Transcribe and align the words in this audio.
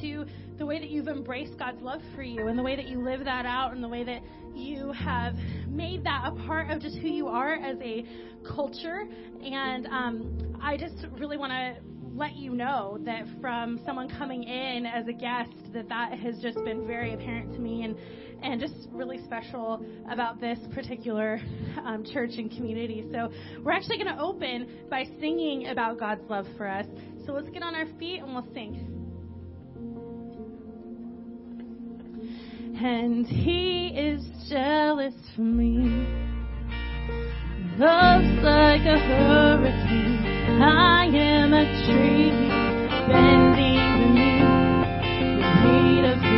to 0.00 0.24
the 0.58 0.66
way 0.66 0.78
that 0.78 0.90
you've 0.90 1.08
embraced 1.08 1.58
God's 1.58 1.82
love 1.82 2.00
for 2.14 2.22
you 2.22 2.48
and 2.48 2.58
the 2.58 2.62
way 2.62 2.76
that 2.76 2.88
you 2.88 3.02
live 3.02 3.24
that 3.24 3.46
out 3.46 3.72
and 3.72 3.82
the 3.82 3.88
way 3.88 4.04
that 4.04 4.22
you 4.54 4.92
have 4.92 5.34
made 5.68 6.04
that 6.04 6.24
a 6.26 6.46
part 6.46 6.70
of 6.70 6.80
just 6.80 6.96
who 6.96 7.08
you 7.08 7.26
are 7.26 7.54
as 7.54 7.76
a 7.80 8.04
culture. 8.54 9.08
And 9.42 9.86
um, 9.86 10.58
I 10.62 10.76
just 10.76 11.06
really 11.18 11.36
want 11.36 11.52
to 11.52 11.82
let 12.14 12.36
you 12.36 12.54
know 12.54 12.98
that 13.04 13.24
from 13.40 13.80
someone 13.86 14.08
coming 14.18 14.44
in 14.44 14.84
as 14.84 15.08
a 15.08 15.12
guest 15.12 15.50
that 15.72 15.88
that 15.88 16.12
has 16.18 16.38
just 16.42 16.62
been 16.64 16.86
very 16.86 17.14
apparent 17.14 17.52
to 17.54 17.58
me 17.58 17.84
and 17.84 17.96
and 18.42 18.60
just 18.60 18.88
really 18.90 19.22
special 19.24 19.84
about 20.10 20.40
this 20.40 20.58
particular 20.74 21.40
um, 21.84 22.04
church 22.12 22.32
and 22.36 22.50
community. 22.50 23.04
So 23.12 23.30
we're 23.62 23.72
actually 23.72 23.98
going 23.98 24.14
to 24.14 24.20
open 24.20 24.88
by 24.90 25.04
singing 25.20 25.68
about 25.68 25.98
God's 25.98 26.28
love 26.28 26.46
for 26.56 26.66
us. 26.66 26.86
So 27.24 27.32
let's 27.32 27.48
get 27.50 27.62
on 27.62 27.76
our 27.76 27.86
feet 28.00 28.18
and 28.18 28.34
we'll 28.34 28.52
sing. 28.52 29.01
And 32.74 33.26
he 33.26 33.88
is 33.88 34.22
jealous 34.48 35.14
for 35.36 35.42
me. 35.42 36.06
Love's 37.78 38.42
like 38.42 38.82
a 38.82 38.98
hurricane. 38.98 40.62
I 40.62 41.04
am 41.06 41.52
a 41.52 41.64
tree 41.84 42.30
bending 43.08 44.14
beneath 44.14 44.46
the 45.38 45.50
heat 45.62 46.04
of 46.12 46.31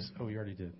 a. 0.00 0.22
Oh, 0.22 0.28
you 0.28 0.36
already 0.36 0.54
did. 0.54 0.72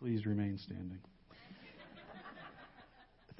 Please 0.00 0.26
remain 0.26 0.58
standing. 0.58 0.98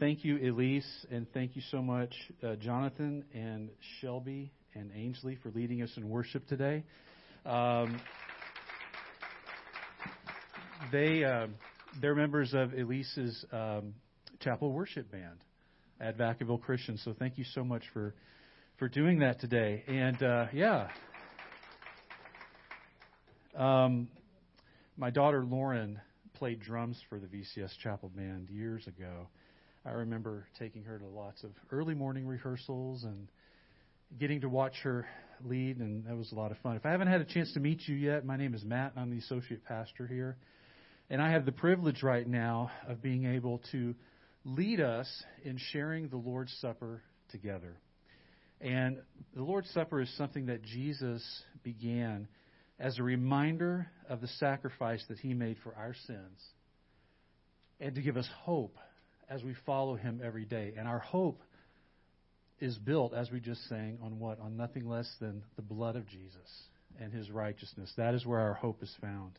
Thank 0.00 0.24
you, 0.24 0.38
Elise, 0.38 1.07
and 1.11 1.27
thank 1.33 1.55
you 1.55 1.62
so 1.70 1.81
much, 1.81 2.12
uh, 2.42 2.57
Jonathan 2.57 3.24
and 3.33 3.70
Shelby 4.00 4.50
and 4.74 4.90
Ainsley, 4.94 5.37
for 5.42 5.50
leading 5.50 5.83
us 5.83 5.90
in 5.96 6.09
worship 6.09 6.46
today. 6.48 6.83
Um, 7.46 8.00
they 10.90 11.24
uh, 11.24 11.46
they're 12.00 12.14
members 12.16 12.55
of 12.55 12.72
Elise's 12.74 13.44
um, 13.53 13.94
chapel 14.40 14.72
worship 14.72 15.11
band 15.12 15.38
at 16.00 16.18
Vacaville 16.18 16.61
Christian. 16.61 16.98
So 16.98 17.14
thank 17.16 17.38
you 17.38 17.44
so 17.55 17.62
much 17.62 17.85
for 17.92 18.14
for 18.85 18.88
doing 18.88 19.20
that 19.20 19.40
today. 19.40 19.83
And 19.88 20.23
uh, 20.23 20.47
yeah, 20.53 20.88
um, 23.57 24.09
my 24.99 25.09
daughter 25.09 25.42
Lauren 25.42 25.99
played 26.35 26.61
drums 26.61 27.01
for 27.09 27.18
the 27.18 27.27
VCS 27.27 27.70
chapel 27.83 28.11
band 28.14 28.51
years 28.51 28.87
ago. 28.87 29.29
I 29.87 29.92
remember 29.92 30.47
taking 30.59 30.85
her 30.85 30.99
to 30.99 31.07
lots 31.07 31.44
of 31.44 31.53
early 31.73 31.94
morning 31.94 32.27
rehearsals 32.27 33.05
and 33.05 33.29
getting 34.20 34.42
to 34.42 34.51
watch 34.51 34.75
her 34.83 35.07
lead, 35.42 35.79
and 35.79 36.05
that 36.05 36.14
was 36.14 36.31
a 36.33 36.35
lot 36.35 36.51
of 36.51 36.59
fun. 36.59 36.77
If 36.77 36.85
I 36.85 36.90
haven't 36.90 37.09
had 37.09 37.23
a 37.23 37.25
chance 37.25 37.55
to 37.55 37.61
meet 37.61 37.88
you 37.88 37.97
yet, 37.97 38.27
my 38.27 38.37
name 38.37 38.53
is 38.53 38.66
Matt, 38.66 38.92
and 38.94 39.01
I'm 39.01 39.11
the 39.11 39.25
associate 39.25 39.64
pastor 39.64 40.07
here. 40.07 40.37
And 41.09 41.23
I 41.23 41.31
have 41.31 41.47
the 41.47 41.53
privilege 41.53 42.03
right 42.03 42.29
now 42.29 42.70
of 42.87 43.01
being 43.01 43.25
able 43.25 43.62
to 43.73 43.94
lead 44.44 44.83
us 44.83 45.09
in 45.42 45.57
sharing 45.73 46.09
the 46.09 46.18
Lord's 46.18 46.53
Supper 46.61 47.01
together. 47.31 47.79
And 48.61 48.99
the 49.35 49.43
Lord's 49.43 49.71
Supper 49.71 50.01
is 50.01 50.17
something 50.17 50.47
that 50.47 50.62
Jesus 50.62 51.23
began 51.62 52.29
as 52.79 52.99
a 52.99 53.03
reminder 53.03 53.88
of 54.09 54.21
the 54.21 54.29
sacrifice 54.29 55.05
that 55.09 55.19
he 55.19 55.35
made 55.35 55.57
for 55.62 55.75
our 55.75 55.95
sins 56.07 56.40
and 57.81 57.95
to 57.95 58.03
give 58.03 58.17
us 58.17 58.29
hope 58.43 58.77
as 59.29 59.43
we 59.43 59.55
follow 59.67 59.97
him 59.97 60.21
every 60.25 60.45
day. 60.45 60.75
And 60.77 60.88
our 60.88 60.99
hope 60.99 61.43
is 62.61 62.77
built, 62.79 63.12
as 63.14 63.31
we 63.31 63.40
just 63.40 63.69
sang, 63.69 63.99
on 64.03 64.19
what? 64.19 64.40
On 64.40 64.57
nothing 64.57 64.88
less 64.88 65.11
than 65.21 65.43
the 65.57 65.62
blood 65.62 65.97
of 65.97 66.07
Jesus 66.07 66.62
and 67.01 67.12
his 67.12 67.31
righteousness. 67.31 67.93
That 67.97 68.14
is 68.14 68.25
where 68.25 68.40
our 68.40 68.55
hope 68.55 68.83
is 68.83 68.95
found. 69.01 69.38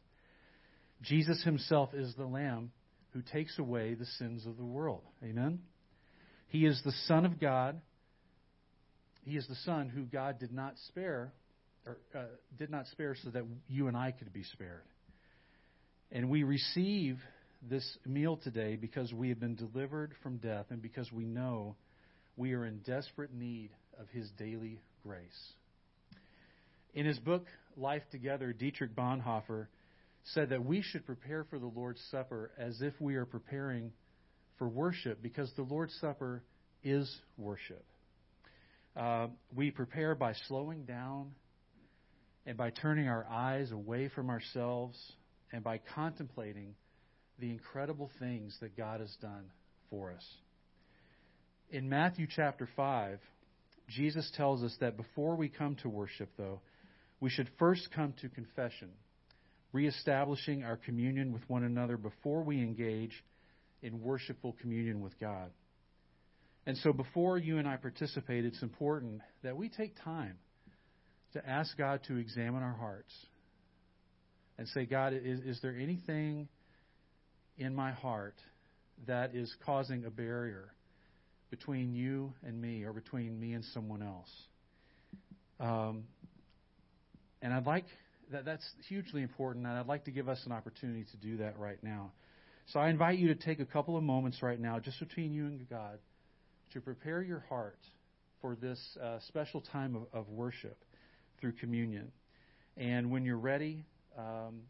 Jesus 1.01 1.43
himself 1.43 1.93
is 1.93 2.13
the 2.15 2.25
Lamb 2.25 2.71
who 3.11 3.21
takes 3.21 3.57
away 3.59 3.93
the 3.93 4.05
sins 4.05 4.45
of 4.45 4.57
the 4.57 4.65
world. 4.65 5.03
Amen? 5.23 5.59
He 6.47 6.65
is 6.65 6.81
the 6.83 6.93
Son 7.07 7.25
of 7.25 7.39
God. 7.39 7.79
He 9.25 9.37
is 9.37 9.47
the 9.47 9.55
Son 9.65 9.89
who 9.89 10.03
God 10.03 10.39
did 10.39 10.53
not 10.53 10.75
spare, 10.87 11.33
or 11.85 11.97
uh, 12.15 12.25
did 12.57 12.69
not 12.69 12.85
spare 12.87 13.15
so 13.23 13.31
that 13.31 13.43
you 13.67 13.87
and 13.87 13.97
I 13.97 14.11
could 14.11 14.31
be 14.31 14.43
spared. 14.43 14.83
And 16.11 16.29
we 16.29 16.43
receive 16.43 17.17
this 17.67 17.97
meal 18.05 18.37
today 18.37 18.75
because 18.75 19.11
we 19.11 19.29
have 19.29 19.39
been 19.39 19.55
delivered 19.55 20.13
from 20.21 20.37
death 20.37 20.67
and 20.69 20.81
because 20.81 21.11
we 21.11 21.25
know 21.25 21.75
we 22.37 22.53
are 22.53 22.65
in 22.65 22.79
desperate 22.79 23.33
need 23.33 23.71
of 23.99 24.07
His 24.09 24.29
daily 24.37 24.79
grace. 25.03 25.53
In 26.93 27.05
his 27.05 27.19
book, 27.19 27.47
Life 27.75 28.03
Together, 28.11 28.53
Dietrich 28.53 28.95
Bonhoeffer 28.95 29.67
said 30.33 30.49
that 30.49 30.63
we 30.63 30.81
should 30.81 31.05
prepare 31.05 31.43
for 31.49 31.59
the 31.59 31.65
Lord's 31.65 32.01
Supper 32.09 32.51
as 32.57 32.81
if 32.81 32.93
we 33.01 33.15
are 33.15 33.25
preparing 33.25 33.91
for 34.57 34.67
worship 34.69 35.21
because 35.21 35.51
the 35.55 35.63
Lord's 35.63 35.93
Supper 35.99 36.43
is 36.83 37.13
worship. 37.37 37.83
Uh, 38.95 39.27
we 39.53 39.71
prepare 39.71 40.15
by 40.15 40.33
slowing 40.47 40.85
down 40.85 41.31
and 42.45 42.57
by 42.57 42.69
turning 42.69 43.07
our 43.07 43.25
eyes 43.29 43.71
away 43.71 44.09
from 44.09 44.29
ourselves 44.29 44.97
and 45.51 45.63
by 45.63 45.79
contemplating 45.93 46.75
the 47.39 47.49
incredible 47.49 48.09
things 48.19 48.55
that 48.61 48.77
God 48.77 49.01
has 49.01 49.13
done 49.21 49.51
for 49.89 50.11
us. 50.11 50.25
In 51.71 51.89
Matthew 51.89 52.27
chapter 52.33 52.69
5, 52.75 53.19
Jesus 53.89 54.31
tells 54.37 54.63
us 54.63 54.75
that 54.79 54.95
before 54.95 55.35
we 55.35 55.49
come 55.49 55.75
to 55.81 55.89
worship, 55.89 56.29
though, 56.37 56.61
we 57.19 57.29
should 57.29 57.49
first 57.59 57.89
come 57.93 58.13
to 58.21 58.29
confession 58.29 58.89
reestablishing 59.75 60.63
our 60.63 60.77
communion 60.77 61.33
with 61.33 61.41
one 61.49 61.65
another 61.65 61.97
before 61.97 62.41
we 62.43 62.61
engage 62.61 63.11
in 63.81 64.01
worshipful 64.01 64.55
communion 64.61 65.01
with 65.01 65.19
God. 65.19 65.51
And 66.67 66.77
so, 66.77 66.93
before 66.93 67.37
you 67.37 67.59
and 67.59 67.67
I 67.67 67.77
participate, 67.77 68.43
it's 68.43 68.63
important 68.63 69.21
that 69.43 69.55
we 69.55 69.69
take 69.69 69.95
time 70.03 70.37
to 71.33 71.47
ask 71.47 71.77
God 71.77 72.01
to 72.07 72.15
examine 72.15 72.63
our 72.63 72.73
hearts 72.73 73.13
and 74.57 74.67
say, 74.69 74.85
God, 74.85 75.13
is, 75.13 75.39
is 75.41 75.59
there 75.61 75.75
anything 75.77 76.47
in 77.57 77.75
my 77.75 77.91
heart 77.91 78.35
that 79.05 79.35
is 79.35 79.53
causing 79.65 80.05
a 80.05 80.09
barrier 80.09 80.73
between 81.51 81.93
you 81.93 82.33
and 82.43 82.59
me 82.59 82.83
or 82.83 82.93
between 82.93 83.39
me 83.39 83.53
and 83.53 83.63
someone 83.73 84.01
else? 84.01 84.31
Um, 85.59 86.05
and 87.41 87.53
I'd 87.53 87.65
like 87.65 87.85
that, 88.31 88.45
that's 88.45 88.65
hugely 88.87 89.21
important, 89.21 89.65
and 89.67 89.77
I'd 89.77 89.87
like 89.87 90.05
to 90.05 90.11
give 90.11 90.27
us 90.27 90.41
an 90.45 90.51
opportunity 90.51 91.05
to 91.11 91.17
do 91.17 91.37
that 91.37 91.59
right 91.59 91.81
now. 91.83 92.11
So 92.67 92.79
I 92.79 92.89
invite 92.89 93.19
you 93.19 93.27
to 93.27 93.35
take 93.35 93.59
a 93.59 93.65
couple 93.65 93.97
of 93.97 94.03
moments 94.03 94.41
right 94.41 94.59
now, 94.59 94.79
just 94.79 94.99
between 94.99 95.33
you 95.33 95.45
and 95.45 95.69
God, 95.69 95.99
to 96.73 96.81
prepare 96.81 97.21
your 97.21 97.45
heart 97.49 97.79
for 98.41 98.55
this 98.55 98.79
uh, 99.01 99.19
special 99.27 99.61
time 99.61 99.95
of, 99.95 100.03
of, 100.13 100.29
worship 100.29 100.77
through 101.39 101.53
communion. 101.53 102.11
And 102.77 103.09
when 103.09 103.25
you're 103.25 103.37
ready, 103.37 103.85
um, 104.17 104.61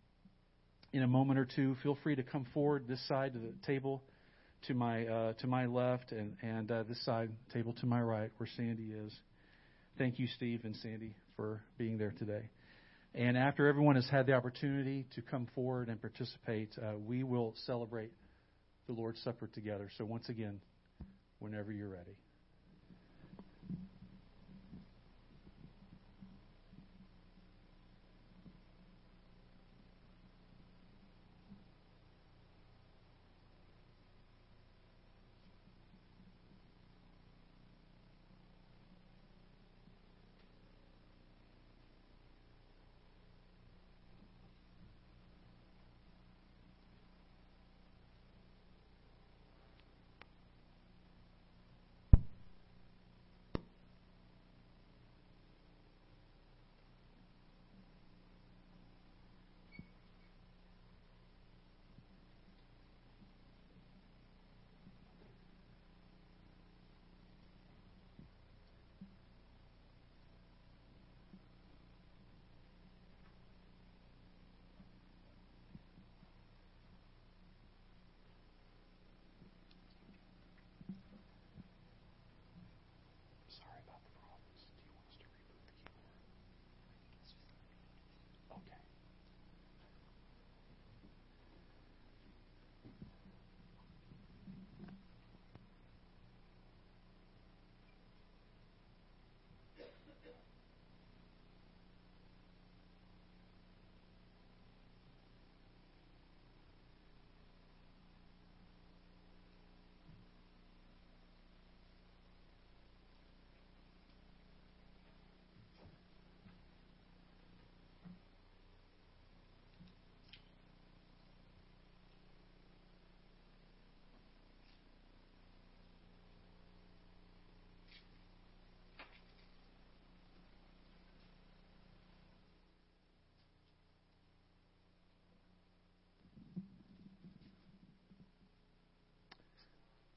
in 0.93 1.03
a 1.03 1.07
moment 1.07 1.39
or 1.39 1.45
two, 1.45 1.75
feel 1.83 1.97
free 2.03 2.15
to 2.15 2.23
come 2.23 2.45
forward 2.53 2.87
this 2.87 3.05
side 3.07 3.33
to 3.33 3.39
the 3.39 3.53
table 3.65 4.01
to 4.67 4.73
my 4.73 5.05
uh, 5.05 5.33
to 5.33 5.47
my 5.47 5.65
left, 5.65 6.11
and 6.11 6.35
and 6.41 6.71
uh, 6.71 6.83
this 6.83 7.03
side 7.05 7.29
table 7.53 7.73
to 7.73 7.85
my 7.85 8.01
right, 8.01 8.31
where 8.37 8.49
Sandy 8.55 8.93
is. 8.93 9.13
Thank 9.97 10.19
you, 10.19 10.27
Steve 10.27 10.61
and 10.63 10.75
Sandy, 10.77 11.15
for 11.35 11.61
being 11.77 11.97
there 11.97 12.13
today. 12.17 12.49
And 13.13 13.37
after 13.37 13.67
everyone 13.67 13.95
has 13.95 14.07
had 14.09 14.25
the 14.25 14.33
opportunity 14.33 15.05
to 15.15 15.21
come 15.21 15.47
forward 15.55 15.87
and 15.87 16.01
participate, 16.01 16.69
uh, 16.77 16.97
we 16.97 17.23
will 17.23 17.53
celebrate 17.65 18.11
the 18.87 18.93
Lord's 18.93 19.21
Supper 19.21 19.47
together. 19.47 19.89
So, 19.97 20.03
once 20.03 20.27
again, 20.27 20.59
whenever 21.45 21.71
you're 21.71 21.89
ready. 21.89 22.17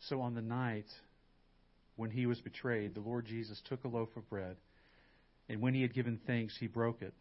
So 0.08 0.22
on 0.22 0.34
the 0.34 0.42
night 0.42 0.86
when 1.96 2.10
he 2.10 2.26
was 2.26 2.40
betrayed, 2.40 2.94
the 2.94 3.00
Lord 3.00 3.26
Jesus 3.26 3.60
took 3.68 3.84
a 3.84 3.88
loaf 3.88 4.08
of 4.16 4.28
bread, 4.30 4.56
and 5.48 5.60
when 5.60 5.74
he 5.74 5.82
had 5.82 5.94
given 5.94 6.20
thanks, 6.26 6.56
he 6.58 6.66
broke 6.66 7.02
it. 7.02 7.12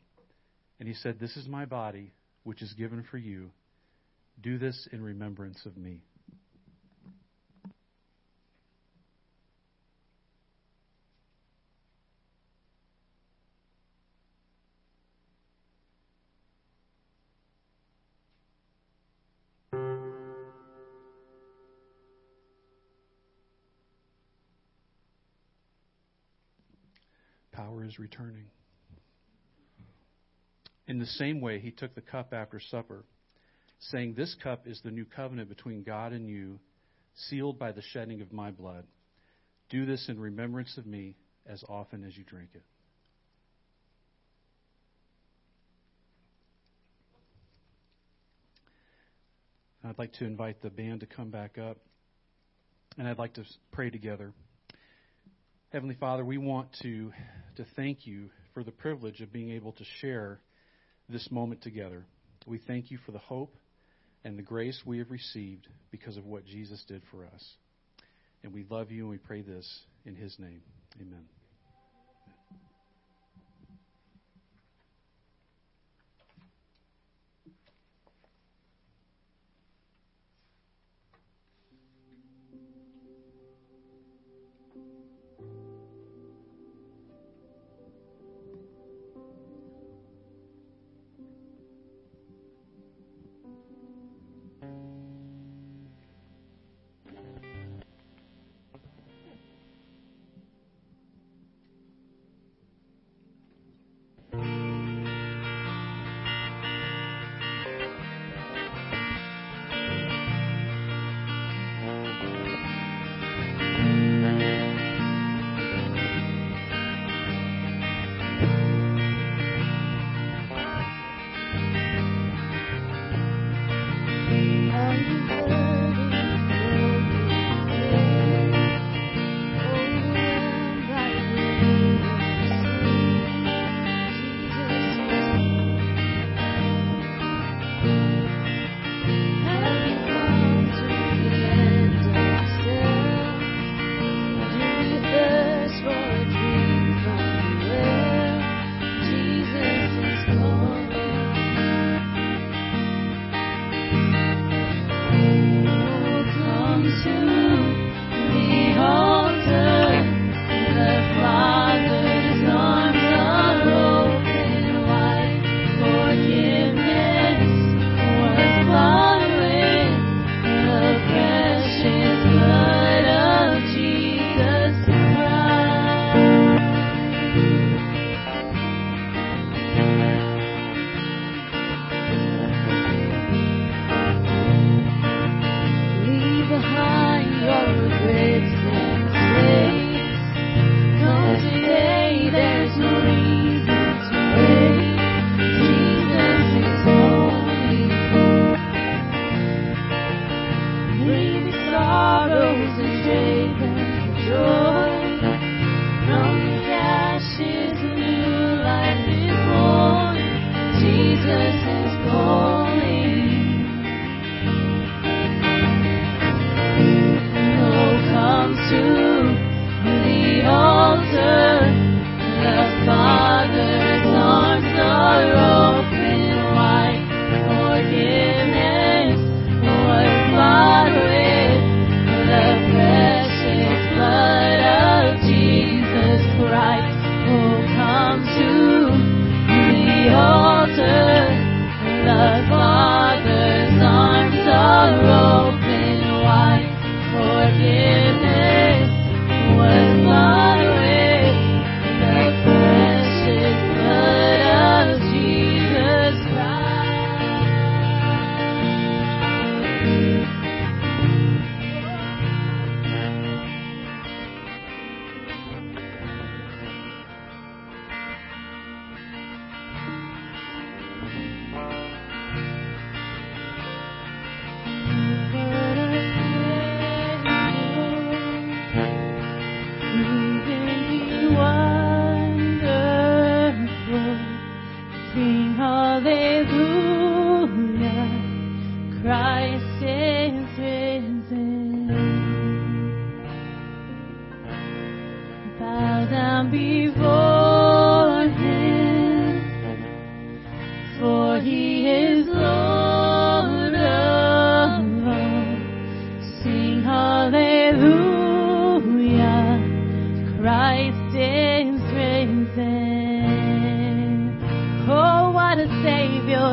And 0.79 0.87
he 0.87 0.93
said, 0.93 1.19
This 1.19 1.35
is 1.35 1.47
my 1.47 1.65
body, 1.65 2.11
which 2.43 2.61
is 2.61 2.71
given 2.73 3.03
for 3.09 3.17
you. 3.17 3.51
Do 4.41 4.57
this 4.57 4.87
in 4.91 5.01
remembrance 5.01 5.65
of 5.65 5.75
me. 5.75 6.03
Is 27.87 27.99
returning. 27.99 28.45
In 30.87 30.99
the 30.99 31.05
same 31.05 31.41
way, 31.41 31.59
he 31.59 31.71
took 31.71 31.95
the 31.95 32.01
cup 32.01 32.33
after 32.33 32.59
supper, 32.59 33.03
saying, 33.79 34.13
This 34.13 34.35
cup 34.41 34.67
is 34.67 34.79
the 34.83 34.91
new 34.91 35.05
covenant 35.05 35.49
between 35.49 35.83
God 35.83 36.13
and 36.13 36.29
you, 36.29 36.59
sealed 37.29 37.59
by 37.59 37.71
the 37.71 37.81
shedding 37.93 38.21
of 38.21 38.31
my 38.31 38.51
blood. 38.51 38.85
Do 39.69 39.85
this 39.85 40.07
in 40.07 40.19
remembrance 40.19 40.77
of 40.77 40.85
me 40.85 41.15
as 41.45 41.63
often 41.67 42.03
as 42.05 42.15
you 42.15 42.23
drink 42.23 42.49
it. 42.53 42.63
I'd 49.83 49.97
like 49.97 50.13
to 50.13 50.25
invite 50.25 50.61
the 50.61 50.69
band 50.69 51.01
to 51.01 51.05
come 51.05 51.29
back 51.29 51.57
up, 51.57 51.77
and 52.97 53.07
I'd 53.07 53.17
like 53.17 53.35
to 53.35 53.43
pray 53.71 53.89
together. 53.89 54.33
Heavenly 55.69 55.95
Father, 55.95 56.23
we 56.23 56.37
want 56.37 56.69
to, 56.81 57.11
to 57.57 57.65
thank 57.75 58.07
you 58.07 58.29
for 58.53 58.63
the 58.63 58.71
privilege 58.71 59.19
of 59.19 59.33
being 59.33 59.51
able 59.51 59.73
to 59.73 59.83
share 59.99 60.39
this 61.09 61.29
moment 61.29 61.61
together. 61.61 62.05
We 62.45 62.57
thank 62.57 62.89
you 62.89 62.97
for 63.05 63.11
the 63.11 63.19
hope 63.19 63.53
and 64.23 64.37
the 64.37 64.43
grace 64.43 64.81
we 64.85 64.99
have 64.99 65.11
received 65.11 65.67
because 65.91 66.15
of 66.15 66.25
what 66.25 66.45
Jesus 66.45 66.81
did 66.87 67.01
for 67.11 67.25
us. 67.25 67.45
And 68.43 68.53
we 68.53 68.65
love 68.69 68.91
you 68.91 69.01
and 69.01 69.09
we 69.09 69.17
pray 69.17 69.41
this 69.41 69.67
in 70.05 70.15
his 70.15 70.39
name. 70.39 70.61
Amen. 71.01 71.36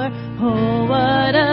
Oh, 0.06 0.86
what 0.86 1.34
a 1.34 1.43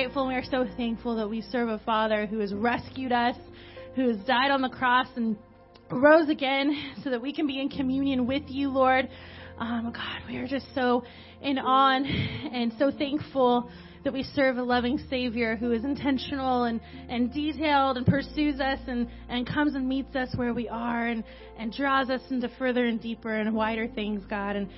grateful 0.00 0.22
and 0.22 0.30
we 0.30 0.34
are 0.34 0.50
so 0.50 0.66
thankful 0.78 1.14
that 1.14 1.28
we 1.28 1.42
serve 1.42 1.68
a 1.68 1.78
Father 1.80 2.24
who 2.24 2.38
has 2.38 2.54
rescued 2.54 3.12
us, 3.12 3.36
who 3.94 4.08
has 4.08 4.16
died 4.26 4.50
on 4.50 4.62
the 4.62 4.68
cross 4.70 5.06
and 5.14 5.36
rose 5.90 6.30
again 6.30 6.94
so 7.04 7.10
that 7.10 7.20
we 7.20 7.34
can 7.34 7.46
be 7.46 7.60
in 7.60 7.68
communion 7.68 8.26
with 8.26 8.44
you, 8.46 8.70
Lord. 8.70 9.10
Um, 9.58 9.92
God, 9.94 10.22
we 10.26 10.38
are 10.38 10.46
just 10.46 10.64
so 10.74 11.04
in 11.42 11.58
awe 11.58 11.96
and 11.96 12.72
so 12.78 12.90
thankful 12.90 13.70
that 14.02 14.14
we 14.14 14.22
serve 14.22 14.56
a 14.56 14.62
loving 14.62 14.98
Savior 15.10 15.54
who 15.56 15.72
is 15.72 15.84
intentional 15.84 16.64
and, 16.64 16.80
and 17.10 17.30
detailed 17.34 17.98
and 17.98 18.06
pursues 18.06 18.58
us 18.58 18.78
and, 18.86 19.06
and 19.28 19.46
comes 19.46 19.74
and 19.74 19.86
meets 19.86 20.16
us 20.16 20.30
where 20.34 20.54
we 20.54 20.66
are 20.66 21.08
and, 21.08 21.22
and 21.58 21.74
draws 21.74 22.08
us 22.08 22.22
into 22.30 22.48
further 22.58 22.86
and 22.86 23.02
deeper 23.02 23.34
and 23.34 23.54
wider 23.54 23.86
things, 23.86 24.22
God. 24.30 24.56
And, 24.56 24.70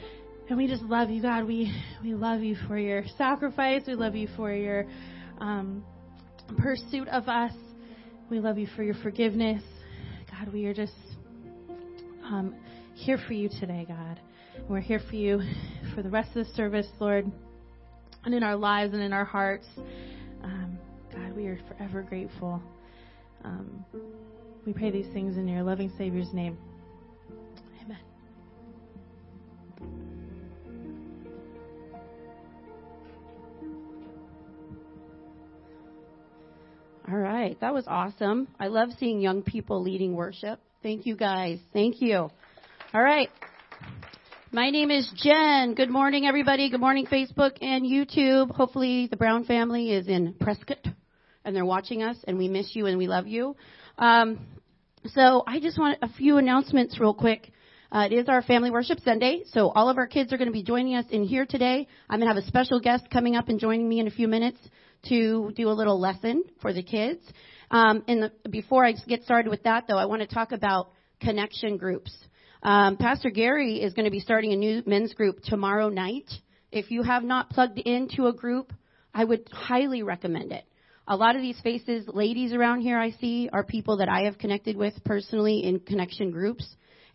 and 0.49 0.59
we 0.59 0.67
just 0.67 0.83
love 0.83 1.11
you, 1.11 1.23
God. 1.23 1.47
We, 1.47 1.75
we 2.03 2.15
love 2.15 2.43
you 2.43 2.57
for 2.69 2.79
your 2.79 3.05
sacrifice. 3.17 3.83
We 3.87 3.95
love 3.95 4.15
you 4.15 4.29
for 4.37 4.53
your 4.53 4.87
um, 5.39 5.85
pursuit 6.59 7.09
of 7.09 7.29
us. 7.29 7.53
We 8.31 8.41
love 8.41 8.59
you 8.59 8.67
for 8.77 8.83
your 8.83 8.97
forgiveness. 9.03 9.63
God, 10.31 10.53
we 10.53 10.67
are 10.67 10.75
just 10.75 10.93
um, 12.25 12.55
here 12.95 13.19
for 13.27 13.33
you 13.35 13.49
today, 13.49 13.87
God. 13.89 14.21
And 14.57 14.69
we're 14.69 14.81
here 14.81 15.01
for 15.09 15.17
you 15.17 15.41
for 15.95 16.03
the 16.03 16.11
rest 16.11 16.37
of 16.37 16.47
the 16.47 16.53
service, 16.55 16.87
Lord 16.99 17.31
and 18.25 18.35
in 18.35 18.43
our 18.43 18.57
lives 18.57 18.95
and 18.95 19.03
in 19.03 19.13
our 19.13 19.25
hearts. 19.25 19.67
Um, 20.43 20.79
God, 21.13 21.35
we 21.37 21.47
are 21.47 21.59
forever 21.69 22.03
grateful. 22.03 22.63
Um, 23.45 23.85
we 24.65 24.73
pray 24.73 24.91
these 24.91 25.13
things 25.13 25.37
in 25.37 25.49
your 25.49 25.63
loving 25.63 25.93
Savior's 25.99 26.33
name. 26.33 26.57
All 37.13 37.19
right, 37.19 37.61
that 37.61 37.75
was 37.75 37.85
awesome. 37.89 38.49
I 38.59 38.69
love 38.69 38.89
seeing 38.99 39.21
young 39.21 39.43
people 39.43 39.83
leading 39.83 40.15
worship. 40.15 40.59
Thank 40.83 41.05
you 41.05 41.15
guys. 41.15 41.59
Thank 41.75 42.01
you. 42.01 42.31
All 42.95 43.03
right. 43.03 43.29
My 44.51 44.71
name 44.71 44.91
is 44.91 45.13
Jen. 45.17 45.75
Good 45.75 45.91
morning, 45.91 46.25
everybody. 46.25 46.71
Good 46.71 46.81
morning, 46.81 47.05
Facebook 47.05 47.59
and 47.61 47.85
YouTube. 47.85 48.51
Hopefully, 48.53 49.09
the 49.11 49.19
Brown 49.19 49.45
family 49.45 49.93
is 49.93 50.09
in 50.09 50.33
Prescott 50.41 50.79
and 51.45 51.55
they're 51.55 51.67
watching 51.67 52.03
us, 52.03 52.17
and 52.27 52.39
we 52.39 52.49
miss 52.49 52.75
you 52.75 52.87
and 52.87 52.97
we 52.97 53.09
love 53.09 53.27
you. 53.27 53.57
Um, 53.99 54.47
so, 55.09 55.45
I 55.47 55.61
just 55.61 55.79
want 55.79 55.99
a 56.01 56.09
few 56.09 56.39
announcements 56.39 56.99
real 56.99 57.13
quick. 57.13 57.53
Uh, 57.91 58.07
it 58.11 58.15
is 58.15 58.31
our 58.31 58.41
family 58.41 58.71
worship 58.71 59.01
Sunday, 59.01 59.43
so 59.53 59.69
all 59.69 59.91
of 59.91 59.99
our 59.99 60.07
kids 60.07 60.33
are 60.33 60.39
going 60.39 60.49
to 60.49 60.53
be 60.53 60.63
joining 60.63 60.95
us 60.95 61.05
in 61.11 61.25
here 61.25 61.45
today. 61.45 61.87
I'm 62.09 62.21
going 62.21 62.31
to 62.31 62.35
have 62.35 62.43
a 62.43 62.47
special 62.47 62.81
guest 62.81 63.11
coming 63.13 63.37
up 63.37 63.51
and 63.51 63.61
joining 63.61 63.87
me 63.87 64.01
in 64.01 64.07
a 64.07 64.11
few 64.11 64.29
minutes 64.29 64.57
to 65.09 65.53
do 65.57 65.69
a 65.69 65.73
little 65.75 66.01
lesson 66.01 66.45
for 66.61 66.73
the 66.73 66.83
kids. 66.83 67.21
Um, 67.71 68.05
and 68.07 68.25
the, 68.25 68.49
before 68.51 68.85
I 68.85 68.93
get 69.07 69.25
started 69.25 69.51
with 69.51 69.63
that, 69.65 69.85
though, 69.89 69.99
I 69.99 70.05
want 70.05 70.23
to 70.23 70.33
talk 70.33 70.53
about 70.53 70.91
connection 71.21 71.77
groups. 71.77 72.15
Um, 72.63 72.97
Pastor 72.97 73.31
Gary 73.31 73.83
is 73.83 73.95
going 73.95 74.05
to 74.05 74.11
be 74.11 74.21
starting 74.21 74.53
a 74.53 74.57
new 74.57 74.83
men's 74.87 75.15
group 75.15 75.43
tomorrow 75.43 75.89
night. 75.89 76.31
If 76.71 76.91
you 76.91 77.03
have 77.03 77.25
not 77.25 77.51
plugged 77.51 77.79
into 77.79 78.27
a 78.27 78.33
group, 78.33 78.73
I 79.13 79.25
would 79.25 79.49
highly 79.51 80.03
recommend 80.03 80.53
it. 80.53 80.65
A 81.09 81.17
lot 81.17 81.35
of 81.35 81.43
these 81.43 81.61
faces, 81.61 82.07
ladies 82.07 82.53
around 82.53 82.83
here 82.83 82.99
I 82.99 83.11
see, 83.11 83.49
are 83.53 83.65
people 83.65 83.97
that 83.97 84.09
I 84.09 84.25
have 84.25 84.39
connected 84.39 84.77
with 84.77 84.95
personally 85.05 85.65
in 85.65 85.81
connection 85.81 86.31
groups. 86.31 86.65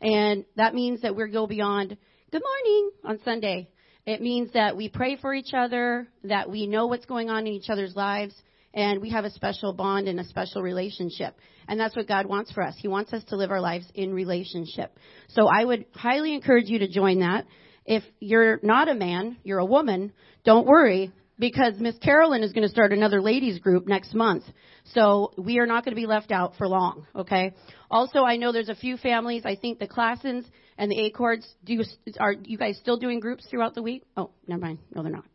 And 0.02 0.44
that 0.58 0.76
means 0.76 1.02
that 1.02 1.16
we 1.16 1.30
go 1.32 1.48
beyond 1.48 1.98
good 2.32 2.44
morning 2.44 2.92
on 3.06 3.20
Sunday. 3.24 3.70
It 4.08 4.22
means 4.22 4.54
that 4.54 4.78
we 4.78 4.88
pray 4.88 5.18
for 5.18 5.34
each 5.34 5.54
other, 5.54 6.08
that 6.24 6.50
we 6.50 6.66
know 6.66 6.88
what's 6.88 7.06
going 7.06 7.30
on 7.30 7.46
in 7.46 7.52
each 7.52 7.70
other's 7.70 7.94
lives, 7.94 8.34
and 8.74 9.02
we 9.02 9.10
have 9.10 9.26
a 9.26 9.30
special 9.30 9.74
bond 9.74 10.08
and 10.08 10.18
a 10.18 10.24
special 10.24 10.62
relationship. 10.62 11.38
And 11.68 11.78
that's 11.78 11.94
what 11.94 12.08
God 12.08 12.26
wants 12.26 12.54
for 12.54 12.64
us. 12.64 12.74
He 12.80 12.88
wants 12.88 13.12
us 13.12 13.22
to 13.26 13.36
live 13.36 13.52
our 13.52 13.60
lives 13.60 13.86
in 13.96 14.14
relationship. 14.14 14.98
So 15.28 15.48
I 15.48 15.66
would 15.66 15.88
highly 15.94 16.34
encourage 16.34 16.70
you 16.70 16.80
to 16.80 16.88
join 16.88 17.20
that. 17.20 17.48
If 17.86 18.02
you're 18.22 18.62
not 18.64 18.88
a 18.88 18.96
man, 18.96 19.38
you're 19.44 19.60
a 19.60 19.66
woman, 19.66 20.14
don't 20.46 20.66
worry 20.66 21.12
because 21.38 21.74
Miss 21.78 21.98
Carolyn 21.98 22.44
is 22.44 22.54
going 22.54 22.66
to 22.66 22.72
start 22.72 22.94
another 22.94 23.22
ladies 23.22 23.60
group 23.60 23.88
next 23.88 24.14
month. 24.14 24.46
So 24.94 25.34
we 25.38 25.60
are 25.60 25.66
not 25.66 25.84
going 25.84 25.96
to 25.96 26.02
be 26.02 26.08
left 26.08 26.32
out 26.32 26.54
for 26.58 26.66
long, 26.66 27.06
okay? 27.14 27.54
Also, 27.92 28.24
I 28.24 28.38
know 28.38 28.54
there's 28.54 28.70
a 28.70 28.76
few 28.76 28.96
families, 28.96 29.44
I 29.44 29.58
think 29.58 29.80
the 29.80 29.88
Classens 29.88 30.46
and 30.78 30.92
the 30.92 31.06
Acords, 31.06 31.48
do, 31.64 31.74
you, 31.74 31.84
are 32.20 32.34
you 32.34 32.58
guys 32.58 32.78
still 32.78 32.98
doing 32.98 33.20
groups 33.20 33.46
throughout 33.50 33.76
the 33.76 33.82
week? 33.82 34.04
Oh, 34.16 34.32
never 34.48 34.62
mind. 34.62 34.80
No, 34.94 35.04
they're 35.04 35.12
not. 35.12 35.26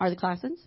Are 0.00 0.10
the 0.10 0.16
classes? 0.16 0.58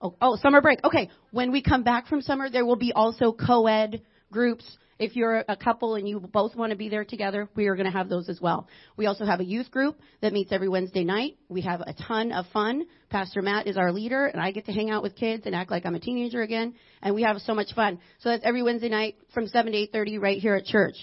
Oh, 0.00 0.14
oh, 0.20 0.36
summer 0.36 0.60
break. 0.60 0.82
Okay. 0.84 1.10
When 1.30 1.52
we 1.52 1.62
come 1.62 1.82
back 1.82 2.06
from 2.06 2.22
summer, 2.22 2.48
there 2.48 2.64
will 2.64 2.76
be 2.76 2.92
also 2.92 3.32
co-ed 3.32 4.02
groups. 4.32 4.64
If 4.98 5.16
you're 5.16 5.44
a 5.48 5.56
couple 5.56 5.94
and 5.94 6.06
you 6.06 6.20
both 6.20 6.54
want 6.54 6.70
to 6.70 6.76
be 6.76 6.90
there 6.90 7.04
together, 7.04 7.48
we 7.54 7.66
are 7.68 7.74
going 7.74 7.86
to 7.86 7.92
have 7.92 8.08
those 8.08 8.28
as 8.28 8.38
well. 8.40 8.68
We 8.96 9.06
also 9.06 9.24
have 9.24 9.40
a 9.40 9.44
youth 9.44 9.70
group 9.70 9.98
that 10.20 10.32
meets 10.32 10.52
every 10.52 10.68
Wednesday 10.68 11.04
night. 11.04 11.38
We 11.48 11.62
have 11.62 11.80
a 11.80 11.94
ton 11.94 12.32
of 12.32 12.44
fun. 12.52 12.84
Pastor 13.08 13.40
Matt 13.40 13.66
is 13.66 13.78
our 13.78 13.92
leader, 13.92 14.26
and 14.26 14.40
I 14.40 14.52
get 14.52 14.66
to 14.66 14.72
hang 14.72 14.90
out 14.90 15.02
with 15.02 15.16
kids 15.16 15.44
and 15.46 15.54
act 15.54 15.70
like 15.70 15.86
I'm 15.86 15.94
a 15.94 16.00
teenager 16.00 16.42
again, 16.42 16.74
and 17.02 17.14
we 17.14 17.22
have 17.22 17.38
so 17.38 17.54
much 17.54 17.74
fun. 17.74 17.98
So 18.20 18.28
that's 18.28 18.44
every 18.44 18.62
Wednesday 18.62 18.90
night 18.90 19.16
from 19.32 19.46
7 19.46 19.72
to 19.72 19.78
8.30 19.78 20.20
right 20.20 20.38
here 20.38 20.54
at 20.54 20.66
church. 20.66 20.96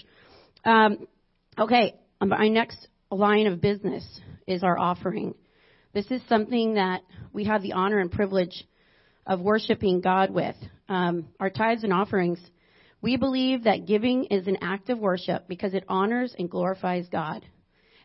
Um, 0.64 1.08
okay, 1.58 1.94
my 2.20 2.48
next 2.48 2.88
line 3.10 3.46
of 3.46 3.60
business 3.60 4.04
is 4.46 4.62
our 4.62 4.78
offering. 4.78 5.34
This 5.92 6.06
is 6.10 6.20
something 6.28 6.74
that 6.74 7.02
we 7.32 7.44
have 7.44 7.62
the 7.62 7.72
honor 7.72 7.98
and 7.98 8.10
privilege 8.10 8.64
of 9.26 9.40
worshiping 9.40 10.00
God 10.00 10.30
with. 10.30 10.54
Um, 10.88 11.28
our 11.40 11.50
tithes 11.50 11.84
and 11.84 11.92
offerings, 11.92 12.38
we 13.02 13.16
believe 13.16 13.64
that 13.64 13.86
giving 13.86 14.24
is 14.26 14.46
an 14.46 14.58
act 14.62 14.88
of 14.90 14.98
worship 14.98 15.48
because 15.48 15.74
it 15.74 15.84
honors 15.88 16.34
and 16.38 16.50
glorifies 16.50 17.06
God. 17.10 17.44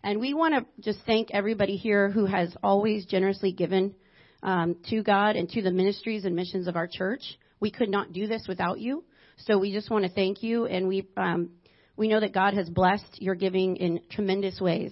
And 0.04 0.20
we 0.20 0.34
want 0.34 0.54
to 0.56 0.66
just 0.82 1.06
thank 1.06 1.30
everybody 1.32 1.78
here 1.78 2.10
who 2.10 2.26
has 2.26 2.54
always 2.62 3.06
generously 3.06 3.54
given 3.54 3.96
um, 4.42 4.76
to 4.90 5.02
God 5.02 5.36
and 5.36 5.48
to 5.50 5.62
the 5.62 5.72
ministries 5.72 6.26
and 6.26 6.36
missions 6.36 6.68
of 6.68 6.76
our 6.76 6.88
church. 6.88 7.22
We 7.60 7.72
could 7.72 7.90
not 7.90 8.12
do 8.12 8.28
this 8.28 8.46
without 8.48 8.80
you. 8.80 9.06
So 9.38 9.58
we 9.58 9.72
just 9.72 9.90
want 9.90 10.06
to 10.06 10.12
thank 10.12 10.44
you, 10.44 10.66
and 10.66 10.88
we 10.88 11.08
um, 11.18 11.52
we 11.96 12.08
know 12.08 12.20
that 12.20 12.34
God 12.34 12.56
has 12.56 12.70
blessed 12.70 13.22
your 13.22 13.36
giving 13.36 13.76
in 13.78 14.02
tremendous 14.10 14.60
ways. 14.60 14.92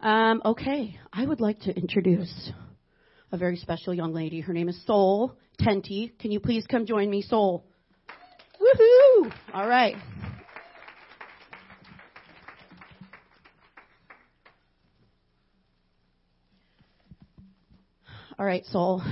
Um, 0.00 0.42
okay, 0.44 0.98
I 1.12 1.24
would 1.24 1.40
like 1.40 1.60
to 1.60 1.72
introduce 1.72 2.50
a 3.30 3.36
very 3.36 3.58
special 3.58 3.94
young 3.94 4.12
lady. 4.12 4.40
Her 4.40 4.52
name 4.52 4.68
is 4.68 4.84
Soul 4.86 5.36
Tenty. 5.60 6.12
Can 6.18 6.32
you 6.32 6.40
please 6.40 6.66
come 6.66 6.84
join 6.84 7.08
me, 7.08 7.22
Soul? 7.22 7.64
Woohoo! 8.60 9.32
All 9.54 9.68
right. 9.68 9.94
All 18.38 18.44
right, 18.44 18.66
Soul. 18.66 19.02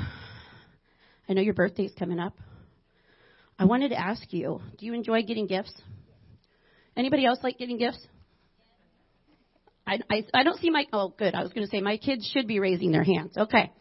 I 1.27 1.33
know 1.33 1.41
your 1.41 1.55
birthday's 1.55 1.95
coming 1.99 2.19
up. 2.19 2.35
I 3.59 3.65
wanted 3.65 3.89
to 3.89 3.99
ask 3.99 4.23
you, 4.31 4.61
do 4.79 4.85
you 4.85 4.93
enjoy 4.93 5.23
getting 5.23 5.47
gifts? 5.47 5.73
Anybody 6.95 7.25
else 7.25 7.39
like 7.43 7.57
getting 7.57 7.79
gifts? 7.79 8.07
I, 9.87 10.01
I, 10.11 10.25
I 10.35 10.43
don't 10.43 10.61
see 10.61 10.69
my, 10.69 10.85
oh, 10.93 11.15
good. 11.17 11.35
I 11.35 11.43
was 11.43 11.55
going 11.55 11.67
to 11.67 11.71
say 11.71 11.81
my 11.81 11.97
kids 11.97 12.31
should 12.35 12.47
be 12.47 12.61
raising 12.61 12.93
their 12.93 13.03
hands. 13.03 13.35
Okay. 13.35 13.73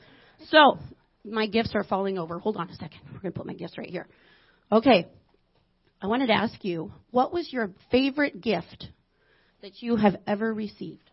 So, 0.49 0.77
my 1.25 1.47
gifts 1.47 1.71
are 1.75 1.83
falling 1.83 2.17
over. 2.17 2.39
Hold 2.39 2.55
on 2.55 2.69
a 2.69 2.75
second. 2.75 2.99
We're 3.11 3.19
going 3.19 3.33
to 3.33 3.37
put 3.37 3.45
my 3.45 3.53
gifts 3.53 3.77
right 3.77 3.89
here. 3.89 4.07
Okay. 4.71 5.09
I 6.01 6.07
wanted 6.07 6.27
to 6.27 6.33
ask 6.33 6.63
you, 6.63 6.93
what 7.11 7.33
was 7.33 7.51
your 7.51 7.71
favorite 7.91 8.39
gift 8.41 8.87
that 9.61 9.81
you 9.81 9.97
have 9.97 10.15
ever 10.25 10.53
received? 10.53 11.09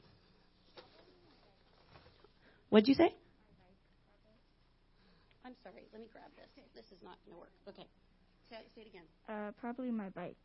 What'd 2.69 2.87
you 2.87 2.95
say? 2.95 3.13
Let 6.01 6.07
me 6.07 6.13
grab 6.15 6.31
this. 6.35 6.65
This 6.75 6.87
is 6.97 7.05
not 7.05 7.17
going 7.27 7.35
to 7.35 7.41
work. 7.41 7.51
Okay. 7.69 7.87
Say, 8.49 8.57
say 8.75 8.81
it 8.81 8.87
again. 8.87 9.03
Uh, 9.29 9.51
probably 9.61 9.91
my 9.91 10.09
bike. 10.09 10.39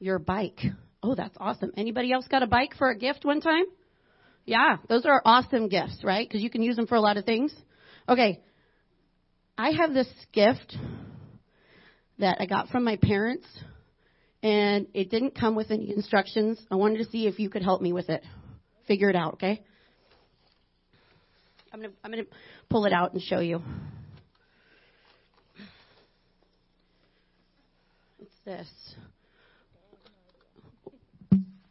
your 0.00 0.18
bike. 0.18 0.58
Oh, 1.04 1.14
that's 1.14 1.36
awesome. 1.38 1.70
Anybody 1.76 2.10
else 2.10 2.26
got 2.26 2.42
a 2.42 2.48
bike 2.48 2.74
for 2.76 2.90
a 2.90 2.98
gift 2.98 3.24
one 3.24 3.40
time? 3.40 3.62
Yeah, 4.44 4.78
those 4.88 5.06
are 5.06 5.22
awesome 5.24 5.68
gifts, 5.68 6.00
right? 6.02 6.28
Because 6.28 6.42
you 6.42 6.50
can 6.50 6.62
use 6.62 6.74
them 6.74 6.88
for 6.88 6.96
a 6.96 7.00
lot 7.00 7.16
of 7.16 7.24
things. 7.24 7.54
Okay, 8.08 8.42
I 9.56 9.70
have 9.70 9.94
this 9.94 10.08
gift 10.32 10.76
that 12.18 12.38
I 12.40 12.46
got 12.46 12.68
from 12.70 12.82
my 12.82 12.96
parents, 12.96 13.46
and 14.42 14.88
it 14.94 15.12
didn't 15.12 15.38
come 15.38 15.54
with 15.54 15.70
any 15.70 15.94
instructions. 15.94 16.58
I 16.72 16.74
wanted 16.74 16.98
to 17.04 17.10
see 17.12 17.28
if 17.28 17.38
you 17.38 17.50
could 17.50 17.62
help 17.62 17.80
me 17.80 17.92
with 17.92 18.08
it. 18.08 18.24
Figure 18.88 19.10
it 19.10 19.16
out, 19.16 19.34
okay? 19.34 19.62
I'm 21.72 21.80
gonna 21.80 21.92
I'm 22.02 22.10
gonna 22.10 22.24
pull 22.68 22.84
it 22.84 22.92
out 22.92 23.12
and 23.12 23.22
show 23.22 23.38
you. 23.38 23.62
It's 28.20 28.34
this. 28.48 28.68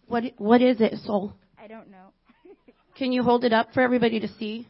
What 0.06 0.24
what 0.38 0.62
is 0.62 0.80
it, 0.80 1.00
Soul? 1.04 1.34
I 1.62 1.68
don't 1.68 1.90
know. 1.90 2.14
Can 2.98 3.12
you 3.12 3.24
hold 3.24 3.44
it 3.44 3.52
up 3.52 3.74
for 3.74 3.82
everybody 3.82 4.20
to 4.20 4.28
see? 4.40 4.68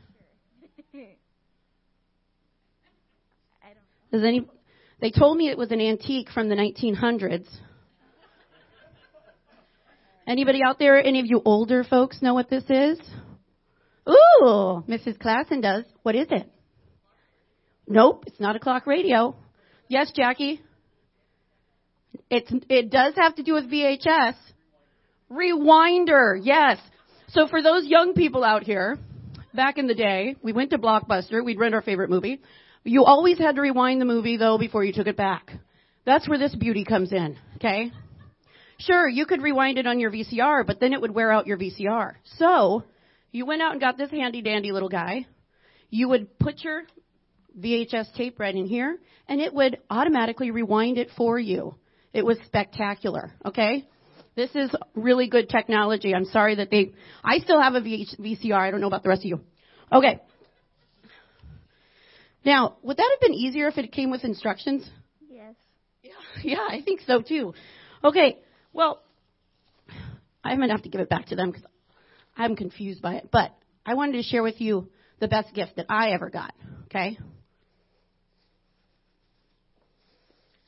I 3.61 3.67
don't. 3.73 4.11
Does 4.11 4.23
any? 4.23 4.47
They 5.01 5.11
told 5.11 5.37
me 5.37 5.49
it 5.49 5.57
was 5.57 5.71
an 5.71 5.81
antique 5.81 6.29
from 6.33 6.47
the 6.47 6.55
1900s. 6.55 7.47
Anybody 10.25 10.61
out 10.65 10.79
there? 10.79 10.97
Any 11.03 11.19
of 11.19 11.25
you 11.25 11.41
older 11.43 11.83
folks 11.83 12.21
know 12.21 12.33
what 12.33 12.49
this 12.49 12.63
is? 12.69 12.99
Ooh, 14.09 14.83
Mrs. 14.87 15.17
Klassen 15.17 15.61
does. 15.61 15.83
What 16.03 16.15
is 16.15 16.27
it? 16.31 16.49
Nope, 17.85 18.23
it's 18.27 18.39
not 18.39 18.55
a 18.55 18.59
clock 18.59 18.87
radio. 18.87 19.35
Yes, 19.89 20.11
Jackie. 20.15 20.61
It's 22.29 22.51
it 22.69 22.89
does 22.89 23.13
have 23.15 23.35
to 23.35 23.43
do 23.43 23.53
with 23.53 23.69
VHS. 23.69 24.35
Rewinder, 25.31 26.39
yes. 26.41 26.77
So 27.29 27.47
for 27.47 27.61
those 27.61 27.85
young 27.85 28.13
people 28.13 28.43
out 28.43 28.63
here, 28.63 28.97
back 29.53 29.77
in 29.77 29.87
the 29.87 29.95
day, 29.95 30.35
we 30.41 30.53
went 30.53 30.69
to 30.71 30.77
Blockbuster, 30.77 31.43
we'd 31.43 31.59
rent 31.59 31.75
our 31.75 31.81
favorite 31.81 32.09
movie. 32.09 32.41
You 32.83 33.03
always 33.03 33.37
had 33.37 33.55
to 33.55 33.61
rewind 33.61 33.99
the 33.99 34.05
movie 34.05 34.37
though 34.37 34.57
before 34.57 34.83
you 34.83 34.93
took 34.93 35.07
it 35.07 35.17
back. 35.17 35.51
That's 36.05 36.27
where 36.29 36.39
this 36.39 36.55
beauty 36.55 36.85
comes 36.85 37.11
in, 37.11 37.37
okay? 37.57 37.91
Sure, 38.79 39.09
you 39.09 39.25
could 39.25 39.41
rewind 39.41 39.77
it 39.77 39.87
on 39.87 39.99
your 39.99 40.11
VCR, 40.11 40.65
but 40.65 40.79
then 40.79 40.93
it 40.93 41.01
would 41.01 41.13
wear 41.13 41.31
out 41.31 41.47
your 41.47 41.57
VCR. 41.57 42.13
So, 42.37 42.83
you 43.31 43.45
went 43.45 43.61
out 43.61 43.73
and 43.73 43.81
got 43.81 43.97
this 43.97 44.11
handy 44.11 44.41
dandy 44.41 44.71
little 44.71 44.87
guy. 44.87 45.25
You 45.89 46.07
would 46.09 46.39
put 46.39 46.63
your 46.63 46.83
VHS 47.59 48.13
tape 48.13 48.39
right 48.39 48.55
in 48.55 48.67
here, 48.67 48.99
and 49.27 49.41
it 49.41 49.53
would 49.53 49.79
automatically 49.89 50.51
rewind 50.51 50.97
it 50.97 51.09
for 51.17 51.37
you. 51.37 51.75
It 52.17 52.25
was 52.25 52.39
spectacular, 52.47 53.31
okay? 53.45 53.87
This 54.35 54.49
is 54.55 54.71
really 54.95 55.27
good 55.27 55.49
technology. 55.49 56.15
I'm 56.15 56.25
sorry 56.25 56.55
that 56.55 56.71
they, 56.71 56.93
I 57.23 57.37
still 57.37 57.61
have 57.61 57.75
a 57.75 57.81
VCR. 57.81 58.53
I 58.53 58.71
don't 58.71 58.81
know 58.81 58.87
about 58.87 59.03
the 59.03 59.09
rest 59.09 59.21
of 59.21 59.25
you. 59.25 59.41
Okay. 59.91 60.19
Now, 62.43 62.77
would 62.81 62.97
that 62.97 63.07
have 63.13 63.21
been 63.21 63.35
easier 63.35 63.67
if 63.67 63.77
it 63.77 63.91
came 63.91 64.09
with 64.09 64.23
instructions? 64.23 64.89
Yes. 65.29 65.53
Yeah, 66.01 66.11
yeah, 66.43 66.65
I 66.67 66.81
think 66.81 67.01
so 67.05 67.21
too. 67.21 67.53
Okay, 68.03 68.39
well, 68.73 69.03
I'm 70.43 70.59
gonna 70.59 70.71
have 70.73 70.83
to 70.83 70.89
give 70.89 71.01
it 71.01 71.09
back 71.09 71.27
to 71.27 71.35
them 71.35 71.51
because 71.51 71.65
I'm 72.35 72.55
confused 72.55 73.03
by 73.03 73.17
it. 73.17 73.29
But 73.31 73.51
I 73.85 73.93
wanted 73.93 74.13
to 74.13 74.23
share 74.23 74.41
with 74.41 74.59
you 74.59 74.89
the 75.19 75.27
best 75.27 75.53
gift 75.53 75.75
that 75.75 75.85
I 75.87 76.13
ever 76.13 76.31
got. 76.31 76.55
Okay. 76.85 77.19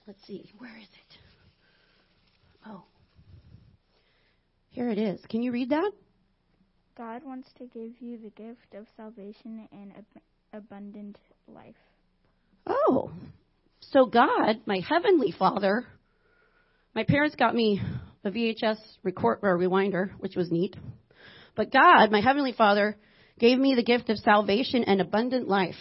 Let's 0.06 0.26
see, 0.28 0.52
where 0.58 0.76
is 0.76 0.88
it? 0.88 1.18
Oh, 2.66 2.84
here 4.70 4.90
it 4.90 4.98
is. 4.98 5.20
Can 5.30 5.42
you 5.42 5.52
read 5.52 5.70
that? 5.70 5.92
God 6.98 7.24
wants 7.24 7.48
to 7.58 7.66
give 7.66 7.94
you 8.00 8.18
the 8.18 8.30
gift 8.32 8.74
of 8.76 8.86
salvation 8.98 9.68
and 9.72 9.94
ab- 9.98 10.22
abundant 10.54 11.18
life. 11.48 11.76
Oh, 12.68 13.12
so 13.80 14.06
God, 14.06 14.62
my 14.66 14.82
heavenly 14.88 15.32
Father, 15.38 15.86
my 16.94 17.04
parents 17.04 17.36
got 17.36 17.56
me 17.56 17.82
a 18.24 18.32
VHS 18.32 18.78
record 19.04 19.40
or 19.42 19.58
rewinder, 19.58 20.12
which 20.20 20.36
was 20.36 20.52
neat. 20.52 20.76
But 21.56 21.72
God, 21.72 22.12
my 22.12 22.22
heavenly 22.22 22.54
Father, 22.54 22.98
gave 23.40 23.58
me 23.58 23.76
the 23.76 23.84
gift 23.84 24.10
of 24.10 24.18
salvation 24.18 24.84
and 24.84 25.02
abundant 25.02 25.48
life. 25.48 25.76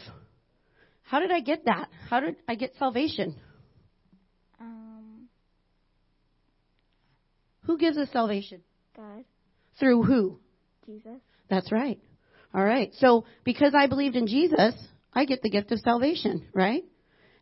How 1.03 1.21
did 1.21 1.33
I 1.33 1.41
get 1.41 1.65
that? 1.65 1.89
How 2.09 2.21
did 2.21 2.37
I 2.47 2.55
get 2.55 2.75
salvation? 2.79 3.35
Um, 4.61 5.29
Who 7.65 7.77
gives 7.79 7.97
us 7.97 8.09
salvation? 8.13 8.63
God, 8.99 9.25
Through 9.79 10.03
who? 10.03 10.41
Jesus. 10.85 11.21
That's 11.49 11.71
right. 11.71 12.01
All 12.53 12.65
right. 12.65 12.91
So 12.99 13.27
because 13.45 13.73
I 13.73 13.87
believed 13.87 14.17
in 14.17 14.27
Jesus, 14.27 14.75
I 15.13 15.25
get 15.25 15.41
the 15.41 15.51
gift 15.51 15.71
of 15.71 15.79
salvation, 15.79 16.49
right? 16.53 16.83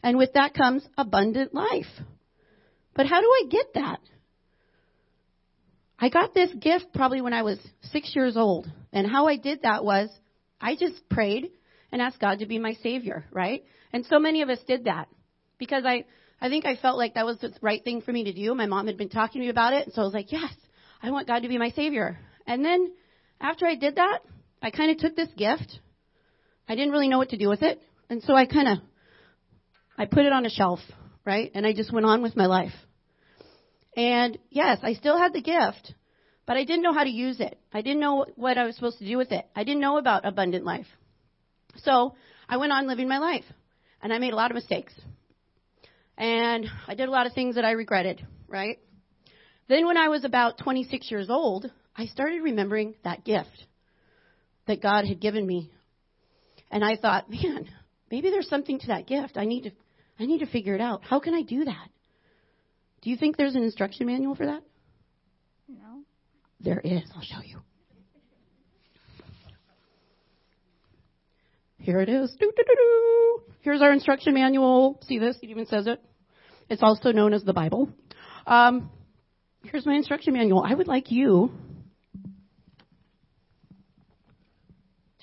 And 0.02 0.18
with 0.18 0.34
that 0.34 0.52
comes 0.52 0.86
abundant 0.98 1.54
life. 1.54 1.86
But 2.94 3.06
how 3.06 3.22
do 3.22 3.26
I 3.26 3.44
get 3.48 3.72
that? 3.74 4.00
I 5.98 6.10
got 6.10 6.34
this 6.34 6.52
gift 6.60 6.88
probably 6.94 7.22
when 7.22 7.32
I 7.32 7.40
was 7.40 7.58
six 7.84 8.14
years 8.14 8.36
old. 8.36 8.70
And 8.92 9.10
how 9.10 9.26
I 9.26 9.36
did 9.36 9.62
that 9.62 9.82
was 9.82 10.10
I 10.60 10.76
just 10.76 11.08
prayed 11.08 11.50
and 11.90 12.02
asked 12.02 12.20
God 12.20 12.40
to 12.40 12.46
be 12.46 12.58
my 12.58 12.74
savior, 12.82 13.24
right? 13.32 13.64
And 13.94 14.04
so 14.04 14.18
many 14.18 14.42
of 14.42 14.50
us 14.50 14.58
did 14.66 14.84
that 14.84 15.08
because 15.56 15.84
I, 15.86 16.04
I 16.38 16.50
think 16.50 16.66
I 16.66 16.76
felt 16.76 16.98
like 16.98 17.14
that 17.14 17.24
was 17.24 17.38
the 17.38 17.54
right 17.62 17.82
thing 17.82 18.02
for 18.02 18.12
me 18.12 18.24
to 18.24 18.34
do. 18.34 18.54
My 18.54 18.66
mom 18.66 18.88
had 18.88 18.98
been 18.98 19.08
talking 19.08 19.40
to 19.40 19.46
me 19.46 19.48
about 19.48 19.72
it. 19.72 19.86
And 19.86 19.94
so 19.94 20.02
I 20.02 20.04
was 20.04 20.12
like, 20.12 20.30
yes, 20.30 20.52
I 21.02 21.10
want 21.10 21.26
God 21.26 21.40
to 21.40 21.48
be 21.48 21.58
my 21.58 21.70
savior. 21.70 22.18
And 22.46 22.64
then 22.64 22.92
after 23.40 23.66
I 23.66 23.74
did 23.74 23.96
that, 23.96 24.20
I 24.62 24.70
kind 24.70 24.90
of 24.90 24.98
took 24.98 25.16
this 25.16 25.28
gift. 25.36 25.80
I 26.68 26.74
didn't 26.74 26.92
really 26.92 27.08
know 27.08 27.18
what 27.18 27.30
to 27.30 27.36
do 27.36 27.48
with 27.48 27.62
it. 27.62 27.80
And 28.08 28.22
so 28.22 28.34
I 28.34 28.46
kind 28.46 28.68
of, 28.68 28.78
I 29.98 30.06
put 30.06 30.26
it 30.26 30.32
on 30.32 30.46
a 30.46 30.50
shelf, 30.50 30.80
right? 31.24 31.50
And 31.54 31.66
I 31.66 31.72
just 31.72 31.92
went 31.92 32.06
on 32.06 32.22
with 32.22 32.36
my 32.36 32.46
life. 32.46 32.72
And 33.96 34.38
yes, 34.50 34.78
I 34.82 34.94
still 34.94 35.18
had 35.18 35.32
the 35.32 35.40
gift, 35.40 35.94
but 36.46 36.56
I 36.56 36.64
didn't 36.64 36.82
know 36.82 36.92
how 36.92 37.04
to 37.04 37.10
use 37.10 37.40
it. 37.40 37.58
I 37.72 37.80
didn't 37.82 38.00
know 38.00 38.26
what 38.36 38.58
I 38.58 38.64
was 38.64 38.74
supposed 38.74 38.98
to 38.98 39.06
do 39.06 39.16
with 39.16 39.32
it. 39.32 39.46
I 39.54 39.64
didn't 39.64 39.80
know 39.80 39.98
about 39.98 40.26
abundant 40.26 40.64
life. 40.64 40.86
So 41.78 42.14
I 42.48 42.58
went 42.58 42.72
on 42.72 42.86
living 42.86 43.08
my 43.08 43.18
life 43.18 43.44
and 44.02 44.12
I 44.12 44.18
made 44.18 44.32
a 44.32 44.36
lot 44.36 44.50
of 44.50 44.54
mistakes. 44.54 44.92
And 46.18 46.66
I 46.86 46.94
did 46.94 47.08
a 47.08 47.12
lot 47.12 47.26
of 47.26 47.32
things 47.32 47.56
that 47.56 47.64
I 47.64 47.72
regretted, 47.72 48.26
right? 48.48 48.78
Then 49.68 49.86
when 49.86 49.96
I 49.96 50.08
was 50.08 50.24
about 50.24 50.58
26 50.58 51.10
years 51.10 51.28
old, 51.28 51.70
I 51.96 52.06
started 52.06 52.42
remembering 52.42 52.94
that 53.04 53.24
gift 53.24 53.64
that 54.66 54.82
God 54.82 55.06
had 55.06 55.20
given 55.20 55.46
me. 55.46 55.70
And 56.70 56.84
I 56.84 56.96
thought, 56.96 57.30
man, 57.30 57.68
maybe 58.10 58.30
there's 58.30 58.48
something 58.48 58.78
to 58.80 58.86
that 58.88 59.06
gift. 59.06 59.36
I 59.36 59.44
need 59.44 59.64
to 59.64 59.70
I 60.18 60.24
need 60.24 60.38
to 60.38 60.46
figure 60.46 60.74
it 60.74 60.80
out. 60.80 61.02
How 61.04 61.20
can 61.20 61.34
I 61.34 61.42
do 61.42 61.64
that? 61.64 61.88
Do 63.02 63.10
you 63.10 63.16
think 63.16 63.36
there's 63.36 63.54
an 63.54 63.62
instruction 63.62 64.06
manual 64.06 64.34
for 64.34 64.46
that? 64.46 64.62
No. 65.68 66.02
There 66.60 66.80
is. 66.80 67.02
I'll 67.14 67.22
show 67.22 67.42
you. 67.44 67.60
Here 71.78 72.00
it 72.00 72.08
is. 72.08 72.34
Doo-doo-doo-doo. 72.40 73.42
Here's 73.60 73.82
our 73.82 73.92
instruction 73.92 74.34
manual. 74.34 74.98
See 75.06 75.18
this? 75.18 75.36
It 75.42 75.50
even 75.50 75.66
says 75.66 75.86
it. 75.86 76.02
It's 76.68 76.82
also 76.82 77.12
known 77.12 77.32
as 77.32 77.44
the 77.44 77.52
Bible. 77.52 77.90
Um, 78.46 78.90
here's 79.70 79.86
my 79.86 79.94
instruction 79.94 80.32
manual. 80.34 80.62
I 80.64 80.74
would 80.74 80.88
like 80.88 81.10
you 81.10 81.50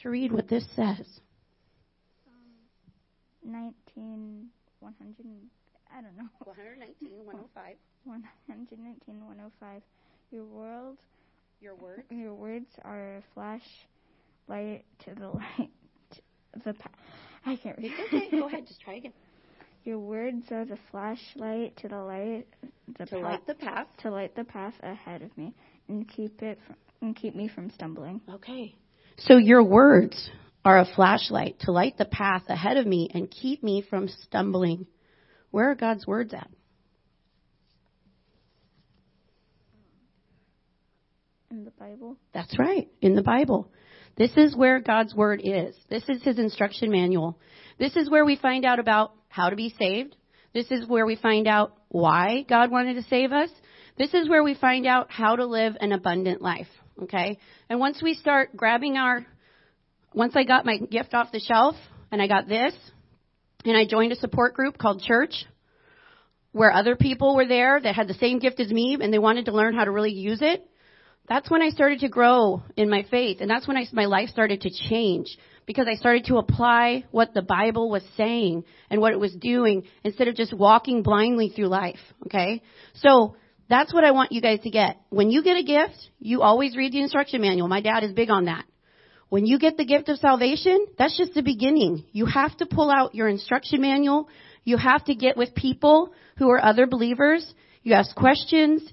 to 0.01 0.09
read 0.09 0.31
what 0.31 0.47
this 0.47 0.65
says. 0.75 1.05
19, 3.45 4.47
100, 4.79 5.15
I 5.91 6.01
don't 6.01 6.17
know. 6.17 6.29
119, 6.45 7.25
105. 7.25 7.75
119, 8.05 9.25
105. 9.25 9.81
Your 10.31 10.45
world, 10.45 10.97
Your 11.61 11.75
word. 11.75 12.03
your 12.09 12.33
words 12.33 12.67
are 12.83 13.17
a 13.17 13.23
flash 13.33 13.61
light 14.47 14.83
to 15.05 15.13
the 15.15 15.27
light, 15.29 15.69
the 16.65 16.73
pa- 16.73 16.89
I 17.45 17.55
can't 17.57 17.77
read. 17.77 17.91
It's 17.93 18.13
okay. 18.13 18.29
Go 18.39 18.47
ahead. 18.47 18.65
Just 18.67 18.81
try 18.81 18.95
again. 18.95 19.13
Your 19.83 19.99
words 19.99 20.45
are 20.51 20.63
the 20.65 20.77
flashlight 20.91 21.75
to 21.77 21.89
the 21.89 21.97
light, 21.99 22.45
the 22.97 23.05
To 23.05 23.15
pa- 23.15 23.21
light 23.21 23.45
the 23.47 23.55
path. 23.55 23.87
to 23.99 24.11
light 24.11 24.35
the 24.35 24.45
path 24.45 24.73
ahead 24.81 25.21
of 25.21 25.37
me 25.37 25.53
and 25.89 26.07
keep 26.07 26.41
it 26.41 26.57
from, 26.65 26.75
and 27.01 27.15
keep 27.15 27.35
me 27.35 27.49
from 27.49 27.69
stumbling. 27.71 28.21
Okay. 28.29 28.75
So 29.17 29.35
your 29.37 29.61
words 29.63 30.29
are 30.63 30.79
a 30.79 30.85
flashlight 30.85 31.59
to 31.61 31.71
light 31.73 31.97
the 31.97 32.05
path 32.05 32.43
ahead 32.47 32.77
of 32.77 32.85
me 32.87 33.09
and 33.13 33.29
keep 33.29 33.61
me 33.61 33.81
from 33.81 34.07
stumbling. 34.07 34.87
Where 35.51 35.69
are 35.71 35.75
God's 35.75 36.07
words 36.07 36.33
at? 36.33 36.49
In 41.51 41.65
the 41.65 41.71
Bible, 41.71 42.17
That's 42.33 42.57
right, 42.57 42.87
in 43.01 43.15
the 43.15 43.21
Bible. 43.21 43.69
This 44.15 44.31
is 44.37 44.55
where 44.55 44.79
God's 44.79 45.15
Word 45.15 45.41
is. 45.43 45.75
This 45.89 46.03
is 46.07 46.21
His 46.23 46.37
instruction 46.37 46.91
manual. 46.91 47.37
This 47.79 47.95
is 47.95 48.09
where 48.09 48.25
we 48.25 48.35
find 48.35 48.65
out 48.65 48.79
about 48.79 49.13
how 49.27 49.49
to 49.49 49.55
be 49.55 49.73
saved. 49.79 50.15
This 50.53 50.69
is 50.69 50.87
where 50.87 51.05
we 51.05 51.15
find 51.15 51.47
out 51.47 51.73
why 51.89 52.45
God 52.47 52.69
wanted 52.69 52.95
to 52.95 53.03
save 53.03 53.31
us. 53.31 53.49
This 53.97 54.13
is 54.13 54.29
where 54.29 54.43
we 54.43 54.53
find 54.53 54.85
out 54.85 55.11
how 55.11 55.35
to 55.35 55.45
live 55.45 55.75
an 55.79 55.91
abundant 55.91 56.41
life. 56.41 56.67
Okay? 57.01 57.39
And 57.69 57.79
once 57.79 58.01
we 58.03 58.13
start 58.13 58.55
grabbing 58.55 58.97
our, 58.97 59.25
once 60.13 60.33
I 60.35 60.43
got 60.43 60.65
my 60.65 60.77
gift 60.77 61.15
off 61.15 61.31
the 61.31 61.39
shelf 61.39 61.75
and 62.11 62.21
I 62.21 62.27
got 62.27 62.47
this, 62.47 62.75
and 63.65 63.77
I 63.77 63.85
joined 63.85 64.11
a 64.11 64.17
support 64.17 64.53
group 64.53 64.77
called 64.77 65.01
Church, 65.01 65.45
where 66.51 66.71
other 66.71 66.95
people 66.95 67.35
were 67.35 67.47
there 67.47 67.79
that 67.81 67.95
had 67.95 68.07
the 68.07 68.13
same 68.15 68.39
gift 68.39 68.59
as 68.59 68.69
me 68.69 68.97
and 68.99 69.11
they 69.11 69.19
wanted 69.19 69.45
to 69.45 69.51
learn 69.51 69.73
how 69.73 69.85
to 69.85 69.91
really 69.91 70.11
use 70.11 70.39
it. 70.41 70.67
That's 71.33 71.49
when 71.49 71.63
I 71.63 71.69
started 71.69 72.01
to 72.01 72.09
grow 72.09 72.61
in 72.77 72.91
my 72.91 73.07
faith 73.09 73.37
and 73.41 73.49
that's 73.49 73.67
when 73.67 73.75
I, 73.75 73.87
my 73.91 74.05
life 74.05 74.29
started 74.29 74.61
to 74.61 74.69
change 74.69 75.35
because 75.65 75.87
I 75.89 75.95
started 75.95 76.25
to 76.25 76.37
apply 76.37 77.05
what 77.09 77.33
the 77.33 77.41
Bible 77.41 77.89
was 77.89 78.03
saying 78.15 78.65
and 78.91 79.01
what 79.01 79.13
it 79.13 79.19
was 79.19 79.33
doing 79.33 79.81
instead 80.03 80.27
of 80.27 80.35
just 80.35 80.53
walking 80.53 81.01
blindly 81.01 81.49
through 81.49 81.69
life. 81.69 81.97
Okay? 82.27 82.61
So, 82.93 83.35
that's 83.67 83.91
what 83.91 84.03
I 84.03 84.11
want 84.11 84.31
you 84.31 84.41
guys 84.41 84.59
to 84.59 84.69
get. 84.69 84.97
When 85.09 85.31
you 85.31 85.41
get 85.41 85.57
a 85.57 85.63
gift, 85.63 85.95
you 86.19 86.43
always 86.43 86.77
read 86.77 86.93
the 86.93 87.01
instruction 87.01 87.41
manual. 87.41 87.67
My 87.67 87.81
dad 87.81 88.03
is 88.03 88.11
big 88.13 88.29
on 88.29 88.45
that. 88.45 88.65
When 89.29 89.47
you 89.47 89.57
get 89.57 89.75
the 89.75 89.85
gift 89.85 90.09
of 90.09 90.19
salvation, 90.19 90.85
that's 90.99 91.17
just 91.17 91.33
the 91.33 91.41
beginning. 91.41 92.05
You 92.11 92.27
have 92.27 92.55
to 92.57 92.67
pull 92.67 92.91
out 92.91 93.15
your 93.15 93.27
instruction 93.27 93.81
manual. 93.81 94.29
You 94.65 94.77
have 94.77 95.03
to 95.05 95.15
get 95.15 95.35
with 95.35 95.55
people 95.55 96.13
who 96.37 96.51
are 96.51 96.63
other 96.63 96.85
believers. 96.85 97.51
You 97.81 97.93
ask 97.93 98.15
questions 98.15 98.83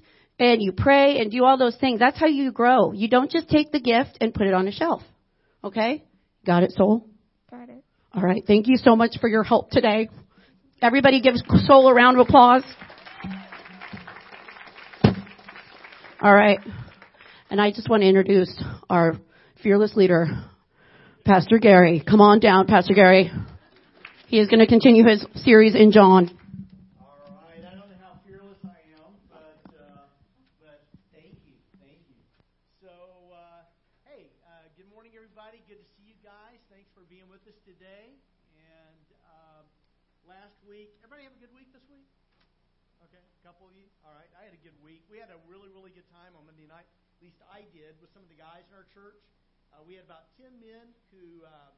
and 0.41 0.61
you 0.61 0.71
pray 0.71 1.19
and 1.19 1.31
do 1.31 1.45
all 1.45 1.57
those 1.57 1.77
things. 1.77 1.99
That's 1.99 2.19
how 2.19 2.27
you 2.27 2.51
grow. 2.51 2.91
You 2.91 3.07
don't 3.07 3.31
just 3.31 3.47
take 3.47 3.71
the 3.71 3.79
gift 3.79 4.17
and 4.19 4.33
put 4.33 4.47
it 4.47 4.53
on 4.53 4.67
a 4.67 4.71
shelf. 4.71 5.01
Okay? 5.63 6.03
Got 6.45 6.63
it, 6.63 6.71
Soul? 6.71 7.07
Got 7.49 7.69
it. 7.69 7.83
All 8.13 8.23
right. 8.23 8.43
Thank 8.45 8.67
you 8.67 8.77
so 8.77 8.95
much 8.95 9.17
for 9.21 9.29
your 9.29 9.43
help 9.43 9.69
today. 9.69 10.09
Everybody 10.81 11.21
gives 11.21 11.43
Soul 11.65 11.87
a 11.87 11.93
round 11.93 12.19
of 12.19 12.27
applause. 12.27 12.63
All 16.19 16.33
right. 16.33 16.59
And 17.49 17.61
I 17.61 17.71
just 17.71 17.89
want 17.89 18.01
to 18.01 18.07
introduce 18.07 18.51
our 18.89 19.15
fearless 19.61 19.95
leader, 19.95 20.27
Pastor 21.23 21.59
Gary. 21.59 22.03
Come 22.07 22.21
on 22.21 22.39
down, 22.39 22.65
Pastor 22.65 22.93
Gary. 22.93 23.31
He 24.27 24.39
is 24.39 24.47
going 24.47 24.59
to 24.59 24.67
continue 24.67 25.03
his 25.03 25.25
series 25.43 25.75
in 25.75 25.91
John. 25.91 26.31
All 26.97 27.35
right. 27.43 27.59
I 27.59 27.75
don't 27.75 27.91
know 27.91 27.99
how 27.99 28.15
fearless 28.23 28.63
I 28.63 28.79
am, 28.95 29.11
but 29.27 29.59
uh, 29.75 30.07
but 30.63 30.79
thank 31.11 31.35
you, 31.43 31.59
thank 31.83 31.99
you. 32.07 32.15
So 32.79 32.95
uh, 33.35 33.67
hey, 34.07 34.31
uh, 34.47 34.71
good 34.79 34.87
morning, 34.87 35.11
everybody. 35.19 35.59
Good 35.67 35.83
to 35.83 35.87
see 35.99 36.15
you 36.15 36.17
guys. 36.23 36.63
Thanks 36.71 36.87
for 36.95 37.03
being 37.11 37.27
with 37.27 37.43
us 37.43 37.59
today. 37.67 38.15
And 38.55 39.05
uh, 39.27 39.61
last 40.23 40.55
week, 40.63 40.95
everybody 41.03 41.27
have 41.27 41.35
a 41.35 41.41
good 41.43 41.51
week 41.51 41.67
this 41.75 41.83
week? 41.91 42.07
Okay, 43.11 43.19
a 43.19 43.41
couple 43.43 43.67
of 43.67 43.75
you. 43.75 43.83
All 44.07 44.15
right, 44.15 44.31
I 44.39 44.47
had 44.47 44.55
a 44.55 44.63
good 44.63 44.79
week. 44.79 45.03
We 45.11 45.19
had 45.19 45.27
a 45.27 45.39
really, 45.51 45.67
really 45.75 45.91
good 45.91 46.07
time 46.15 46.39
on 46.39 46.47
Monday 46.47 46.71
night. 46.71 46.87
At 47.19 47.29
least 47.29 47.43
I 47.51 47.67
did 47.75 47.99
with 47.99 48.09
some 48.15 48.23
of 48.23 48.31
the 48.31 48.39
guys 48.39 48.63
in 48.71 48.73
our 48.79 48.80
church. 48.91 49.19
Uh, 49.71 49.81
we 49.87 49.95
had 49.95 50.05
about 50.05 50.31
ten 50.35 50.51
men 50.59 50.91
who. 51.15 51.47
Uh, 51.47 51.71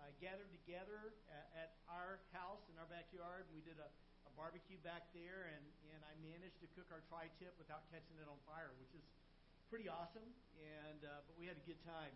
uh, 0.00 0.08
gathered 0.16 0.48
together 0.64 1.12
at, 1.28 1.46
at 1.52 1.70
our 1.84 2.24
house 2.32 2.64
in 2.72 2.74
our 2.80 2.88
backyard. 2.88 3.44
We 3.52 3.60
did 3.60 3.76
a, 3.76 3.88
a 4.24 4.32
barbecue 4.32 4.80
back 4.80 5.12
there, 5.12 5.52
and, 5.52 5.64
and 5.92 6.00
I 6.08 6.16
managed 6.24 6.56
to 6.64 6.68
cook 6.72 6.88
our 6.88 7.04
tri-tip 7.12 7.52
without 7.60 7.84
catching 7.92 8.16
it 8.16 8.24
on 8.24 8.40
fire, 8.48 8.72
which 8.80 8.96
is 8.96 9.04
pretty 9.68 9.92
awesome. 9.92 10.24
And 10.56 11.04
uh, 11.04 11.20
but 11.28 11.36
we 11.36 11.44
had 11.44 11.60
a 11.60 11.66
good 11.68 11.80
time. 11.84 12.12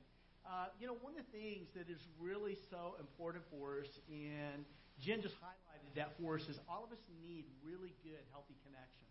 Uh, 0.48 0.72
you 0.80 0.88
know, 0.88 0.96
one 1.00 1.12
of 1.16 1.24
the 1.24 1.32
things 1.32 1.72
that 1.76 1.92
is 1.92 2.00
really 2.16 2.56
so 2.72 2.96
important 3.00 3.44
for 3.52 3.80
us, 3.80 3.88
and 4.08 4.64
Jen 5.00 5.20
just 5.20 5.36
highlighted 5.40 5.92
that 5.96 6.16
for 6.20 6.36
us, 6.36 6.48
is 6.48 6.60
all 6.68 6.84
of 6.84 6.92
us 6.92 7.00
need 7.20 7.48
really 7.64 7.92
good, 8.04 8.20
healthy 8.32 8.56
connection. 8.64 9.08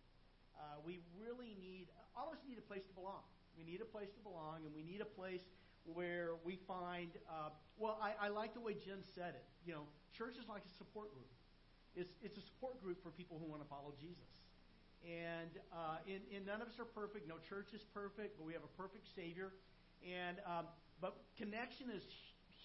Uh, 0.54 0.82
we 0.86 1.02
really 1.18 1.58
need, 1.58 1.90
all 2.14 2.30
of 2.30 2.38
us 2.38 2.44
need 2.46 2.62
a 2.62 2.66
place 2.70 2.86
to 2.86 2.94
belong. 2.94 3.26
We 3.58 3.64
need 3.64 3.82
a 3.82 3.90
place 3.90 4.10
to 4.14 4.22
belong, 4.22 4.66
and 4.66 4.74
we 4.76 4.84
need 4.84 5.02
a 5.02 5.12
place 5.20 5.42
where 5.86 6.40
we 6.44 6.60
find, 6.68 7.12
uh, 7.28 7.50
well, 7.78 8.00
I, 8.02 8.28
I 8.28 8.30
like 8.30 8.54
the 8.54 8.62
way 8.62 8.74
Jen 8.74 9.04
said 9.16 9.36
it. 9.36 9.44
You 9.66 9.74
know, 9.74 9.84
church 10.18 10.36
is 10.40 10.48
like 10.48 10.64
a 10.64 10.74
support 10.78 11.12
group. 11.14 11.28
It's, 11.96 12.14
it's 12.24 12.38
a 12.38 12.46
support 12.56 12.82
group 12.82 13.04
for 13.04 13.10
people 13.12 13.38
who 13.38 13.46
want 13.46 13.62
to 13.62 13.70
follow 13.70 13.94
Jesus. 14.00 14.32
And, 15.04 15.52
uh, 15.74 16.00
and, 16.08 16.24
and 16.34 16.46
none 16.48 16.62
of 16.62 16.68
us 16.68 16.80
are 16.80 16.88
perfect. 16.88 17.28
No 17.28 17.36
church 17.50 17.68
is 17.76 17.84
perfect, 17.94 18.40
but 18.40 18.48
we 18.48 18.54
have 18.54 18.64
a 18.64 18.74
perfect 18.80 19.04
Savior. 19.16 19.52
And 20.04 20.38
um, 20.48 20.66
but 21.02 21.16
connection 21.38 21.88
is 21.94 22.04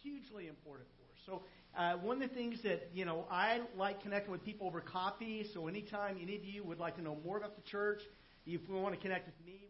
hugely 0.03 0.49
important 0.49 0.89
for 0.97 1.05
us. 1.11 1.19
So 1.27 1.43
uh, 1.77 1.95
one 1.97 2.23
of 2.23 2.29
the 2.29 2.35
things 2.35 2.63
that 2.63 2.91
you 2.95 3.05
know 3.05 3.27
I 3.31 3.61
like 3.77 4.03
connecting 4.03 4.33
with 4.33 4.45
people 4.45 4.67
over 4.67 4.81
coffee. 4.81 5.47
So 5.53 5.67
anytime 5.67 6.19
any 6.21 6.37
of 6.37 6.45
you 6.45 6.65
would 6.65 6.79
like 6.79 6.97
to 6.97 7.03
know 7.03 7.17
more 7.25 7.37
about 7.37 7.57
the 7.57 7.63
church, 7.63 8.03
if 8.47 8.61
we 8.69 8.75
want 8.77 8.95
to 8.95 9.01
connect 9.01 9.27
with 9.27 9.35
me, 9.47 9.68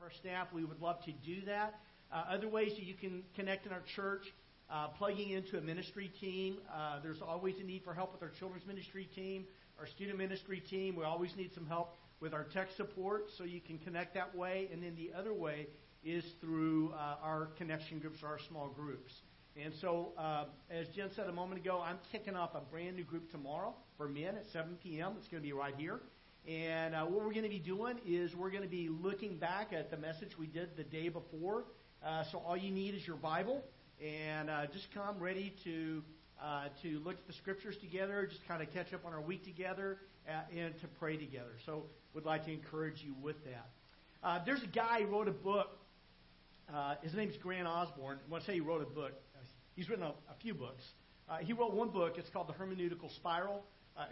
of 0.00 0.04
our 0.04 0.12
staff, 0.12 0.48
we 0.52 0.64
would 0.64 0.80
love 0.80 1.04
to 1.04 1.12
do 1.12 1.42
that. 1.44 1.78
Uh, 2.10 2.24
other 2.30 2.48
ways 2.48 2.72
that 2.76 2.84
you 2.84 2.94
can 2.94 3.22
connect 3.36 3.66
in 3.66 3.72
our 3.72 3.82
church, 3.94 4.22
uh, 4.70 4.88
plugging 4.88 5.30
into 5.30 5.58
a 5.58 5.60
ministry 5.60 6.10
team. 6.20 6.56
Uh, 6.72 7.00
there's 7.02 7.20
always 7.20 7.56
a 7.60 7.62
need 7.62 7.82
for 7.84 7.92
help 7.92 8.12
with 8.12 8.22
our 8.22 8.30
children's 8.38 8.66
ministry 8.66 9.08
team, 9.14 9.44
our 9.78 9.86
student 9.86 10.16
ministry 10.16 10.62
team. 10.70 10.96
We 10.96 11.04
always 11.04 11.36
need 11.36 11.52
some 11.54 11.66
help 11.66 11.96
with 12.20 12.32
our 12.32 12.44
tech 12.44 12.68
support, 12.76 13.26
so 13.36 13.44
you 13.44 13.60
can 13.60 13.78
connect 13.78 14.14
that 14.14 14.34
way. 14.34 14.68
And 14.72 14.82
then 14.82 14.96
the 14.96 15.10
other 15.18 15.34
way 15.34 15.66
is 16.02 16.24
through 16.40 16.92
uh, 16.92 17.16
our 17.22 17.48
connection 17.58 17.98
groups 17.98 18.20
our 18.24 18.38
small 18.48 18.68
groups. 18.68 19.12
And 19.62 19.74
so, 19.80 20.12
uh, 20.16 20.44
as 20.70 20.86
Jen 20.96 21.10
said 21.14 21.26
a 21.28 21.32
moment 21.32 21.60
ago, 21.60 21.82
I'm 21.84 21.98
kicking 22.10 22.36
off 22.36 22.54
a 22.54 22.60
brand 22.60 22.96
new 22.96 23.04
group 23.04 23.30
tomorrow 23.30 23.74
for 23.98 24.08
men 24.08 24.36
at 24.36 24.46
7 24.52 24.78
p.m. 24.82 25.14
It's 25.18 25.28
going 25.28 25.42
to 25.42 25.46
be 25.46 25.52
right 25.52 25.74
here. 25.76 26.00
And 26.48 26.94
uh, 26.94 27.04
what 27.04 27.24
we're 27.24 27.32
going 27.32 27.44
to 27.44 27.48
be 27.48 27.58
doing 27.58 27.98
is 28.06 28.34
we're 28.34 28.50
going 28.50 28.62
to 28.62 28.68
be 28.68 28.88
looking 28.88 29.36
back 29.36 29.72
at 29.72 29.90
the 29.90 29.96
message 29.96 30.38
we 30.38 30.46
did 30.46 30.76
the 30.76 30.84
day 30.84 31.08
before 31.08 31.64
uh, 32.04 32.24
so 32.32 32.38
all 32.38 32.56
you 32.56 32.70
need 32.70 32.94
is 32.94 33.06
your 33.06 33.16
Bible, 33.16 33.62
and 34.02 34.48
uh, 34.48 34.64
just 34.72 34.86
come 34.94 35.18
ready 35.18 35.54
to 35.64 36.02
uh, 36.42 36.68
to 36.82 36.98
look 37.00 37.16
at 37.16 37.26
the 37.26 37.34
scriptures 37.34 37.76
together, 37.82 38.26
just 38.26 38.46
kind 38.48 38.62
of 38.62 38.72
catch 38.72 38.94
up 38.94 39.04
on 39.04 39.12
our 39.12 39.20
week 39.20 39.44
together, 39.44 39.98
uh, 40.26 40.58
and 40.58 40.78
to 40.80 40.88
pray 40.98 41.18
together. 41.18 41.52
So 41.66 41.84
would 42.14 42.24
like 42.24 42.46
to 42.46 42.52
encourage 42.52 43.02
you 43.04 43.14
with 43.20 43.36
that. 43.44 43.68
Uh, 44.22 44.42
there's 44.46 44.62
a 44.62 44.66
guy 44.66 45.02
who 45.02 45.08
wrote 45.08 45.28
a 45.28 45.32
book. 45.32 45.68
His 47.02 47.12
name's 47.12 47.36
Grant 47.36 47.66
Osborne. 47.66 48.18
I 48.34 48.40
say 48.40 48.54
he 48.54 48.60
wrote 48.60 48.80
a 48.80 48.86
book, 48.86 49.12
he's 49.74 49.90
written 49.90 50.04
a, 50.04 50.10
a 50.10 50.34
few 50.40 50.54
books. 50.54 50.84
He 51.40 51.52
wrote 51.52 51.74
one 51.74 51.90
book. 51.90 52.14
It's 52.16 52.30
called 52.30 52.48
The 52.48 52.54
Hermeneutical 52.54 53.14
Spiral, 53.16 53.62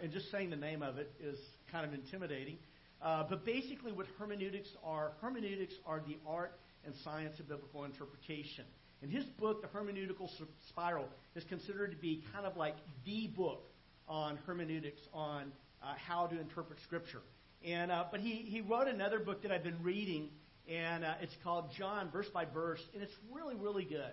and 0.03 0.11
just 0.11 0.29
saying 0.29 0.51
the 0.51 0.57
name 0.57 0.83
of 0.83 0.97
it 0.99 1.11
is 1.19 1.39
kind 1.71 1.85
of 1.85 1.93
intimidating. 1.93 2.57
Uh, 3.01 3.23
but 3.29 3.45
basically, 3.45 3.91
what 3.91 4.05
hermeneutics 4.17 4.69
are, 4.83 5.13
hermeneutics 5.21 5.73
are 5.85 6.01
the 6.05 6.17
art 6.27 6.59
and 6.85 6.93
Science 7.03 7.39
of 7.39 7.47
Biblical 7.47 7.85
Interpretation. 7.85 8.65
And 9.01 9.11
his 9.11 9.23
book, 9.23 9.61
The 9.61 9.67
Hermeneutical 9.69 10.29
Spiral, 10.67 11.07
is 11.35 11.43
considered 11.45 11.91
to 11.91 11.97
be 11.97 12.23
kind 12.33 12.45
of 12.45 12.57
like 12.57 12.75
the 13.05 13.27
book 13.27 13.63
on 14.07 14.37
hermeneutics, 14.45 14.99
on 15.13 15.51
uh, 15.81 15.93
how 15.95 16.27
to 16.27 16.39
interpret 16.39 16.79
Scripture. 16.83 17.21
And 17.65 17.91
uh, 17.91 18.05
but 18.11 18.19
he 18.19 18.35
he 18.35 18.61
wrote 18.61 18.87
another 18.87 19.19
book 19.19 19.41
that 19.43 19.51
I've 19.51 19.63
been 19.63 19.81
reading, 19.83 20.29
and 20.67 21.03
uh, 21.03 21.15
it's 21.21 21.35
called 21.43 21.71
John 21.77 22.09
Verse 22.11 22.27
by 22.33 22.45
Verse, 22.45 22.81
and 22.93 23.03
it's 23.03 23.15
really 23.31 23.55
really 23.55 23.83
good. 23.85 24.11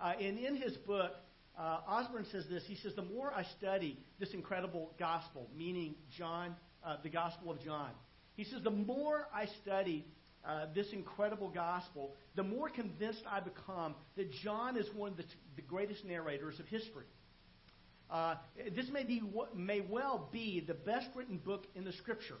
Uh, 0.00 0.12
and 0.20 0.38
in 0.38 0.56
his 0.56 0.76
book, 0.76 1.12
uh, 1.58 1.78
Osborne 1.86 2.26
says 2.30 2.44
this. 2.48 2.62
He 2.66 2.76
says 2.76 2.94
the 2.94 3.02
more 3.02 3.32
I 3.34 3.44
study 3.58 3.98
this 4.20 4.34
incredible 4.34 4.92
gospel, 4.98 5.48
meaning 5.56 5.94
John, 6.16 6.54
uh, 6.86 6.96
the 7.02 7.10
Gospel 7.10 7.50
of 7.50 7.60
John, 7.62 7.90
he 8.36 8.44
says 8.44 8.62
the 8.62 8.70
more 8.70 9.28
I 9.34 9.46
study 9.62 10.06
uh, 10.46 10.66
this 10.74 10.86
incredible 10.92 11.48
gospel, 11.48 12.14
the 12.36 12.42
more 12.42 12.68
convinced 12.68 13.22
I 13.28 13.40
become 13.40 13.94
that 14.16 14.30
John 14.44 14.76
is 14.76 14.86
one 14.94 15.10
of 15.10 15.16
the, 15.16 15.24
t- 15.24 15.28
the 15.56 15.62
greatest 15.62 16.04
narrators 16.04 16.60
of 16.60 16.66
history. 16.66 17.06
Uh, 18.08 18.36
this 18.76 18.86
may, 18.92 19.02
be, 19.02 19.20
may 19.54 19.80
well 19.80 20.28
be 20.32 20.62
the 20.64 20.74
best 20.74 21.08
written 21.16 21.38
book 21.38 21.64
in 21.74 21.84
the 21.84 21.92
Scripture. 21.92 22.36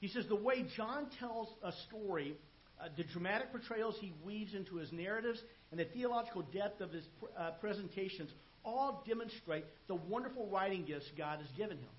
He 0.00 0.08
says 0.08 0.24
the 0.28 0.34
way 0.36 0.64
John 0.76 1.08
tells 1.18 1.48
a 1.62 1.72
story, 1.88 2.36
uh, 2.80 2.88
the 2.96 3.04
dramatic 3.04 3.50
portrayals 3.52 3.96
he 4.00 4.14
weaves 4.24 4.54
into 4.54 4.76
his 4.76 4.90
narratives, 4.90 5.38
and 5.70 5.78
the 5.78 5.84
theological 5.84 6.42
depth 6.42 6.80
of 6.80 6.90
his 6.90 7.04
pr- 7.20 7.26
uh, 7.38 7.50
presentations 7.60 8.30
all 8.64 9.04
demonstrate 9.06 9.64
the 9.88 9.94
wonderful 9.94 10.46
writing 10.46 10.84
gifts 10.86 11.06
God 11.18 11.40
has 11.40 11.48
given 11.56 11.76
him. 11.76 11.90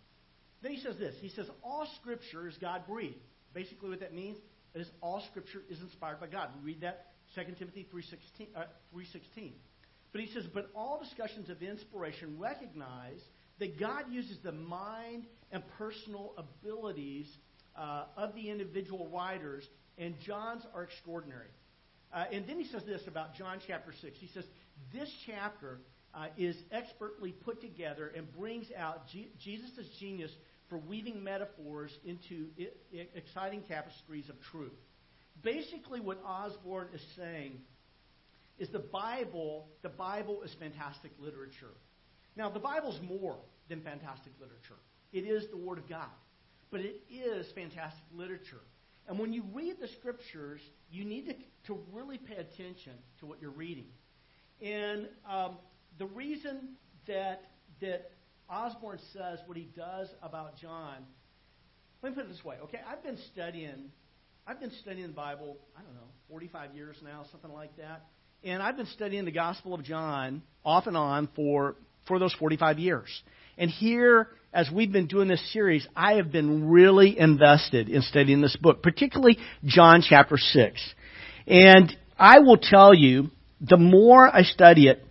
Then 0.63 0.71
he 0.71 0.79
says 0.79 0.97
this. 0.97 1.13
He 1.21 1.29
says, 1.29 1.45
All 1.61 1.85
Scripture 2.01 2.47
is 2.47 2.57
God 2.57 2.87
breathed. 2.87 3.19
Basically, 3.53 3.89
what 3.89 3.99
that 3.99 4.15
means 4.15 4.37
is 4.73 4.87
all 5.01 5.21
Scripture 5.29 5.61
is 5.69 5.79
inspired 5.81 6.19
by 6.19 6.27
God. 6.27 6.49
We 6.63 6.71
read 6.73 6.81
that 6.81 7.07
2 7.35 7.41
Timothy 7.59 7.85
3.16. 7.93 8.47
Uh, 8.55 8.63
3.16. 8.95 9.51
But 10.13 10.21
he 10.21 10.27
says, 10.27 10.45
but 10.53 10.69
all 10.75 10.99
discussions 11.03 11.49
of 11.49 11.61
inspiration 11.61 12.37
recognize 12.39 13.19
that 13.59 13.79
God 13.79 14.05
uses 14.11 14.37
the 14.43 14.51
mind 14.51 15.25
and 15.51 15.63
personal 15.77 16.33
abilities 16.37 17.27
uh, 17.75 18.05
of 18.15 18.35
the 18.35 18.49
individual 18.49 19.09
writers, 19.11 19.67
and 19.97 20.13
John's 20.25 20.63
are 20.75 20.83
extraordinary. 20.83 21.47
Uh, 22.13 22.25
and 22.31 22.47
then 22.47 22.59
he 22.59 22.67
says 22.67 22.83
this 22.85 23.01
about 23.07 23.33
John 23.35 23.59
chapter 23.65 23.91
6. 24.01 24.17
He 24.19 24.29
says, 24.35 24.45
This 24.93 25.09
chapter 25.25 25.79
uh, 26.13 26.27
is 26.37 26.55
expertly 26.71 27.31
put 27.31 27.59
together 27.59 28.11
and 28.15 28.31
brings 28.37 28.67
out 28.77 29.07
G- 29.07 29.31
Jesus' 29.43 29.87
genius 29.99 30.31
for 30.73 30.79
weaving 30.79 31.23
metaphors 31.23 31.91
into 32.03 32.47
exciting 33.13 33.61
tapestries 33.69 34.27
of 34.27 34.41
truth. 34.41 34.71
Basically, 35.43 35.99
what 35.99 36.19
Osborne 36.25 36.87
is 36.95 37.01
saying 37.15 37.59
is 38.57 38.69
the 38.69 38.79
Bible, 38.79 39.67
the 39.83 39.89
Bible 39.89 40.41
is 40.41 40.51
fantastic 40.59 41.11
literature. 41.19 41.75
Now, 42.35 42.49
the 42.49 42.59
Bible's 42.59 42.99
more 43.07 43.37
than 43.69 43.81
fantastic 43.81 44.33
literature. 44.41 44.79
It 45.11 45.25
is 45.25 45.47
the 45.51 45.57
Word 45.57 45.77
of 45.77 45.87
God. 45.87 46.09
But 46.71 46.79
it 46.79 47.03
is 47.07 47.45
fantastic 47.53 48.05
literature. 48.11 48.61
And 49.07 49.19
when 49.19 49.31
you 49.31 49.43
read 49.53 49.75
the 49.79 49.89
scriptures, 49.99 50.59
you 50.89 51.05
need 51.05 51.27
to, 51.27 51.35
to 51.67 51.79
really 51.91 52.17
pay 52.17 52.37
attention 52.37 52.93
to 53.19 53.27
what 53.27 53.39
you're 53.39 53.51
reading. 53.51 53.85
And 54.59 55.07
um, 55.29 55.57
the 55.99 56.07
reason 56.07 56.69
that, 57.05 57.43
that 57.79 58.09
Osborne 58.49 58.99
says 59.13 59.39
what 59.45 59.57
he 59.57 59.69
does 59.75 60.09
about 60.21 60.57
John, 60.57 61.05
let 62.01 62.09
me 62.09 62.15
put 62.15 62.25
it 62.25 62.29
this 62.29 62.43
way, 62.43 62.57
okay? 62.63 62.79
I've 62.87 63.03
been 63.03 63.17
studying, 63.31 63.91
I've 64.45 64.59
been 64.59 64.71
studying 64.81 65.07
the 65.07 65.13
Bible, 65.13 65.57
I 65.77 65.81
don't 65.81 65.93
know, 65.93 66.09
45 66.29 66.75
years 66.75 66.97
now, 67.03 67.25
something 67.31 67.51
like 67.51 67.75
that. 67.77 68.05
And 68.43 68.61
I've 68.61 68.75
been 68.75 68.87
studying 68.87 69.23
the 69.23 69.31
Gospel 69.31 69.73
of 69.73 69.83
John 69.83 70.43
off 70.65 70.87
and 70.87 70.97
on 70.97 71.29
for, 71.35 71.75
for 72.07 72.19
those 72.19 72.33
45 72.33 72.77
years. 72.77 73.07
And 73.57 73.69
here, 73.69 74.27
as 74.53 74.69
we've 74.69 74.91
been 74.91 75.07
doing 75.07 75.29
this 75.29 75.53
series, 75.53 75.87
I 75.95 76.15
have 76.15 76.31
been 76.31 76.69
really 76.69 77.17
invested 77.17 77.87
in 77.87 78.01
studying 78.01 78.41
this 78.41 78.57
book, 78.57 78.83
particularly 78.83 79.37
John 79.63 80.03
chapter 80.07 80.37
6. 80.37 80.93
And 81.47 81.95
I 82.17 82.39
will 82.39 82.57
tell 82.57 82.93
you, 82.93 83.29
the 83.61 83.77
more 83.77 84.27
I 84.27 84.43
study 84.43 84.87
it, 84.87 85.05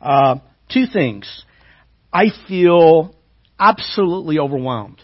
uh, 0.00 0.36
two 0.72 0.86
things. 0.90 1.44
I 2.12 2.26
feel 2.48 3.14
absolutely 3.58 4.38
overwhelmed 4.38 5.00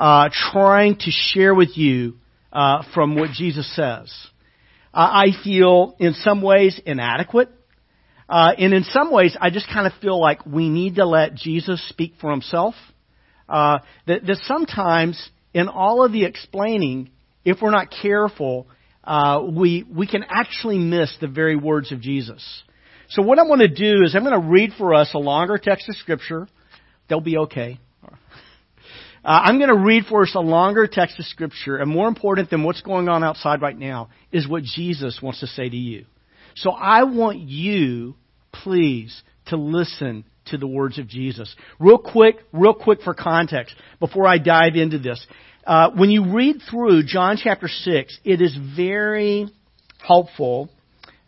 uh, 0.00 0.30
trying 0.52 0.96
to 0.96 1.10
share 1.10 1.54
with 1.54 1.76
you 1.76 2.16
uh, 2.52 2.82
from 2.94 3.16
what 3.16 3.30
Jesus 3.30 3.70
says. 3.76 4.12
Uh, 4.94 5.08
I 5.12 5.26
feel 5.44 5.94
in 5.98 6.14
some 6.14 6.40
ways 6.40 6.80
inadequate. 6.84 7.50
Uh, 8.28 8.52
and 8.56 8.72
in 8.72 8.84
some 8.84 9.12
ways, 9.12 9.36
I 9.40 9.50
just 9.50 9.66
kind 9.68 9.86
of 9.86 9.92
feel 10.00 10.18
like 10.18 10.46
we 10.46 10.68
need 10.68 10.94
to 10.94 11.04
let 11.04 11.34
Jesus 11.34 11.86
speak 11.88 12.14
for 12.20 12.30
himself. 12.30 12.74
Uh, 13.48 13.80
that, 14.06 14.24
that 14.24 14.36
sometimes 14.44 15.30
in 15.52 15.68
all 15.68 16.04
of 16.04 16.12
the 16.12 16.24
explaining, 16.24 17.10
if 17.44 17.58
we're 17.60 17.72
not 17.72 17.88
careful, 18.02 18.68
uh, 19.04 19.42
we, 19.52 19.84
we 19.92 20.06
can 20.06 20.24
actually 20.28 20.78
miss 20.78 21.14
the 21.20 21.26
very 21.26 21.56
words 21.56 21.92
of 21.92 22.00
Jesus. 22.00 22.62
So 23.10 23.22
what 23.22 23.40
I'm 23.40 23.48
going 23.48 23.58
to 23.58 23.68
do 23.68 24.04
is 24.04 24.14
I'm 24.14 24.22
going 24.22 24.40
to 24.40 24.48
read 24.48 24.70
for 24.78 24.94
us 24.94 25.10
a 25.14 25.18
longer 25.18 25.58
text 25.58 25.88
of 25.88 25.96
Scripture. 25.96 26.46
They'll 27.08 27.20
be 27.20 27.38
okay. 27.38 27.80
Uh, 28.02 28.08
I'm 29.24 29.58
going 29.58 29.68
to 29.68 29.76
read 29.76 30.04
for 30.08 30.22
us 30.22 30.32
a 30.34 30.40
longer 30.40 30.86
text 30.86 31.18
of 31.18 31.26
Scripture, 31.26 31.76
and 31.76 31.90
more 31.90 32.08
important 32.08 32.50
than 32.50 32.62
what's 32.62 32.82
going 32.82 33.08
on 33.08 33.22
outside 33.24 33.60
right 33.60 33.76
now 33.76 34.10
is 34.32 34.48
what 34.48 34.62
Jesus 34.62 35.18
wants 35.20 35.40
to 35.40 35.48
say 35.48 35.68
to 35.68 35.76
you. 35.76 36.06
So 36.54 36.70
I 36.70 37.02
want 37.02 37.40
you, 37.40 38.14
please, 38.52 39.22
to 39.46 39.56
listen 39.56 40.24
to 40.46 40.56
the 40.56 40.66
words 40.68 40.98
of 40.98 41.08
Jesus. 41.08 41.54
Real 41.78 41.98
quick, 41.98 42.36
real 42.52 42.74
quick 42.74 43.02
for 43.02 43.12
context, 43.12 43.74
before 43.98 44.26
I 44.26 44.38
dive 44.38 44.76
into 44.76 44.98
this. 44.98 45.24
Uh, 45.66 45.90
when 45.96 46.10
you 46.10 46.32
read 46.32 46.62
through 46.70 47.02
John 47.04 47.36
chapter 47.42 47.68
6, 47.68 48.20
it 48.24 48.40
is 48.40 48.56
very 48.76 49.48
helpful. 49.98 50.70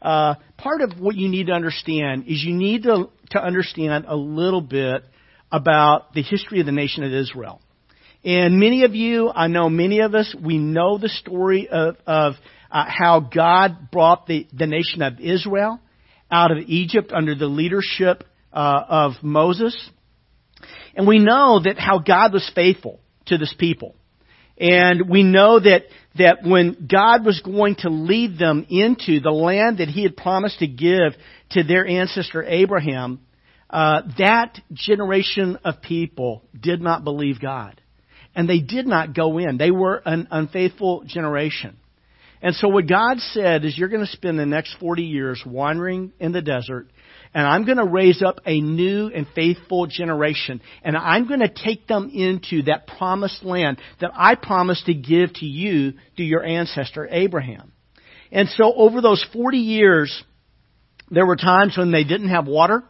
Uh, 0.02 0.34
part 0.58 0.80
of 0.82 0.98
what 0.98 1.14
you 1.14 1.28
need 1.28 1.46
to 1.46 1.52
understand 1.52 2.24
is 2.26 2.42
you 2.42 2.54
need 2.54 2.82
to, 2.82 3.08
to 3.30 3.42
understand 3.42 4.04
a 4.08 4.16
little 4.16 4.60
bit 4.60 5.04
about 5.50 6.12
the 6.12 6.22
history 6.22 6.60
of 6.60 6.66
the 6.66 6.72
nation 6.72 7.04
of 7.04 7.12
Israel. 7.12 7.60
And 8.24 8.58
many 8.58 8.84
of 8.84 8.94
you, 8.94 9.30
I 9.30 9.48
know 9.48 9.68
many 9.68 10.00
of 10.00 10.14
us, 10.14 10.34
we 10.40 10.58
know 10.58 10.98
the 10.98 11.08
story 11.08 11.68
of, 11.68 11.96
of 12.06 12.34
uh, 12.70 12.84
how 12.88 13.20
God 13.20 13.90
brought 13.90 14.26
the, 14.26 14.46
the 14.52 14.66
nation 14.66 15.02
of 15.02 15.20
Israel 15.20 15.80
out 16.30 16.50
of 16.50 16.58
Egypt 16.66 17.12
under 17.14 17.34
the 17.34 17.46
leadership 17.46 18.24
uh, 18.52 18.82
of 18.88 19.12
Moses. 19.22 19.76
And 20.94 21.06
we 21.06 21.18
know 21.18 21.60
that 21.62 21.78
how 21.78 21.98
God 21.98 22.32
was 22.32 22.50
faithful 22.54 23.00
to 23.26 23.38
this 23.38 23.54
people. 23.58 23.94
And 24.62 25.10
we 25.10 25.24
know 25.24 25.58
that, 25.58 25.86
that 26.18 26.44
when 26.44 26.86
God 26.88 27.26
was 27.26 27.40
going 27.40 27.74
to 27.80 27.90
lead 27.90 28.38
them 28.38 28.64
into 28.70 29.18
the 29.18 29.32
land 29.32 29.78
that 29.78 29.88
He 29.88 30.04
had 30.04 30.16
promised 30.16 30.60
to 30.60 30.68
give 30.68 31.14
to 31.50 31.64
their 31.64 31.84
ancestor 31.84 32.44
Abraham, 32.44 33.20
uh, 33.68 34.02
that 34.18 34.60
generation 34.72 35.58
of 35.64 35.82
people 35.82 36.44
did 36.58 36.80
not 36.80 37.02
believe 37.02 37.40
God 37.40 37.80
and 38.36 38.48
they 38.48 38.60
did 38.60 38.86
not 38.86 39.14
go 39.14 39.38
in. 39.38 39.58
They 39.58 39.72
were 39.72 40.00
an 40.04 40.28
unfaithful 40.30 41.02
generation. 41.06 41.76
And 42.40 42.54
so 42.54 42.68
what 42.68 42.86
God 42.86 43.18
said 43.18 43.64
is 43.64 43.76
you're 43.76 43.88
going 43.88 44.06
to 44.06 44.12
spend 44.12 44.38
the 44.38 44.46
next 44.46 44.76
40 44.78 45.02
years 45.02 45.42
wandering 45.44 46.12
in 46.20 46.30
the 46.30 46.42
desert 46.42 46.88
and 47.34 47.46
I'm 47.46 47.64
going 47.64 47.78
to 47.78 47.84
raise 47.84 48.22
up 48.22 48.40
a 48.44 48.60
new 48.60 49.08
and 49.08 49.26
faithful 49.34 49.86
generation 49.86 50.60
and 50.82 50.96
I'm 50.96 51.26
going 51.26 51.40
to 51.40 51.48
take 51.48 51.86
them 51.86 52.10
into 52.12 52.62
that 52.64 52.86
promised 52.86 53.42
land 53.44 53.78
that 54.00 54.10
I 54.14 54.34
promised 54.34 54.86
to 54.86 54.94
give 54.94 55.32
to 55.34 55.46
you 55.46 55.94
through 56.16 56.26
your 56.26 56.44
ancestor 56.44 57.08
Abraham. 57.10 57.72
And 58.30 58.48
so 58.48 58.72
over 58.74 59.00
those 59.00 59.24
40 59.32 59.58
years, 59.58 60.24
there 61.10 61.26
were 61.26 61.36
times 61.36 61.76
when 61.76 61.92
they 61.92 62.04
didn't 62.04 62.30
have 62.30 62.46
water. 62.46 62.82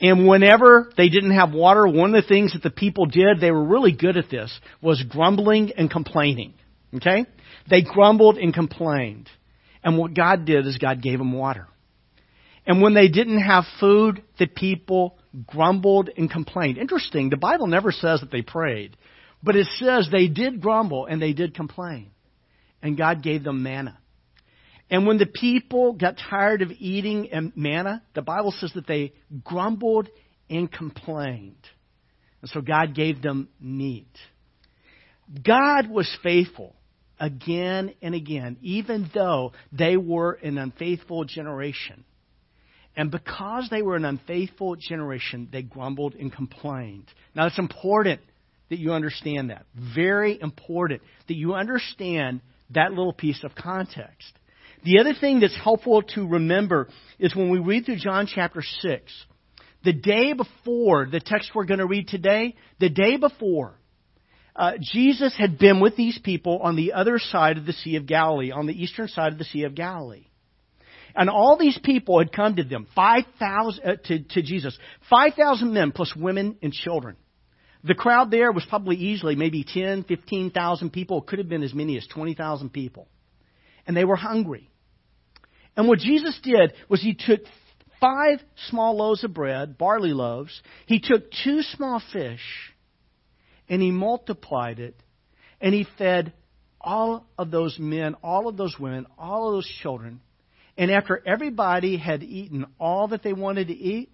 And 0.00 0.26
whenever 0.26 0.90
they 0.96 1.10
didn't 1.10 1.32
have 1.32 1.52
water, 1.52 1.86
one 1.86 2.14
of 2.14 2.22
the 2.22 2.28
things 2.28 2.54
that 2.54 2.62
the 2.62 2.70
people 2.70 3.04
did, 3.06 3.40
they 3.40 3.50
were 3.50 3.64
really 3.64 3.92
good 3.92 4.16
at 4.16 4.30
this, 4.30 4.58
was 4.80 5.02
grumbling 5.02 5.72
and 5.76 5.90
complaining. 5.90 6.54
Okay? 6.94 7.26
They 7.68 7.82
grumbled 7.82 8.38
and 8.38 8.54
complained. 8.54 9.28
And 9.82 9.98
what 9.98 10.14
God 10.14 10.46
did 10.46 10.66
is 10.66 10.78
God 10.78 11.02
gave 11.02 11.18
them 11.18 11.32
water. 11.32 11.66
And 12.70 12.80
when 12.80 12.94
they 12.94 13.08
didn't 13.08 13.40
have 13.40 13.64
food, 13.80 14.22
the 14.38 14.46
people 14.46 15.18
grumbled 15.44 16.08
and 16.16 16.30
complained. 16.30 16.78
Interesting, 16.78 17.28
the 17.28 17.36
Bible 17.36 17.66
never 17.66 17.90
says 17.90 18.20
that 18.20 18.30
they 18.30 18.42
prayed, 18.42 18.96
but 19.42 19.56
it 19.56 19.66
says 19.80 20.08
they 20.08 20.28
did 20.28 20.60
grumble 20.60 21.06
and 21.06 21.20
they 21.20 21.32
did 21.32 21.52
complain. 21.52 22.12
And 22.80 22.96
God 22.96 23.24
gave 23.24 23.42
them 23.42 23.64
manna. 23.64 23.98
And 24.88 25.04
when 25.04 25.18
the 25.18 25.26
people 25.26 25.94
got 25.94 26.20
tired 26.30 26.62
of 26.62 26.70
eating 26.78 27.50
manna, 27.56 28.04
the 28.14 28.22
Bible 28.22 28.54
says 28.56 28.70
that 28.76 28.86
they 28.86 29.14
grumbled 29.42 30.08
and 30.48 30.70
complained. 30.70 31.66
And 32.40 32.50
so 32.50 32.60
God 32.60 32.94
gave 32.94 33.20
them 33.20 33.48
meat. 33.60 34.16
God 35.44 35.90
was 35.90 36.08
faithful 36.22 36.76
again 37.18 37.94
and 38.00 38.14
again, 38.14 38.58
even 38.62 39.10
though 39.12 39.54
they 39.72 39.96
were 39.96 40.34
an 40.34 40.56
unfaithful 40.56 41.24
generation. 41.24 42.04
And 42.96 43.10
because 43.10 43.68
they 43.70 43.82
were 43.82 43.96
an 43.96 44.04
unfaithful 44.04 44.76
generation, 44.76 45.48
they 45.52 45.62
grumbled 45.62 46.14
and 46.14 46.32
complained. 46.32 47.06
Now, 47.34 47.46
it's 47.46 47.58
important 47.58 48.20
that 48.68 48.78
you 48.78 48.92
understand 48.92 49.50
that. 49.50 49.66
Very 49.94 50.40
important 50.40 51.02
that 51.28 51.36
you 51.36 51.54
understand 51.54 52.40
that 52.70 52.90
little 52.90 53.12
piece 53.12 53.42
of 53.44 53.54
context. 53.54 54.32
The 54.84 54.98
other 55.00 55.14
thing 55.14 55.40
that's 55.40 55.56
helpful 55.56 56.02
to 56.14 56.26
remember 56.26 56.88
is 57.18 57.34
when 57.34 57.50
we 57.50 57.58
read 57.58 57.86
through 57.86 57.98
John 57.98 58.26
chapter 58.26 58.62
6, 58.62 59.12
the 59.84 59.92
day 59.92 60.32
before 60.32 61.06
the 61.06 61.20
text 61.20 61.50
we're 61.54 61.64
going 61.64 61.80
to 61.80 61.86
read 61.86 62.08
today, 62.08 62.54
the 62.78 62.88
day 62.88 63.16
before, 63.16 63.74
uh, 64.56 64.72
Jesus 64.80 65.34
had 65.36 65.58
been 65.58 65.80
with 65.80 65.96
these 65.96 66.18
people 66.18 66.60
on 66.62 66.76
the 66.76 66.92
other 66.92 67.18
side 67.18 67.56
of 67.56 67.66
the 67.66 67.72
Sea 67.72 67.96
of 67.96 68.06
Galilee, 68.06 68.50
on 68.50 68.66
the 68.66 68.82
eastern 68.82 69.08
side 69.08 69.32
of 69.32 69.38
the 69.38 69.44
Sea 69.44 69.64
of 69.64 69.74
Galilee. 69.74 70.26
And 71.14 71.28
all 71.28 71.56
these 71.58 71.78
people 71.82 72.18
had 72.18 72.32
come 72.32 72.56
to 72.56 72.64
them, 72.64 72.86
5,000, 72.94 73.84
uh, 73.84 73.96
to, 74.04 74.18
to 74.20 74.42
Jesus. 74.42 74.78
5,000 75.08 75.72
men 75.72 75.92
plus 75.92 76.14
women 76.16 76.56
and 76.62 76.72
children. 76.72 77.16
The 77.82 77.94
crowd 77.94 78.30
there 78.30 78.52
was 78.52 78.64
probably 78.68 78.96
easily 78.96 79.36
maybe 79.36 79.64
10, 79.64 80.04
15,000 80.04 80.90
people. 80.90 81.18
It 81.18 81.26
could 81.26 81.38
have 81.38 81.48
been 81.48 81.62
as 81.62 81.74
many 81.74 81.96
as 81.96 82.06
20,000 82.06 82.70
people. 82.70 83.08
And 83.86 83.96
they 83.96 84.04
were 84.04 84.16
hungry. 84.16 84.70
And 85.76 85.88
what 85.88 85.98
Jesus 85.98 86.38
did 86.42 86.74
was 86.88 87.00
he 87.00 87.14
took 87.14 87.40
five 88.00 88.40
small 88.68 88.96
loaves 88.96 89.24
of 89.24 89.32
bread, 89.32 89.78
barley 89.78 90.12
loaves. 90.12 90.60
He 90.86 91.00
took 91.00 91.30
two 91.44 91.62
small 91.62 92.02
fish 92.12 92.42
and 93.68 93.80
he 93.80 93.90
multiplied 93.90 94.80
it 94.80 95.00
and 95.60 95.74
he 95.74 95.86
fed 95.98 96.32
all 96.80 97.26
of 97.38 97.50
those 97.50 97.78
men, 97.78 98.14
all 98.22 98.48
of 98.48 98.56
those 98.56 98.76
women, 98.78 99.06
all 99.18 99.48
of 99.48 99.54
those 99.54 99.70
children. 99.82 100.20
And 100.80 100.90
after 100.90 101.22
everybody 101.26 101.98
had 101.98 102.22
eaten 102.22 102.64
all 102.80 103.08
that 103.08 103.22
they 103.22 103.34
wanted 103.34 103.68
to 103.68 103.74
eat, 103.74 104.08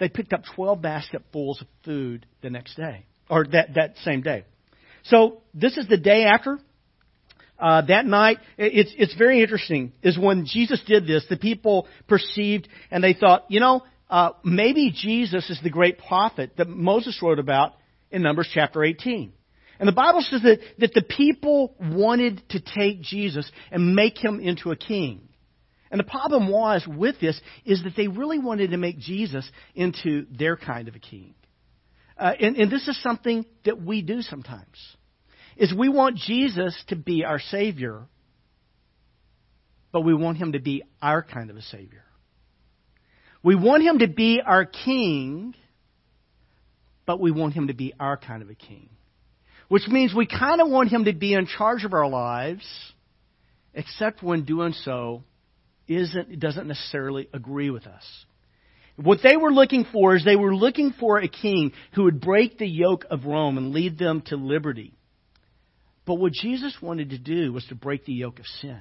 they 0.00 0.08
picked 0.08 0.32
up 0.32 0.44
12 0.54 0.80
basketfuls 0.80 1.60
of 1.60 1.66
food 1.84 2.24
the 2.40 2.48
next 2.48 2.74
day, 2.76 3.04
or 3.28 3.44
that, 3.48 3.74
that 3.74 3.98
same 3.98 4.22
day. 4.22 4.46
So 5.04 5.42
this 5.52 5.76
is 5.76 5.88
the 5.88 5.98
day 5.98 6.24
after 6.24 6.58
uh, 7.58 7.82
that 7.82 8.06
night, 8.06 8.38
it's, 8.56 8.90
it's 8.96 9.14
very 9.14 9.42
interesting, 9.42 9.92
is 10.02 10.18
when 10.18 10.46
Jesus 10.46 10.82
did 10.86 11.06
this, 11.06 11.26
the 11.28 11.36
people 11.36 11.86
perceived 12.08 12.66
and 12.90 13.04
they 13.04 13.12
thought, 13.12 13.44
you 13.50 13.60
know, 13.60 13.82
uh, 14.08 14.30
maybe 14.42 14.90
Jesus 14.90 15.50
is 15.50 15.60
the 15.62 15.68
great 15.68 15.98
prophet 15.98 16.52
that 16.56 16.66
Moses 16.66 17.20
wrote 17.22 17.38
about, 17.38 17.74
in 18.10 18.22
Numbers 18.22 18.48
chapter 18.54 18.82
18. 18.82 19.34
And 19.78 19.88
the 19.88 19.92
Bible 19.92 20.22
says 20.22 20.42
that, 20.42 20.58
that 20.78 20.94
the 20.94 21.02
people 21.02 21.74
wanted 21.80 22.42
to 22.50 22.60
take 22.60 23.02
Jesus 23.02 23.50
and 23.70 23.94
make 23.94 24.16
him 24.18 24.40
into 24.40 24.70
a 24.70 24.76
king. 24.76 25.28
And 25.90 26.00
the 26.00 26.04
problem 26.04 26.48
was 26.48 26.86
with 26.86 27.20
this 27.20 27.40
is 27.64 27.82
that 27.84 27.94
they 27.96 28.08
really 28.08 28.38
wanted 28.38 28.70
to 28.70 28.76
make 28.76 28.98
Jesus 28.98 29.48
into 29.74 30.26
their 30.36 30.56
kind 30.56 30.88
of 30.88 30.96
a 30.96 30.98
king. 30.98 31.34
Uh, 32.18 32.32
and, 32.40 32.56
and 32.56 32.70
this 32.70 32.88
is 32.88 33.00
something 33.02 33.44
that 33.64 33.80
we 33.82 34.02
do 34.02 34.22
sometimes. 34.22 34.76
Is 35.56 35.72
we 35.74 35.88
want 35.88 36.16
Jesus 36.16 36.76
to 36.88 36.96
be 36.96 37.24
our 37.24 37.38
Savior, 37.38 38.02
but 39.92 40.02
we 40.02 40.14
want 40.14 40.38
him 40.38 40.52
to 40.52 40.58
be 40.58 40.82
our 41.00 41.22
kind 41.22 41.50
of 41.50 41.56
a 41.56 41.62
Savior. 41.62 42.04
We 43.42 43.54
want 43.54 43.82
him 43.82 44.00
to 44.00 44.08
be 44.08 44.40
our 44.44 44.64
King, 44.64 45.54
but 47.06 47.20
we 47.20 47.30
want 47.30 47.54
him 47.54 47.68
to 47.68 47.74
be 47.74 47.94
our 47.98 48.16
kind 48.16 48.42
of 48.42 48.50
a 48.50 48.54
King. 48.54 48.90
Which 49.68 49.88
means 49.88 50.14
we 50.14 50.26
kind 50.26 50.60
of 50.60 50.68
want 50.68 50.90
him 50.90 51.04
to 51.06 51.12
be 51.12 51.34
in 51.34 51.46
charge 51.46 51.84
of 51.84 51.92
our 51.92 52.08
lives, 52.08 52.64
except 53.74 54.22
when 54.22 54.44
doing 54.44 54.72
so 54.72 55.24
isn't, 55.88 56.38
doesn't 56.38 56.68
necessarily 56.68 57.28
agree 57.32 57.70
with 57.70 57.86
us. 57.86 58.04
What 58.96 59.20
they 59.22 59.36
were 59.36 59.52
looking 59.52 59.84
for 59.92 60.16
is 60.16 60.24
they 60.24 60.36
were 60.36 60.54
looking 60.54 60.94
for 60.98 61.18
a 61.18 61.28
king 61.28 61.72
who 61.94 62.04
would 62.04 62.20
break 62.20 62.58
the 62.58 62.66
yoke 62.66 63.04
of 63.10 63.26
Rome 63.26 63.58
and 63.58 63.72
lead 63.72 63.98
them 63.98 64.22
to 64.26 64.36
liberty. 64.36 64.94
But 66.06 66.14
what 66.14 66.32
Jesus 66.32 66.76
wanted 66.80 67.10
to 67.10 67.18
do 67.18 67.52
was 67.52 67.66
to 67.66 67.74
break 67.74 68.06
the 68.06 68.12
yoke 68.12 68.38
of 68.38 68.46
sin 68.60 68.80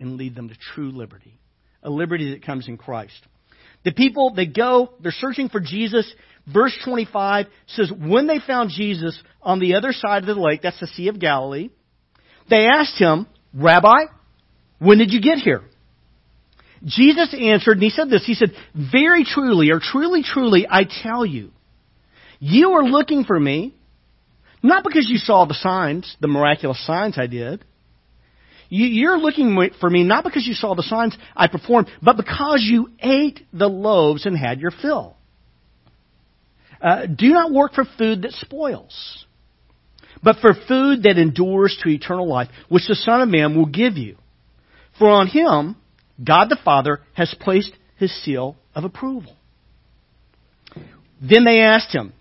and 0.00 0.16
lead 0.16 0.34
them 0.34 0.48
to 0.48 0.54
true 0.74 0.92
liberty, 0.92 1.38
a 1.82 1.90
liberty 1.90 2.30
that 2.30 2.46
comes 2.46 2.68
in 2.68 2.78
Christ. 2.78 3.20
The 3.84 3.92
people, 3.92 4.32
they 4.34 4.46
go, 4.46 4.94
they're 5.00 5.12
searching 5.12 5.50
for 5.50 5.60
Jesus. 5.60 6.10
Verse 6.46 6.76
25 6.84 7.46
says, 7.68 7.90
when 7.90 8.26
they 8.26 8.38
found 8.38 8.70
Jesus 8.70 9.20
on 9.42 9.60
the 9.60 9.74
other 9.74 9.92
side 9.92 10.22
of 10.22 10.26
the 10.26 10.40
lake, 10.40 10.60
that's 10.62 10.80
the 10.80 10.86
Sea 10.88 11.08
of 11.08 11.18
Galilee, 11.18 11.70
they 12.50 12.66
asked 12.66 12.98
him, 12.98 13.26
Rabbi, 13.54 14.04
when 14.78 14.98
did 14.98 15.12
you 15.12 15.22
get 15.22 15.38
here? 15.38 15.62
Jesus 16.84 17.34
answered, 17.38 17.78
and 17.78 17.82
he 17.82 17.90
said 17.90 18.10
this, 18.10 18.26
he 18.26 18.34
said, 18.34 18.52
Very 18.74 19.24
truly, 19.24 19.70
or 19.70 19.80
truly, 19.80 20.22
truly, 20.22 20.66
I 20.68 20.84
tell 20.84 21.24
you, 21.24 21.50
you 22.40 22.72
are 22.72 22.84
looking 22.84 23.24
for 23.24 23.40
me, 23.40 23.74
not 24.62 24.84
because 24.84 25.08
you 25.08 25.16
saw 25.16 25.46
the 25.46 25.54
signs, 25.54 26.14
the 26.20 26.28
miraculous 26.28 26.84
signs 26.86 27.16
I 27.16 27.26
did. 27.26 27.64
You're 28.68 29.18
looking 29.18 29.70
for 29.80 29.88
me 29.88 30.02
not 30.02 30.24
because 30.24 30.46
you 30.46 30.54
saw 30.54 30.74
the 30.74 30.82
signs 30.82 31.16
I 31.36 31.48
performed, 31.48 31.88
but 32.02 32.16
because 32.16 32.60
you 32.62 32.90
ate 32.98 33.40
the 33.52 33.68
loaves 33.68 34.26
and 34.26 34.36
had 34.36 34.60
your 34.60 34.72
fill. 34.72 35.16
Uh, 36.84 37.06
do 37.06 37.30
not 37.30 37.50
work 37.50 37.72
for 37.72 37.86
food 37.96 38.22
that 38.22 38.32
spoils, 38.32 39.24
but 40.22 40.36
for 40.42 40.52
food 40.68 41.04
that 41.04 41.16
endures 41.16 41.74
to 41.82 41.88
eternal 41.88 42.28
life, 42.28 42.48
which 42.68 42.86
the 42.86 42.94
Son 42.94 43.22
of 43.22 43.28
Man 43.30 43.56
will 43.56 43.64
give 43.64 43.96
you. 43.96 44.18
For 44.98 45.08
on 45.08 45.26
him 45.26 45.76
God 46.22 46.50
the 46.50 46.58
Father 46.62 47.00
has 47.14 47.34
placed 47.40 47.72
his 47.96 48.12
seal 48.22 48.56
of 48.74 48.84
approval. 48.84 49.34
Then 51.22 51.44
they 51.44 51.60
asked 51.60 51.94
him, 51.94 52.12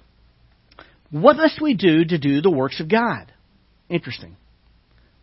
What 1.11 1.35
must 1.35 1.61
we 1.61 1.73
do 1.73 2.05
to 2.05 2.17
do 2.17 2.39
the 2.39 2.49
works 2.49 2.79
of 2.79 2.89
God? 2.89 3.33
Interesting. 3.89 4.37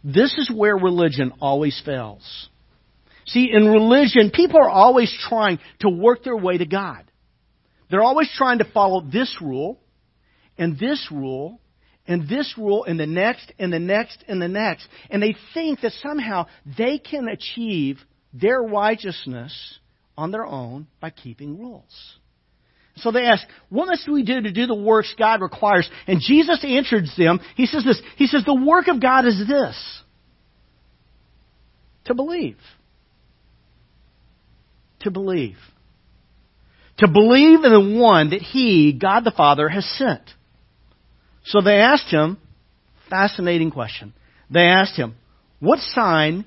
This 0.05 0.37
is 0.37 0.51
where 0.55 0.77
religion 0.77 1.33
always 1.41 1.81
fails. 1.83 2.49
See, 3.25 3.51
in 3.51 3.67
religion, 3.67 4.31
people 4.35 4.61
are 4.63 4.69
always 4.69 5.15
trying 5.29 5.61
to 5.81 5.89
work 5.89 6.25
their 6.25 6.37
way 6.37 6.59
to 6.59 6.67
God. 6.67 7.10
They're 7.91 8.03
always 8.03 8.31
trying 8.37 8.59
to 8.59 8.65
follow 8.73 9.01
this 9.01 9.37
rule, 9.41 9.81
and 10.57 10.79
this 10.79 11.09
rule, 11.11 11.61
and 12.07 12.29
this 12.29 12.55
rule, 12.57 12.85
and 12.85 12.99
the 12.99 13.07
next, 13.07 13.53
and 13.59 13.73
the 13.73 13.79
next, 13.79 14.25
and 14.29 14.41
the 14.41 14.49
next. 14.49 14.87
And 15.11 15.23
they 15.23 15.37
think 15.55 15.81
that 15.81 15.93
somehow 16.03 16.47
they 16.79 16.99
can 16.99 17.29
achieve 17.29 17.99
their 18.33 18.61
righteousness 18.61 19.79
on 20.17 20.31
their 20.31 20.47
own 20.47 20.87
by 21.01 21.11
keeping 21.11 21.59
rules. 21.59 22.19
So 22.97 23.11
they 23.11 23.23
ask, 23.23 23.43
what 23.71 23.87
must 23.87 24.09
we 24.09 24.23
do 24.23 24.41
to 24.43 24.53
do 24.53 24.67
the 24.67 24.75
works 24.75 25.15
God 25.19 25.41
requires? 25.41 25.89
And 26.07 26.21
Jesus 26.21 26.63
answers 26.65 27.13
them. 27.17 27.41
He 27.57 27.67
says 27.67 27.85
this. 27.85 28.01
He 28.17 28.27
says, 28.27 28.45
the 28.45 28.55
work 28.55 28.89
of 28.89 29.01
God 29.01 29.27
is 29.27 29.43
this. 29.49 30.03
To 32.07 32.15
believe. 32.15 32.59
To 35.01 35.11
believe. 35.11 35.57
To 37.01 37.09
believe 37.09 37.65
in 37.65 37.73
the 37.73 38.01
one 38.01 38.31
that 38.31 38.43
He, 38.43 38.93
God 38.93 39.25
the 39.25 39.31
Father, 39.31 39.69
has 39.69 39.85
sent. 39.97 40.23
So 41.45 41.61
they 41.61 41.77
asked 41.81 42.11
him, 42.11 42.39
fascinating 43.09 43.71
question. 43.71 44.13
They 44.51 44.67
asked 44.67 44.97
him, 44.97 45.17
what 45.59 45.79
sign 45.79 46.45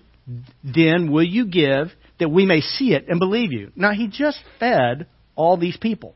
then 0.64 1.12
will 1.12 1.24
you 1.24 1.48
give 1.48 1.92
that 2.20 2.30
we 2.30 2.46
may 2.46 2.62
see 2.62 2.94
it 2.94 3.06
and 3.08 3.20
believe 3.20 3.52
you? 3.52 3.72
Now, 3.76 3.92
he 3.94 4.08
just 4.08 4.40
fed 4.60 5.08
all 5.36 5.58
these 5.58 5.78
people. 5.78 6.16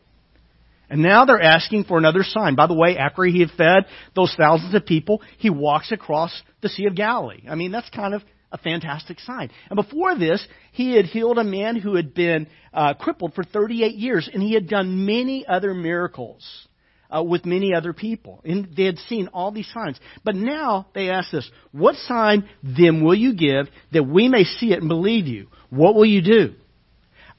And 0.90 1.02
now 1.02 1.26
they're 1.26 1.42
asking 1.42 1.84
for 1.84 1.98
another 1.98 2.24
sign. 2.24 2.56
By 2.56 2.68
the 2.68 2.74
way, 2.74 2.98
after 2.98 3.24
he 3.24 3.42
had 3.42 3.50
fed 3.52 3.86
those 4.16 4.34
thousands 4.38 4.74
of 4.74 4.86
people, 4.86 5.22
he 5.38 5.50
walks 5.50 5.92
across 5.92 6.32
the 6.62 6.70
Sea 6.70 6.86
of 6.86 6.96
Galilee. 6.96 7.44
I 7.50 7.56
mean, 7.56 7.72
that's 7.72 7.90
kind 7.90 8.14
of 8.14 8.22
a 8.52 8.58
fantastic 8.58 9.20
sign. 9.20 9.52
And 9.70 9.76
before 9.76 10.18
this, 10.18 10.45
he 10.72 10.95
had 10.95 11.06
healed 11.06 11.38
a 11.38 11.43
man 11.43 11.76
who 11.76 11.95
had 11.95 12.14
been 12.14 12.48
uh, 12.74 12.93
crippled 12.93 13.34
for 13.34 13.43
38 13.43 13.95
years, 13.95 14.30
and 14.32 14.41
he 14.41 14.54
had 14.54 14.70
done 14.70 15.06
many 15.06 15.45
other 15.45 15.74
miracles 15.74 16.68
uh, 17.10 17.24
with 17.24 17.45
many 17.45 17.74
other 17.74 17.93
people. 17.93 18.41
And 18.43 18.70
they 18.76 18.86
had 18.86 18.98
seen 19.00 19.30
all 19.34 19.52
these 19.52 19.70
signs. 19.74 20.00
But 20.24 20.36
now 20.36 20.88
they 20.93 21.10
ask 21.10 21.32
this, 21.32 21.50
what 21.72 21.95
sign 21.95 22.48
then 22.64 23.04
will 23.04 23.16
you 23.16 23.36
give 23.36 23.68
that 23.91 24.04
we 24.04 24.28
may 24.28 24.43
see 24.43 24.72
it 24.72 24.80
and 24.80 24.88
believe 24.88 25.28
you? 25.28 25.48
What 25.70 25.95
will 25.95 26.06
you 26.06 26.22
do? 26.22 26.56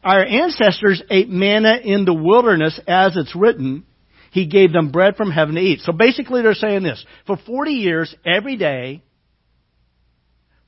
Our 0.04 0.24
ancestors 0.24 1.02
ate 1.10 1.28
manna 1.28 1.78
in 1.82 2.04
the 2.04 2.14
wilderness 2.14 2.78
as 2.86 3.16
it's 3.16 3.34
written. 3.34 3.84
He 4.30 4.46
gave 4.46 4.72
them 4.72 4.90
bread 4.90 5.16
from 5.16 5.30
heaven 5.30 5.56
to 5.56 5.60
eat. 5.60 5.80
So 5.80 5.92
basically 5.92 6.42
they're 6.42 6.54
saying 6.54 6.82
this. 6.82 7.04
For 7.26 7.36
40 7.36 7.72
years, 7.72 8.14
every 8.24 8.56
day, 8.56 9.02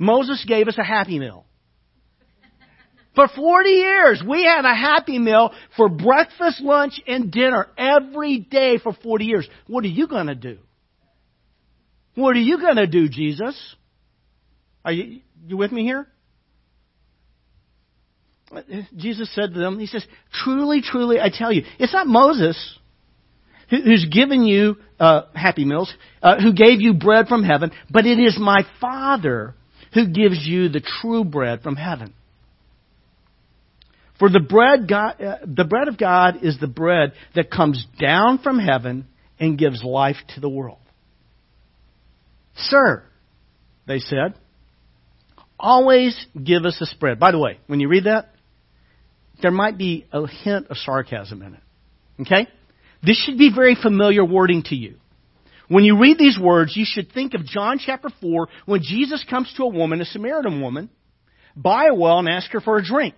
Moses 0.01 0.43
gave 0.49 0.67
us 0.67 0.79
a 0.79 0.83
happy 0.83 1.19
meal. 1.19 1.45
For 3.15 3.29
40 3.29 3.69
years, 3.69 4.23
we 4.27 4.45
had 4.45 4.65
a 4.65 4.75
happy 4.75 5.19
meal 5.19 5.53
for 5.77 5.91
breakfast, 5.91 6.63
lunch, 6.63 7.01
and 7.07 7.31
dinner 7.31 7.69
every 7.77 8.39
day 8.39 8.79
for 8.79 8.95
40 8.95 9.25
years. 9.27 9.49
What 9.67 9.85
are 9.85 9.89
you 9.89 10.09
going 10.09 10.29
to 10.29 10.35
do? 10.35 10.59
What 12.15 12.35
are 12.35 12.41
you 12.41 12.59
going 12.59 12.77
to 12.77 12.87
do, 12.87 13.09
Jesus? 13.11 13.77
Are 14.85 14.93
you, 14.93 15.21
you 15.47 15.57
with 15.59 15.71
me 15.71 15.85
here? 15.85 16.07
Jesus 18.97 19.33
said 19.35 19.53
to 19.53 19.61
them, 19.61 19.79
He 19.79 19.87
says, 19.87 20.05
Truly, 20.33 20.81
truly, 20.81 21.21
I 21.21 21.29
tell 21.33 21.53
you, 21.53 21.65
it's 21.79 21.93
not 21.93 22.07
Moses 22.07 22.79
who's 23.69 24.07
given 24.11 24.45
you 24.45 24.77
uh, 24.99 25.23
happy 25.35 25.65
meals, 25.65 25.95
uh, 26.23 26.41
who 26.41 26.53
gave 26.53 26.81
you 26.81 26.95
bread 26.95 27.29
from 27.29 27.45
heaven, 27.45 27.71
but 27.89 28.07
it 28.07 28.19
is 28.19 28.37
my 28.41 28.65
Father 28.81 29.55
who 29.93 30.09
gives 30.09 30.47
you 30.47 30.69
the 30.69 30.83
true 31.01 31.25
bread 31.25 31.63
from 31.63 31.77
heaven. 31.77 32.15
For 34.19 34.29
the 34.29 34.41
bread, 34.41 34.87
God, 34.89 35.21
uh, 35.21 35.37
the 35.47 35.65
bread 35.65 35.89
of 35.89 35.97
God 35.97 36.45
is 36.45 36.59
the 36.61 36.67
bread 36.67 37.15
that 37.35 37.51
comes 37.51 37.85
down 37.99 38.39
from 38.39 38.59
heaven 38.59 39.07
and 39.39 39.59
gives 39.59 39.83
life 39.83 40.17
to 40.35 40.41
the 40.41 40.49
world. 40.49 40.79
Sir, 42.55 43.03
they 43.87 43.99
said, 43.99 44.35
always 45.59 46.27
give 46.43 46.65
us 46.65 46.79
a 46.81 46.87
spread. 46.87 47.19
By 47.19 47.31
the 47.33 47.39
way, 47.39 47.59
when 47.67 47.81
you 47.81 47.89
read 47.89 48.05
that, 48.05 48.35
there 49.41 49.51
might 49.51 49.79
be 49.79 50.07
a 50.13 50.27
hint 50.27 50.67
of 50.69 50.77
sarcasm 50.77 51.43
in 51.43 51.55
it. 51.55 51.61
Okay? 52.21 52.47
This 53.03 53.17
should 53.25 53.39
be 53.39 53.51
very 53.55 53.75
familiar 53.75 54.23
wording 54.23 54.63
to 54.65 54.77
you. 54.77 54.97
When 55.71 55.85
you 55.85 56.01
read 56.01 56.19
these 56.19 56.37
words, 56.37 56.77
you 56.77 56.85
should 56.85 57.13
think 57.13 57.35
of 57.35 57.47
John 57.47 57.79
chapter 57.79 58.09
4 58.21 58.49
when 58.67 58.83
Jesus 58.83 59.25
comes 59.31 59.55
to 59.57 59.63
a 59.63 59.69
woman, 59.69 60.01
a 60.01 60.05
Samaritan 60.05 60.61
woman, 60.61 60.91
by 61.55 61.87
a 61.87 61.95
well 61.95 62.19
and 62.19 62.29
asks 62.29 62.53
her 62.53 62.61
for 62.61 62.77
a 62.77 62.85
drink. 62.85 63.15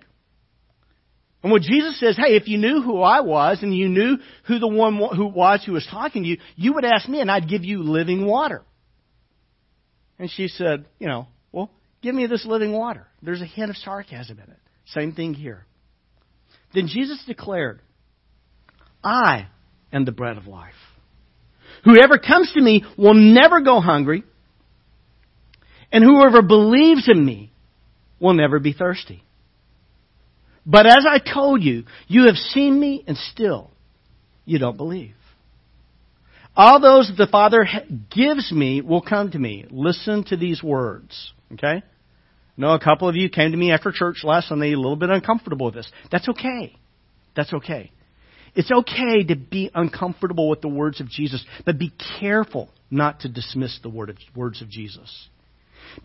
And 1.42 1.50
when 1.50 1.62
Jesus 1.62 1.98
says, 1.98 2.14
hey, 2.14 2.36
if 2.36 2.48
you 2.48 2.58
knew 2.58 2.82
who 2.82 3.00
I 3.00 3.22
was 3.22 3.62
and 3.62 3.74
you 3.74 3.88
knew 3.88 4.18
who 4.46 4.58
the 4.58 4.68
one 4.68 4.98
who 5.16 5.28
was 5.28 5.64
who 5.64 5.72
was 5.72 5.88
talking 5.90 6.24
to 6.24 6.28
you, 6.28 6.36
you 6.54 6.74
would 6.74 6.84
ask 6.84 7.08
me 7.08 7.22
and 7.22 7.30
I'd 7.30 7.48
give 7.48 7.64
you 7.64 7.82
living 7.84 8.26
water. 8.26 8.62
And 10.18 10.30
she 10.30 10.48
said, 10.48 10.84
you 10.98 11.06
know, 11.06 11.28
well, 11.52 11.70
give 12.02 12.14
me 12.14 12.26
this 12.26 12.44
living 12.44 12.72
water. 12.72 13.06
There's 13.22 13.40
a 13.40 13.46
hint 13.46 13.70
of 13.70 13.78
sarcasm 13.78 14.38
in 14.38 14.50
it. 14.50 14.60
Same 14.88 15.12
thing 15.12 15.32
here. 15.32 15.64
Then 16.74 16.86
Jesus 16.86 17.24
declared, 17.26 17.80
I 19.02 19.48
am 19.90 20.04
the 20.04 20.12
bread 20.12 20.36
of 20.36 20.46
life. 20.46 20.74
Whoever 21.84 22.18
comes 22.18 22.52
to 22.54 22.60
me 22.60 22.84
will 22.96 23.14
never 23.14 23.60
go 23.60 23.80
hungry, 23.80 24.24
and 25.90 26.04
whoever 26.04 26.42
believes 26.42 27.08
in 27.08 27.24
me 27.24 27.52
will 28.20 28.34
never 28.34 28.60
be 28.60 28.72
thirsty. 28.72 29.24
But 30.64 30.86
as 30.86 31.04
I 31.08 31.18
told 31.18 31.62
you, 31.62 31.84
you 32.06 32.26
have 32.26 32.36
seen 32.36 32.78
me 32.78 33.02
and 33.06 33.16
still 33.16 33.70
you 34.44 34.58
don't 34.58 34.76
believe. 34.76 35.14
All 36.54 36.80
those 36.80 37.10
the 37.16 37.26
Father 37.26 37.66
gives 38.14 38.52
me 38.52 38.80
will 38.80 39.02
come 39.02 39.30
to 39.30 39.38
me. 39.38 39.64
Listen 39.70 40.24
to 40.24 40.36
these 40.36 40.62
words. 40.62 41.32
Okay? 41.52 41.82
Know 42.56 42.74
a 42.74 42.80
couple 42.80 43.08
of 43.08 43.16
you 43.16 43.30
came 43.30 43.52
to 43.52 43.56
me 43.56 43.72
after 43.72 43.90
church 43.90 44.18
last 44.22 44.48
Sunday 44.48 44.72
a 44.72 44.76
little 44.76 44.96
bit 44.96 45.10
uncomfortable 45.10 45.66
with 45.66 45.74
this. 45.74 45.90
That's 46.10 46.28
okay. 46.28 46.76
That's 47.34 47.52
okay. 47.52 47.90
It's 48.54 48.70
okay 48.70 49.24
to 49.24 49.36
be 49.36 49.70
uncomfortable 49.74 50.48
with 50.48 50.60
the 50.60 50.68
words 50.68 51.00
of 51.00 51.08
Jesus, 51.08 51.44
but 51.64 51.78
be 51.78 51.92
careful 52.20 52.68
not 52.90 53.20
to 53.20 53.28
dismiss 53.28 53.78
the 53.82 53.88
word 53.88 54.10
of, 54.10 54.16
words 54.34 54.60
of 54.60 54.68
Jesus. 54.68 55.28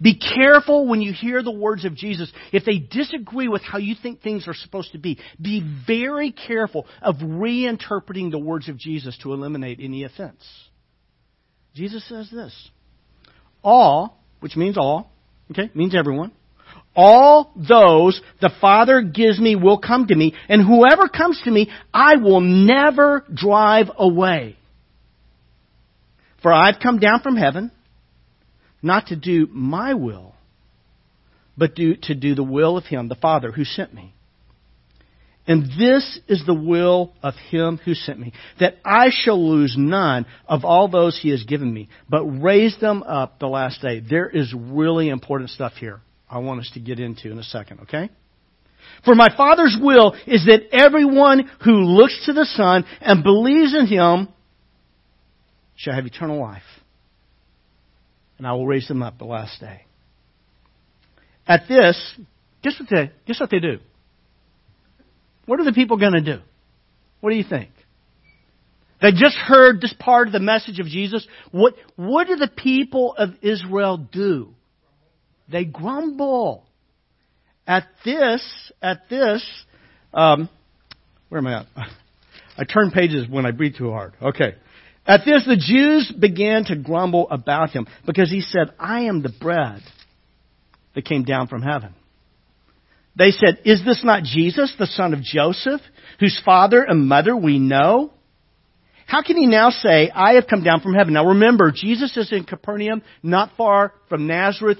Be 0.01 0.17
careful 0.17 0.87
when 0.87 1.01
you 1.01 1.13
hear 1.13 1.43
the 1.43 1.51
words 1.51 1.85
of 1.85 1.95
Jesus. 1.95 2.31
If 2.51 2.65
they 2.65 2.77
disagree 2.77 3.47
with 3.47 3.61
how 3.61 3.77
you 3.77 3.95
think 4.01 4.21
things 4.21 4.47
are 4.47 4.53
supposed 4.53 4.91
to 4.93 4.97
be, 4.97 5.17
be 5.41 5.63
very 5.85 6.31
careful 6.31 6.85
of 7.01 7.15
reinterpreting 7.17 8.31
the 8.31 8.39
words 8.39 8.69
of 8.69 8.77
Jesus 8.77 9.17
to 9.23 9.33
eliminate 9.33 9.79
any 9.81 10.03
offense. 10.03 10.43
Jesus 11.75 12.07
says 12.07 12.29
this 12.31 12.69
All, 13.63 14.17
which 14.39 14.55
means 14.55 14.77
all, 14.77 15.11
okay, 15.51 15.69
means 15.73 15.95
everyone. 15.95 16.31
All 16.99 17.51
those 17.55 18.19
the 18.41 18.49
Father 18.59 19.03
gives 19.03 19.39
me 19.39 19.55
will 19.55 19.77
come 19.77 20.07
to 20.07 20.15
me, 20.15 20.33
and 20.49 20.65
whoever 20.65 21.07
comes 21.07 21.39
to 21.43 21.51
me, 21.51 21.69
I 21.93 22.15
will 22.15 22.41
never 22.41 23.23
drive 23.31 23.91
away. 23.95 24.57
For 26.41 26.51
I've 26.51 26.79
come 26.81 26.97
down 26.97 27.21
from 27.21 27.35
heaven 27.35 27.71
not 28.81 29.07
to 29.07 29.15
do 29.15 29.47
my 29.51 29.93
will, 29.93 30.33
but 31.55 31.75
do, 31.75 31.95
to 32.03 32.15
do 32.15 32.33
the 32.33 32.43
will 32.43 32.77
of 32.77 32.85
Him, 32.85 33.09
the 33.09 33.15
Father, 33.15 33.51
who 33.51 33.63
sent 33.63 33.93
me. 33.93 34.15
And 35.45 35.65
this 35.79 36.19
is 36.27 36.43
the 36.47 36.53
will 36.53 37.13
of 37.21 37.35
Him 37.51 37.79
who 37.85 37.93
sent 37.93 38.19
me, 38.19 38.33
that 38.59 38.77
I 38.83 39.09
shall 39.11 39.47
lose 39.47 39.75
none 39.77 40.25
of 40.47 40.65
all 40.65 40.87
those 40.87 41.19
He 41.21 41.29
has 41.29 41.43
given 41.43 41.71
me, 41.71 41.89
but 42.09 42.25
raise 42.25 42.75
them 42.79 43.03
up 43.03 43.37
the 43.37 43.47
last 43.47 43.83
day. 43.83 43.99
There 43.99 44.27
is 44.27 44.51
really 44.51 45.09
important 45.09 45.51
stuff 45.51 45.73
here 45.73 46.01
I 46.29 46.39
want 46.39 46.59
us 46.59 46.71
to 46.73 46.79
get 46.79 46.99
into 46.99 47.31
in 47.31 47.37
a 47.37 47.43
second, 47.43 47.81
okay? 47.81 48.09
For 49.05 49.15
my 49.15 49.29
Father's 49.35 49.77
will 49.79 50.13
is 50.25 50.45
that 50.45 50.73
everyone 50.73 51.49
who 51.63 51.73
looks 51.73 52.25
to 52.25 52.33
the 52.33 52.45
Son 52.45 52.85
and 53.01 53.23
believes 53.23 53.73
in 53.73 53.87
Him 53.87 54.29
shall 55.75 55.93
have 55.93 56.05
eternal 56.05 56.39
life 56.39 56.63
and 58.37 58.45
I 58.45 58.53
will 58.53 58.67
raise 58.67 58.87
them 58.87 59.01
up 59.01 59.17
the 59.17 59.25
last 59.25 59.59
day. 59.59 59.81
At 61.47 61.67
this, 61.67 62.19
guess 62.61 62.79
what 62.79 62.89
they, 62.89 63.11
guess 63.25 63.39
what 63.39 63.49
they 63.49 63.59
do? 63.59 63.79
What 65.45 65.59
are 65.59 65.65
the 65.65 65.73
people 65.73 65.97
going 65.97 66.13
to 66.13 66.21
do? 66.21 66.41
What 67.21 67.31
do 67.31 67.35
you 67.35 67.45
think? 67.47 67.69
They 69.01 69.11
just 69.11 69.35
heard 69.35 69.79
this 69.79 69.93
part 69.97 70.27
of 70.27 70.33
the 70.33 70.39
message 70.39 70.79
of 70.79 70.87
Jesus. 70.87 71.25
What, 71.51 71.75
what 71.95 72.27
do 72.27 72.35
the 72.35 72.49
people 72.49 73.15
of 73.17 73.29
Israel 73.41 73.97
do? 73.97 74.53
They 75.49 75.65
grumble. 75.65 76.63
At 77.65 77.83
this, 78.05 78.71
at 78.81 79.09
this, 79.09 79.45
um, 80.13 80.49
where 81.29 81.39
am 81.39 81.47
I 81.47 81.59
at? 81.59 81.65
I 82.57 82.63
turn 82.63 82.91
pages 82.91 83.27
when 83.29 83.45
I 83.45 83.51
breathe 83.51 83.75
too 83.77 83.91
hard. 83.91 84.13
Okay. 84.21 84.55
At 85.05 85.21
this, 85.25 85.45
the 85.45 85.57
Jews 85.57 86.11
began 86.11 86.65
to 86.65 86.75
grumble 86.75 87.29
about 87.29 87.69
him 87.69 87.87
because 88.05 88.29
he 88.29 88.41
said, 88.41 88.73
I 88.79 89.01
am 89.01 89.21
the 89.21 89.29
bread 89.29 89.81
that 90.95 91.05
came 91.05 91.23
down 91.23 91.47
from 91.47 91.61
heaven. 91.61 91.93
They 93.15 93.31
said, 93.31 93.59
Is 93.65 93.83
this 93.85 94.03
not 94.03 94.23
Jesus, 94.23 94.73
the 94.77 94.85
son 94.85 95.13
of 95.13 95.21
Joseph, 95.21 95.81
whose 96.19 96.39
father 96.43 96.83
and 96.83 97.07
mother 97.07 97.35
we 97.35 97.59
know? 97.59 98.11
How 99.07 99.21
can 99.21 99.37
he 99.37 99.47
now 99.47 99.69
say, 99.69 100.11
I 100.13 100.33
have 100.33 100.47
come 100.47 100.63
down 100.63 100.81
from 100.81 100.93
heaven? 100.93 101.13
Now 101.13 101.27
remember, 101.27 101.71
Jesus 101.73 102.15
is 102.17 102.29
in 102.33 102.43
Capernaum, 102.43 103.01
not 103.23 103.51
far 103.55 103.93
from 104.09 104.27
Nazareth. 104.27 104.79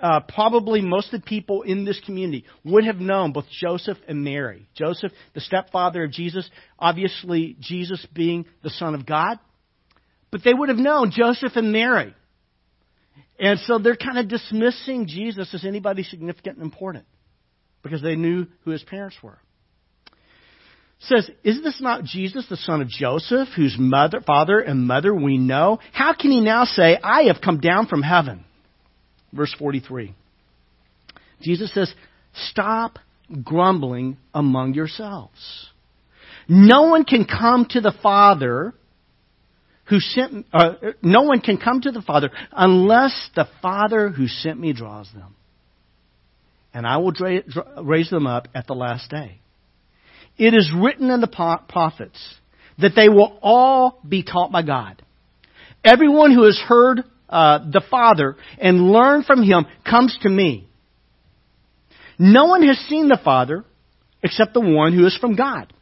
Uh, 0.00 0.20
probably 0.20 0.80
most 0.80 1.12
of 1.12 1.20
the 1.20 1.26
people 1.26 1.62
in 1.62 1.84
this 1.84 2.00
community 2.06 2.44
would 2.64 2.84
have 2.84 2.98
known 2.98 3.32
both 3.32 3.46
Joseph 3.50 3.98
and 4.06 4.22
Mary. 4.22 4.68
Joseph, 4.76 5.10
the 5.34 5.40
stepfather 5.40 6.04
of 6.04 6.12
Jesus, 6.12 6.48
obviously 6.78 7.56
Jesus 7.58 8.06
being 8.14 8.46
the 8.62 8.70
Son 8.70 8.94
of 8.94 9.04
God. 9.04 9.40
But 10.30 10.44
they 10.44 10.54
would 10.54 10.68
have 10.68 10.78
known 10.78 11.10
Joseph 11.10 11.56
and 11.56 11.72
Mary. 11.72 12.14
And 13.40 13.58
so 13.60 13.78
they're 13.78 13.96
kind 13.96 14.18
of 14.18 14.28
dismissing 14.28 15.08
Jesus 15.08 15.52
as 15.52 15.64
anybody 15.64 16.04
significant 16.04 16.58
and 16.58 16.64
important 16.64 17.04
because 17.82 18.00
they 18.00 18.14
knew 18.14 18.46
who 18.60 18.70
his 18.70 18.84
parents 18.84 19.16
were. 19.20 19.40
Says, 21.00 21.30
Is 21.44 21.62
this 21.62 21.80
not 21.80 22.04
Jesus, 22.04 22.46
the 22.48 22.56
son 22.56 22.80
of 22.80 22.88
Joseph, 22.88 23.48
whose 23.54 23.76
mother, 23.78 24.20
father 24.20 24.60
and 24.60 24.86
mother 24.86 25.14
we 25.14 25.38
know? 25.38 25.78
How 25.92 26.14
can 26.14 26.30
he 26.30 26.40
now 26.40 26.64
say, 26.64 26.98
I 27.02 27.24
have 27.24 27.42
come 27.42 27.60
down 27.60 27.86
from 27.86 28.02
heaven? 28.02 28.44
Verse 29.32 29.54
43. 29.58 30.14
Jesus 31.42 31.72
says, 31.74 31.92
Stop 32.50 32.98
grumbling 33.42 34.16
among 34.34 34.74
yourselves. 34.74 35.68
No 36.48 36.82
one 36.82 37.04
can 37.04 37.24
come 37.24 37.66
to 37.70 37.80
the 37.80 37.94
Father 38.02 38.72
who 39.88 40.00
sent, 40.00 40.46
uh, 40.52 40.74
no 41.02 41.22
one 41.22 41.40
can 41.40 41.58
come 41.58 41.80
to 41.80 41.90
the 41.90 42.02
Father 42.02 42.30
unless 42.52 43.30
the 43.34 43.48
Father 43.62 44.08
who 44.10 44.26
sent 44.28 44.58
me 44.58 44.72
draws 44.72 45.10
them. 45.12 45.34
And 46.72 46.86
I 46.86 46.98
will 46.98 47.12
raise 47.82 48.10
them 48.10 48.26
up 48.26 48.48
at 48.54 48.66
the 48.66 48.74
last 48.74 49.10
day. 49.10 49.40
It 50.38 50.54
is 50.54 50.70
written 50.74 51.10
in 51.10 51.20
the 51.20 51.28
prophets 51.68 52.34
that 52.78 52.92
they 52.94 53.08
will 53.08 53.38
all 53.42 54.00
be 54.06 54.22
taught 54.22 54.52
by 54.52 54.62
God. 54.62 55.02
Everyone 55.84 56.32
who 56.32 56.44
has 56.44 56.58
heard 56.58 57.04
uh, 57.28 57.58
the 57.70 57.82
Father 57.90 58.36
and 58.58 58.90
learned 58.90 59.24
from 59.24 59.42
Him 59.42 59.66
comes 59.88 60.16
to 60.22 60.28
me. 60.28 60.68
No 62.18 62.46
one 62.46 62.66
has 62.66 62.78
seen 62.88 63.08
the 63.08 63.20
Father 63.22 63.64
except 64.22 64.54
the 64.54 64.60
one 64.60 64.92
who 64.92 65.06
is 65.06 65.16
from 65.16 65.36
God. 65.36 65.72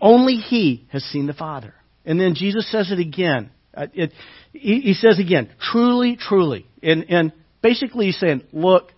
Only 0.00 0.34
He 0.34 0.86
has 0.90 1.02
seen 1.04 1.26
the 1.26 1.32
Father. 1.32 1.74
And 2.04 2.20
then 2.20 2.34
Jesus 2.34 2.70
says 2.70 2.90
it 2.90 2.98
again. 2.98 3.50
Uh, 3.74 3.86
it, 3.94 4.12
he, 4.52 4.80
he, 4.80 4.94
says 4.94 5.18
again, 5.18 5.50
truly, 5.60 6.16
truly. 6.16 6.66
And, 6.82 7.06
and 7.10 7.32
basically 7.62 8.06
he's 8.06 8.18
saying, 8.18 8.42
look, 8.52 8.92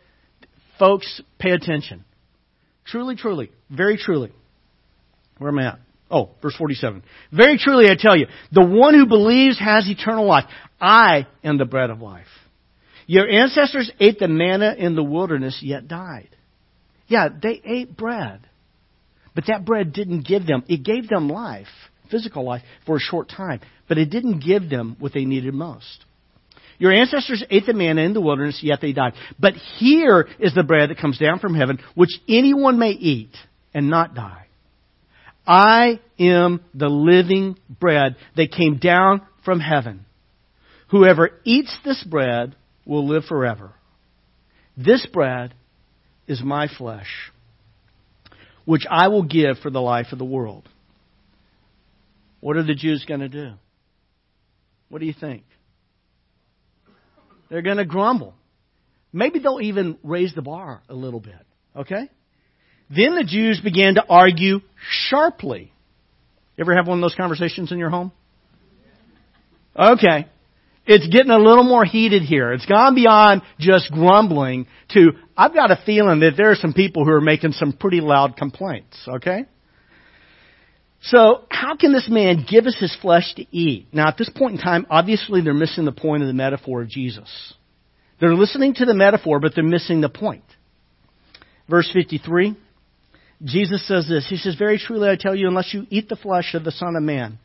folks, 0.79 1.21
pay 1.39 1.51
attention. 1.51 2.05
Truly, 2.85 3.17
truly, 3.17 3.51
very 3.71 3.97
truly. 3.97 4.33
Where 5.39 5.51
am 5.51 5.59
I 5.59 5.69
at? 5.69 5.79
Oh, 6.11 6.31
verse 6.41 6.57
47. 6.57 7.03
Very 7.33 7.59
truly 7.59 7.91
I 7.91 7.97
tell 7.99 8.17
you, 8.17 8.27
the 8.51 8.65
one 8.65 8.95
who 8.95 9.07
believes 9.07 9.59
has 9.59 9.89
eternal 9.89 10.27
life. 10.27 10.45
I 10.81 11.27
am 11.45 11.59
the 11.59 11.65
bread 11.65 11.91
of 11.91 12.01
life. 12.01 12.27
Your 13.07 13.29
ancestors 13.29 13.91
ate 14.01 14.19
the 14.19 14.29
manna 14.29 14.75
in 14.77 14.95
the 14.95 15.03
wilderness, 15.03 15.61
yet 15.63 15.89
died. 15.89 16.29
Yeah, 17.07 17.29
they 17.31 17.61
ate 17.65 17.97
bread. 17.97 18.41
But 19.35 19.47
that 19.49 19.65
bread 19.65 19.93
didn't 19.93 20.27
give 20.27 20.47
them, 20.47 20.65
it 20.69 20.83
gave 20.83 21.09
them 21.09 21.29
life 21.29 21.69
physical 22.11 22.45
life 22.45 22.63
for 22.87 22.97
a 22.97 23.01
short 23.01 23.29
time, 23.29 23.61
but 23.89 23.99
it 23.99 24.11
didn't 24.11 24.41
give 24.41 24.69
them 24.69 24.97
what 24.99 25.13
they 25.13 25.25
needed 25.25 25.55
most. 25.55 26.05
Your 26.79 26.93
ancestors 26.93 27.45
ate 27.51 27.67
the 27.67 27.73
manna 27.73 28.03
in 28.03 28.15
the 28.15 28.21
wilderness, 28.21 28.61
yet 28.63 28.81
they 28.81 28.93
died. 28.93 29.15
But 29.39 29.55
here 29.79 30.29
is 30.39 30.55
the 30.55 30.63
bread 30.63 30.91
that 30.91 30.99
comes 30.99 31.19
down 31.19 31.41
from 31.41 31.55
heaven, 31.55 31.79
which 31.95 32.11
anyone 32.29 32.79
may 32.79 32.91
eat 32.91 33.35
and 33.75 33.91
not 33.91 34.15
die. 34.15 34.47
I 35.49 35.99
am 36.19 36.63
the 36.75 36.91
living 36.91 37.57
bread 37.71 38.17
that 38.37 38.53
came 38.53 38.77
down 38.77 39.23
from 39.47 39.61
heaven. 39.61 40.05
Whoever 40.91 41.31
eats 41.43 41.75
this 41.87 42.05
bread 42.05 42.55
will 42.85 43.09
live 43.09 43.25
forever. 43.25 43.73
This 44.77 45.07
bread 45.07 45.55
is 46.27 46.43
my 46.43 46.69
flesh, 46.69 47.33
which 48.67 48.85
I 48.91 49.09
will 49.09 49.23
give 49.23 49.59
for 49.59 49.71
the 49.71 49.81
life 49.81 50.09
of 50.13 50.19
the 50.19 50.25
world. 50.27 50.69
What 52.41 52.59
are 52.59 52.63
the 52.63 52.75
Jews 52.75 53.07
going 53.09 53.21
to 53.21 53.29
do? 53.31 53.53
What 54.91 55.01
do 55.01 55.07
you 55.07 55.15
think? 55.19 55.45
They're 57.49 57.63
going 57.63 57.79
to 57.79 57.87
grumble. 57.87 58.35
Maybe 59.15 59.39
they'll 59.39 59.63
even 59.63 59.97
raise 60.03 60.35
the 60.35 60.43
bar 60.43 60.83
a 60.91 60.95
little 60.95 61.21
bit. 61.21 61.41
Okay? 61.75 62.11
Then 62.91 63.15
the 63.15 63.25
Jews 63.25 63.61
began 63.63 63.95
to 63.95 64.05
argue 64.09 64.61
sharply. 65.09 65.73
You 66.57 66.63
ever 66.63 66.75
have 66.75 66.87
one 66.87 66.99
of 66.99 67.03
those 67.03 67.15
conversations 67.15 67.71
in 67.71 67.79
your 67.79 67.91
home? 67.91 68.13
Okay. 69.77 70.27
It's 70.87 71.07
getting 71.07 71.31
a 71.31 71.39
little 71.39 71.65
more 71.65 71.85
heated 71.85 72.23
here. 72.23 72.53
It's 72.53 72.65
gone 72.65 72.95
beyond 72.95 73.43
just 73.61 73.93
grumbling 73.93 74.67
to, 74.91 75.11
I've 75.37 75.55
got 75.55 75.71
a 75.71 75.79
feeling 75.85 76.21
that 76.21 76.33
there 76.37 76.51
are 76.51 76.57
some 76.57 76.73
people 76.73 77.05
who 77.05 77.13
are 77.13 77.21
making 77.21 77.53
some 77.53 77.75
pretty 77.75 78.01
loud 78.01 78.37
complaints. 78.37 78.99
Okay? 79.07 79.45
So, 81.03 81.45
how 81.51 81.77
can 81.77 81.93
this 81.93 82.09
man 82.11 82.47
give 82.49 82.67
us 82.67 82.77
his 82.81 82.97
flesh 83.01 83.35
to 83.37 83.45
eat? 83.55 83.89
Now, 83.93 84.09
at 84.09 84.17
this 84.17 84.31
point 84.31 84.55
in 84.55 84.61
time, 84.61 84.87
obviously 84.91 85.43
they're 85.43 85.55
missing 85.55 85.85
the 85.85 85.93
point 85.93 86.23
of 86.23 86.27
the 86.27 86.35
metaphor 86.35 86.83
of 86.83 86.89
Jesus. 86.89 87.29
They're 88.19 88.35
listening 88.35 88.75
to 88.75 88.85
the 88.85 88.95
metaphor, 88.95 89.39
but 89.41 89.55
they're 89.55 89.63
missing 89.63 90.01
the 90.01 90.09
point. 90.09 90.45
Verse 91.69 91.89
53, 91.93 92.57
Jesus 93.45 93.87
says 93.87 94.09
this. 94.09 94.27
He 94.29 94.37
says, 94.37 94.57
Very 94.57 94.79
truly 94.79 95.09
I 95.09 95.17
tell 95.19 95.35
you, 95.35 95.49
unless 95.49 95.73
you 95.73 95.87
eat 95.91 96.09
the 96.09 96.17
flesh 96.17 96.55
of 96.55 96.65
the 96.65 96.73
Son 96.73 96.97
of 96.97 97.03
Man 97.03 97.39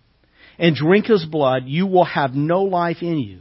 and 0.57 0.75
drink 0.75 1.05
his 1.05 1.25
blood, 1.25 1.63
you 1.65 1.87
will 1.87 2.05
have 2.05 2.33
no 2.33 2.63
life 2.63 2.97
in 3.01 3.19
you. 3.19 3.39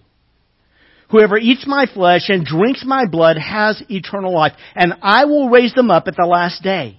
Whoever 1.11 1.37
eats 1.37 1.67
my 1.67 1.87
flesh 1.93 2.29
and 2.29 2.45
drinks 2.45 2.85
my 2.87 3.05
blood 3.07 3.37
has 3.37 3.83
eternal 3.89 4.33
life, 4.35 4.53
and 4.75 4.95
I 5.03 5.27
will 5.27 5.51
raise 5.51 5.75
them 5.75 5.91
up 5.91 6.09
at 6.09 6.17
the 6.17 6.27
last 6.27 6.63
day. 6.63 6.99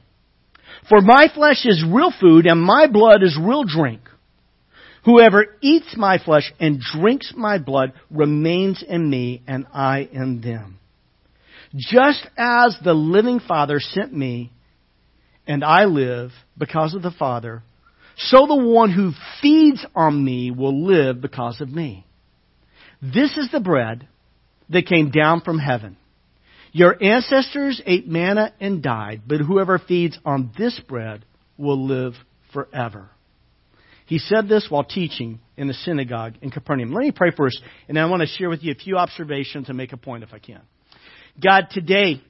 For 0.87 1.01
my 1.01 1.27
flesh 1.33 1.65
is 1.65 1.83
real 1.83 2.13
food 2.19 2.45
and 2.45 2.61
my 2.61 2.87
blood 2.87 3.23
is 3.23 3.37
real 3.41 3.63
drink. 3.63 4.01
Whoever 5.05 5.45
eats 5.61 5.95
my 5.97 6.17
flesh 6.17 6.53
and 6.59 6.79
drinks 6.79 7.33
my 7.35 7.57
blood 7.57 7.93
remains 8.09 8.83
in 8.87 9.09
me 9.09 9.41
and 9.47 9.65
I 9.73 10.07
in 10.11 10.41
them. 10.41 10.79
Just 11.75 12.25
as 12.37 12.77
the 12.83 12.93
living 12.93 13.39
Father 13.39 13.79
sent 13.79 14.13
me 14.13 14.51
and 15.47 15.63
I 15.63 15.85
live 15.85 16.31
because 16.57 16.93
of 16.93 17.01
the 17.01 17.11
Father, 17.11 17.63
so 18.17 18.45
the 18.47 18.55
one 18.55 18.91
who 18.91 19.11
feeds 19.41 19.85
on 19.95 20.23
me 20.23 20.51
will 20.51 20.85
live 20.85 21.21
because 21.21 21.61
of 21.61 21.69
me. 21.69 22.05
This 23.01 23.37
is 23.37 23.49
the 23.51 23.59
bread 23.59 24.07
that 24.69 24.85
came 24.85 25.11
down 25.11 25.41
from 25.41 25.59
heaven. 25.59 25.97
Your 26.71 27.01
ancestors 27.01 27.81
ate 27.85 28.07
manna 28.07 28.53
and 28.59 28.81
died, 28.81 29.23
but 29.27 29.41
whoever 29.41 29.77
feeds 29.77 30.17
on 30.25 30.51
this 30.57 30.79
bread 30.87 31.25
will 31.57 31.85
live 31.85 32.13
forever. 32.51 33.09
He 34.05 34.19
said 34.19 34.47
this 34.47 34.67
while 34.69 34.83
teaching 34.83 35.39
in 35.55 35.67
the 35.67 35.73
synagogue 35.73 36.35
in 36.41 36.51
Capernaum. 36.51 36.91
Let 36.91 37.01
me 37.01 37.11
pray 37.11 37.29
us, 37.29 37.61
and 37.87 37.97
I 37.97 38.05
want 38.05 38.21
to 38.21 38.27
share 38.27 38.49
with 38.49 38.63
you 38.63 38.71
a 38.71 38.75
few 38.75 38.97
observations 38.97 39.69
and 39.69 39.77
make 39.77 39.93
a 39.93 39.97
point 39.97 40.23
if 40.23 40.33
I 40.33 40.39
can. 40.39 40.61
God, 41.41 41.67
today, 41.71 42.21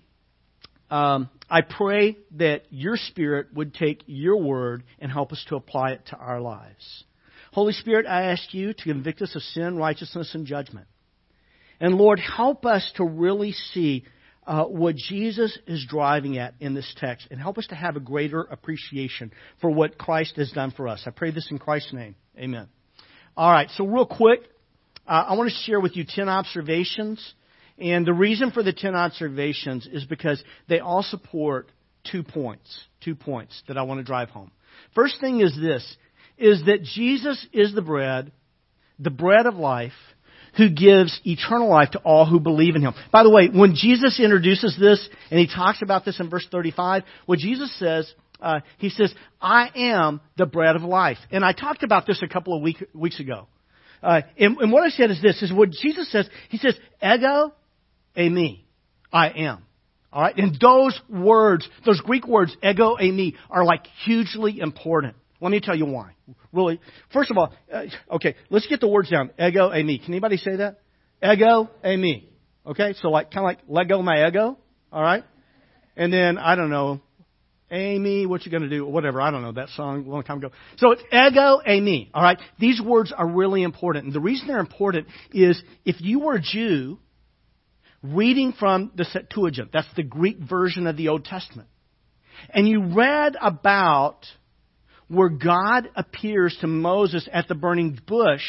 um, 0.89 1.29
I 1.53 1.61
pray 1.61 2.17
that 2.37 2.63
your 2.71 2.97
Spirit 2.97 3.53
would 3.53 3.75
take 3.75 4.01
your 4.07 4.37
word 4.37 4.83
and 4.97 5.11
help 5.11 5.31
us 5.31 5.45
to 5.49 5.55
apply 5.55 5.91
it 5.91 6.01
to 6.07 6.15
our 6.15 6.41
lives. 6.41 7.03
Holy 7.51 7.73
Spirit, 7.73 8.07
I 8.07 8.31
ask 8.31 8.55
you 8.55 8.73
to 8.73 8.83
convict 8.83 9.21
us 9.21 9.35
of 9.35 9.43
sin, 9.43 9.77
righteousness, 9.77 10.33
and 10.33 10.47
judgment. 10.47 10.87
And 11.79 11.93
Lord, 11.93 12.19
help 12.19 12.65
us 12.65 12.91
to 12.95 13.05
really 13.05 13.51
see 13.51 14.03
uh, 14.47 14.63
what 14.63 14.95
Jesus 14.95 15.55
is 15.67 15.85
driving 15.87 16.39
at 16.39 16.55
in 16.59 16.73
this 16.73 16.91
text 16.97 17.27
and 17.29 17.39
help 17.39 17.59
us 17.59 17.67
to 17.67 17.75
have 17.75 17.97
a 17.97 17.99
greater 17.99 18.41
appreciation 18.41 19.31
for 19.61 19.69
what 19.69 19.99
Christ 19.99 20.37
has 20.37 20.49
done 20.49 20.71
for 20.71 20.87
us. 20.87 21.03
I 21.05 21.11
pray 21.11 21.29
this 21.29 21.49
in 21.51 21.59
Christ's 21.59 21.93
name. 21.93 22.15
Amen. 22.35 22.67
All 23.37 23.51
right, 23.51 23.69
so 23.75 23.85
real 23.85 24.07
quick, 24.07 24.39
uh, 25.07 25.25
I 25.27 25.35
want 25.35 25.51
to 25.51 25.55
share 25.67 25.79
with 25.79 25.95
you 25.95 26.03
10 26.03 26.29
observations. 26.29 27.35
And 27.79 28.05
the 28.05 28.13
reason 28.13 28.51
for 28.51 28.63
the 28.63 28.73
10 28.73 28.95
observations 28.95 29.87
is 29.91 30.05
because 30.05 30.43
they 30.69 30.79
all 30.79 31.03
support 31.03 31.71
two 32.09 32.23
points. 32.23 32.83
Two 33.03 33.15
points 33.15 33.61
that 33.67 33.77
I 33.77 33.83
want 33.83 33.99
to 33.99 34.03
drive 34.03 34.29
home. 34.29 34.51
First 34.95 35.19
thing 35.19 35.41
is 35.41 35.55
this 35.59 35.97
is 36.37 36.65
that 36.65 36.83
Jesus 36.83 37.45
is 37.53 37.75
the 37.75 37.81
bread, 37.81 38.31
the 38.97 39.11
bread 39.11 39.45
of 39.45 39.53
life, 39.55 39.93
who 40.57 40.69
gives 40.69 41.19
eternal 41.25 41.69
life 41.69 41.91
to 41.91 41.99
all 41.99 42.25
who 42.25 42.39
believe 42.39 42.75
in 42.75 42.81
him. 42.81 42.93
By 43.11 43.23
the 43.23 43.29
way, 43.29 43.49
when 43.49 43.75
Jesus 43.75 44.19
introduces 44.19 44.77
this, 44.79 45.07
and 45.31 45.39
he 45.39 45.47
talks 45.47 45.81
about 45.81 46.05
this 46.05 46.19
in 46.19 46.29
verse 46.29 46.47
35, 46.51 47.03
what 47.25 47.39
Jesus 47.39 47.73
says, 47.79 48.11
uh, 48.39 48.59
he 48.77 48.89
says, 48.89 49.13
I 49.41 49.69
am 49.75 50.21
the 50.37 50.45
bread 50.45 50.75
of 50.75 50.83
life. 50.83 51.17
And 51.31 51.45
I 51.45 51.53
talked 51.53 51.83
about 51.83 52.05
this 52.05 52.21
a 52.21 52.27
couple 52.27 52.55
of 52.55 52.61
week, 52.61 52.83
weeks 52.93 53.19
ago. 53.19 53.47
Uh, 54.01 54.21
and, 54.37 54.57
and, 54.57 54.71
what 54.71 54.83
I 54.83 54.89
said 54.89 55.11
is 55.11 55.21
this, 55.21 55.41
is 55.41 55.53
what 55.53 55.69
Jesus 55.71 56.11
says, 56.11 56.29
he 56.49 56.57
says, 56.57 56.75
ego, 57.01 57.53
eimi, 58.17 58.63
I 59.11 59.29
am. 59.29 59.63
Alright? 60.13 60.37
And 60.37 60.57
those 60.59 60.99
words, 61.09 61.67
those 61.85 61.99
Greek 62.01 62.27
words, 62.27 62.55
ego, 62.63 62.97
eimi, 63.01 63.33
are 63.49 63.65
like 63.65 63.87
hugely 64.05 64.59
important. 64.59 65.15
Let 65.41 65.51
me 65.51 65.59
tell 65.59 65.75
you 65.75 65.85
why. 65.85 66.11
Really, 66.53 66.79
first 67.11 67.31
of 67.31 67.37
all, 67.37 67.53
uh, 67.73 67.83
okay, 68.11 68.35
let's 68.49 68.67
get 68.67 68.79
the 68.79 68.87
words 68.87 69.09
down. 69.09 69.31
Ego, 69.39 69.69
eimi. 69.69 70.03
Can 70.03 70.13
anybody 70.13 70.37
say 70.37 70.57
that? 70.57 70.79
Ego, 71.21 71.69
eimi. 71.83 72.27
Okay, 72.65 72.93
so 73.01 73.09
like 73.09 73.31
kind 73.31 73.39
of 73.39 73.43
like 73.43 73.59
let 73.67 73.89
go 73.89 74.01
my 74.01 74.25
ego. 74.25 74.57
All 74.91 75.01
right, 75.01 75.23
and 75.97 76.13
then 76.13 76.37
I 76.37 76.55
don't 76.55 76.69
know, 76.69 77.01
Amy, 77.71 78.25
what 78.25 78.45
you 78.45 78.51
gonna 78.51 78.69
do? 78.69 78.85
Whatever, 78.85 79.19
I 79.19 79.31
don't 79.31 79.41
know 79.41 79.51
that 79.53 79.69
song 79.69 80.05
a 80.05 80.09
long 80.09 80.23
time 80.23 80.37
ago. 80.37 80.51
So 80.77 80.91
it's 80.91 81.01
ego, 81.11 81.59
eimi. 81.67 82.09
All 82.13 82.23
right, 82.23 82.37
these 82.57 82.79
words 82.79 83.11
are 83.11 83.27
really 83.27 83.63
important, 83.63 84.05
and 84.05 84.13
the 84.13 84.21
reason 84.21 84.47
they're 84.47 84.59
important 84.59 85.07
is 85.33 85.61
if 85.83 85.97
you 85.99 86.19
were 86.19 86.35
a 86.35 86.41
Jew 86.41 86.99
reading 88.03 88.53
from 88.53 88.91
the 88.95 89.05
Septuagint, 89.05 89.71
that's 89.71 89.93
the 89.95 90.03
Greek 90.03 90.37
version 90.37 90.85
of 90.87 90.97
the 90.97 91.07
Old 91.07 91.25
Testament, 91.25 91.69
and 92.49 92.67
you 92.67 92.93
read 92.93 93.35
about 93.41 94.25
where 95.07 95.29
God 95.29 95.89
appears 95.95 96.57
to 96.61 96.67
Moses 96.67 97.27
at 97.31 97.47
the 97.47 97.55
burning 97.55 97.99
bush, 98.05 98.43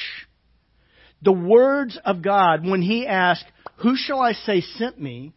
the 1.23 1.33
words 1.33 1.99
of 2.05 2.23
God, 2.23 2.67
when 2.67 2.83
he 2.83 3.07
asked, 3.07 3.45
Who 3.83 3.97
shall 3.97 4.21
I 4.21 4.33
say 4.33 4.61
sent 4.61 5.01
me? 5.01 5.33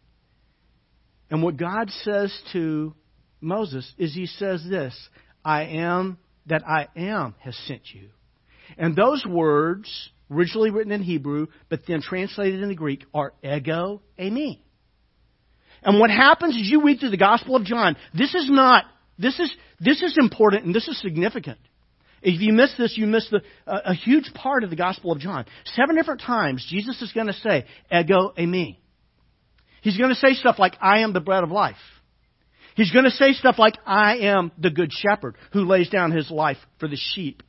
And 1.30 1.42
what 1.42 1.56
God 1.56 1.90
says 1.90 2.36
to 2.52 2.94
Moses 3.40 3.90
is 3.98 4.14
He 4.14 4.26
says 4.26 4.64
this 4.68 4.96
I 5.44 5.64
am 5.64 6.18
that 6.46 6.66
I 6.66 6.88
am 6.96 7.34
has 7.40 7.56
sent 7.66 7.82
you. 7.92 8.08
And 8.76 8.96
those 8.96 9.24
words, 9.26 10.10
originally 10.30 10.70
written 10.70 10.92
in 10.92 11.02
Hebrew, 11.02 11.46
but 11.68 11.80
then 11.86 12.02
translated 12.02 12.62
into 12.62 12.74
Greek, 12.74 13.04
are 13.14 13.32
ego, 13.42 14.02
eimi. 14.18 14.60
And 15.82 16.00
what 16.00 16.10
happens 16.10 16.54
is 16.56 16.68
you 16.70 16.82
read 16.84 17.00
through 17.00 17.10
the 17.10 17.16
Gospel 17.16 17.56
of 17.56 17.64
John, 17.64 17.96
this 18.12 18.34
is 18.34 18.50
not 18.50 18.84
this 19.18 19.38
is, 19.40 19.52
this 19.80 20.02
is 20.02 20.16
important 20.16 20.64
and 20.64 20.74
this 20.74 20.86
is 20.88 21.00
significant. 21.00 21.58
If 22.22 22.40
you 22.40 22.52
miss 22.52 22.72
this, 22.76 22.96
you 22.96 23.06
miss 23.06 23.28
the, 23.30 23.42
uh, 23.66 23.80
a 23.86 23.94
huge 23.94 24.32
part 24.34 24.64
of 24.64 24.70
the 24.70 24.76
Gospel 24.76 25.12
of 25.12 25.18
John. 25.18 25.44
Seven 25.66 25.96
different 25.96 26.20
times, 26.20 26.66
Jesus 26.68 27.00
is 27.02 27.12
going 27.12 27.26
to 27.26 27.32
say, 27.32 27.66
ego 27.92 28.32
eimi. 28.36 28.78
He's 29.82 29.96
going 29.96 30.10
to 30.10 30.16
say 30.16 30.34
stuff 30.34 30.58
like, 30.58 30.74
I 30.80 31.00
am 31.00 31.12
the 31.12 31.20
bread 31.20 31.44
of 31.44 31.50
life. 31.50 31.76
He's 32.74 32.92
going 32.92 33.04
to 33.04 33.10
say 33.10 33.32
stuff 33.32 33.58
like, 33.58 33.74
I 33.86 34.18
am 34.18 34.52
the 34.58 34.70
good 34.70 34.92
shepherd 34.92 35.36
who 35.52 35.64
lays 35.64 35.88
down 35.88 36.12
his 36.12 36.30
life 36.30 36.58
for 36.78 36.88
the 36.88 36.98
sheep. 37.14 37.42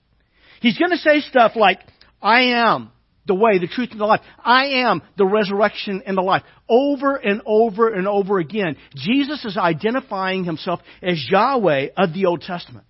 He's 0.62 0.78
going 0.78 0.92
to 0.92 0.98
say 0.98 1.22
stuff 1.22 1.54
like, 1.56 1.80
I 2.22 2.42
am 2.54 2.92
the 3.26 3.36
way, 3.36 3.60
the 3.60 3.68
truth, 3.68 3.90
and 3.92 4.00
the 4.00 4.06
life. 4.06 4.22
I 4.44 4.82
am 4.82 5.02
the 5.18 5.26
resurrection 5.26 6.02
and 6.06 6.18
the 6.18 6.22
life. 6.22 6.44
Over 6.68 7.16
and 7.16 7.42
over 7.46 7.94
and 7.94 8.08
over 8.08 8.40
again, 8.40 8.76
Jesus 8.96 9.46
is 9.46 9.58
identifying 9.58 10.44
himself 10.44 10.80
as 11.02 11.24
Yahweh 11.30 11.90
of 11.96 12.14
the 12.14 12.26
Old 12.26 12.42
Testament. 12.42 12.86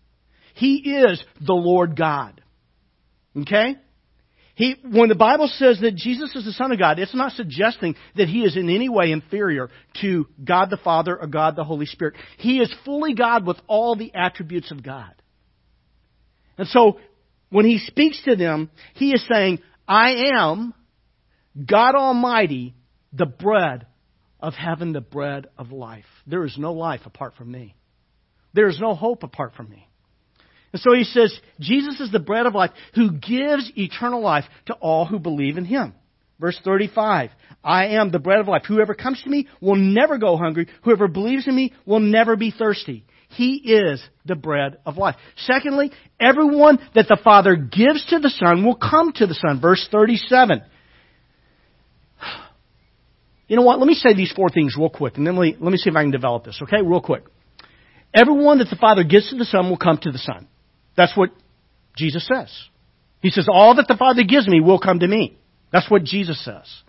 He 0.56 0.78
is 0.78 1.24
the 1.46 1.54
Lord 1.54 1.96
God. 1.96 2.42
Okay? 3.36 3.76
He, 4.56 4.76
when 4.84 5.08
the 5.08 5.16
Bible 5.16 5.48
says 5.48 5.80
that 5.80 5.96
Jesus 5.96 6.36
is 6.36 6.44
the 6.44 6.52
Son 6.52 6.74
of 6.74 6.80
God, 6.80 7.00
it's 7.00 7.16
not 7.16 7.32
suggesting 7.32 7.96
that 8.18 8.28
He 8.28 8.42
is 8.42 8.58
in 8.58 8.70
any 8.70 8.90
way 8.90 9.14
inferior 9.14 9.70
to 10.02 10.28
God 10.44 10.70
the 10.70 10.76
Father 10.76 11.18
or 11.18 11.28
God 11.28 11.56
the 11.56 11.64
Holy 11.64 11.86
Spirit. 11.86 12.16
He 12.38 12.60
is 12.60 12.74
fully 12.84 13.14
God 13.14 13.48
with 13.48 13.56
all 13.68 13.96
the 13.96 14.14
attributes 14.14 14.70
of 14.70 14.84
God. 14.84 15.14
And 16.58 16.68
so, 16.68 17.00
when 17.50 17.66
He 17.66 17.80
speaks 17.80 18.22
to 18.24 18.36
them, 18.36 18.70
He 18.96 19.12
is 19.12 19.26
saying, 19.32 19.60
I 19.88 20.32
am 20.36 20.74
God 21.66 21.96
Almighty, 21.96 22.76
the 23.12 23.26
bread 23.26 23.88
of 24.40 24.54
heaven, 24.54 24.94
the 24.94 25.02
bread 25.02 25.48
of 25.58 25.72
life. 25.72 26.06
There 26.28 26.46
is 26.46 26.58
no 26.58 26.74
life 26.74 27.02
apart 27.06 27.36
from 27.36 27.52
me. 27.52 27.76
There 28.54 28.68
is 28.68 28.80
no 28.80 28.96
hope 28.96 29.24
apart 29.24 29.54
from 29.56 29.70
me. 29.70 29.88
And 30.72 30.82
so 30.82 30.94
he 30.94 31.04
says, 31.04 31.38
Jesus 31.60 32.00
is 32.00 32.12
the 32.12 32.20
bread 32.20 32.46
of 32.46 32.54
life 32.54 32.72
who 32.94 33.12
gives 33.12 33.72
eternal 33.76 34.22
life 34.22 34.46
to 34.68 34.74
all 34.74 35.06
who 35.06 35.20
believe 35.20 35.58
in 35.58 35.66
him. 35.66 35.94
Verse 36.40 36.60
35, 36.64 37.32
I 37.64 37.88
am 37.88 38.12
the 38.12 38.20
bread 38.20 38.40
of 38.40 38.48
life. 38.48 38.64
Whoever 38.68 38.94
comes 38.94 39.22
to 39.24 39.30
me 39.30 39.48
will 39.60 39.76
never 39.76 40.18
go 40.18 40.38
hungry. 40.38 40.68
Whoever 40.84 41.08
believes 41.08 41.48
in 41.48 41.56
me 41.56 41.74
will 41.86 42.00
never 42.00 42.38
be 42.38 42.52
thirsty. 42.52 43.06
He 43.30 43.56
is 43.56 44.02
the 44.26 44.36
bread 44.36 44.78
of 44.86 44.98
life. 44.98 45.16
Secondly, 45.38 45.92
everyone 46.20 46.80
that 46.96 47.08
the 47.08 47.20
Father 47.24 47.56
gives 47.56 48.06
to 48.08 48.20
the 48.20 48.30
Son 48.30 48.66
will 48.66 48.76
come 48.76 49.14
to 49.14 49.28
the 49.28 49.36
Son. 49.36 49.62
Verse 49.62 49.88
37. 49.92 50.62
You 53.48 53.56
know 53.56 53.64
what? 53.64 53.80
Let 53.80 53.88
me 53.88 53.96
say 53.96 54.14
these 54.14 54.32
four 54.32 54.50
things 54.50 54.76
real 54.78 54.90
quick, 54.90 55.18
and 55.18 55.26
then 55.26 55.36
let 55.36 55.42
me, 55.42 55.58
let 55.60 55.72
me 55.72 55.78
see 55.78 55.90
if 55.90 55.96
I 55.96 56.04
can 56.04 56.12
develop 56.12 56.44
this, 56.44 56.60
okay? 56.64 56.84
Real 56.84 57.02
quick. 57.02 57.24
Everyone 58.14 58.60
that 58.60 58.70
the 58.70 58.76
Father 58.76 59.04
gives 59.04 59.30
to 59.32 59.38
the 59.38 59.46
Son 59.46 59.70
will 59.70 59.78
come 59.78 59.98
to 60.04 60.12
the 60.12 60.20
Son. 60.20 60.48
That's 60.96 61.16
what 61.18 61.30
Jesus 61.96 62.28
says. 62.28 62.52
He 63.22 63.30
says, 63.30 63.48
All 63.52 63.76
that 63.76 63.88
the 63.88 63.98
Father 63.98 64.24
gives 64.24 64.48
me 64.48 64.62
will 64.62 64.80
come 64.80 65.00
to 65.00 65.08
me. 65.08 65.38
That's 65.72 65.90
what 65.90 66.04
Jesus 66.04 66.44
says 66.44 66.84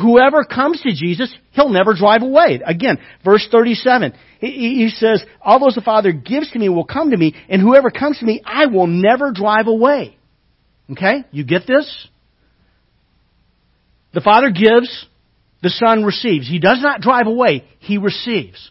whoever 0.00 0.44
comes 0.44 0.80
to 0.82 0.90
Jesus, 0.94 1.34
he'll 1.52 1.68
never 1.68 1.94
drive 1.94 2.22
away. 2.22 2.60
Again, 2.64 2.98
verse 3.24 3.46
37, 3.50 4.12
he, 4.40 4.90
says, 4.94 5.24
all 5.40 5.58
those 5.58 5.74
the 5.74 5.80
Father 5.80 6.12
gives 6.12 6.50
to 6.52 6.58
me 6.58 6.68
will 6.68 6.84
come 6.84 7.10
to 7.10 7.16
me, 7.16 7.34
and 7.48 7.60
whoever 7.60 7.90
comes 7.90 8.18
to 8.18 8.24
me, 8.24 8.42
I 8.44 8.66
will 8.66 8.86
never 8.86 9.32
drive 9.32 9.66
away. 9.66 10.16
Okay? 10.90 11.24
You 11.30 11.44
get 11.44 11.66
this? 11.66 12.08
The 14.12 14.20
Father 14.20 14.50
gives, 14.50 15.06
the 15.62 15.70
Son 15.70 16.04
receives. 16.04 16.48
He 16.48 16.58
does 16.58 16.80
not 16.80 17.00
drive 17.00 17.26
away, 17.26 17.64
He 17.80 17.98
receives. 17.98 18.70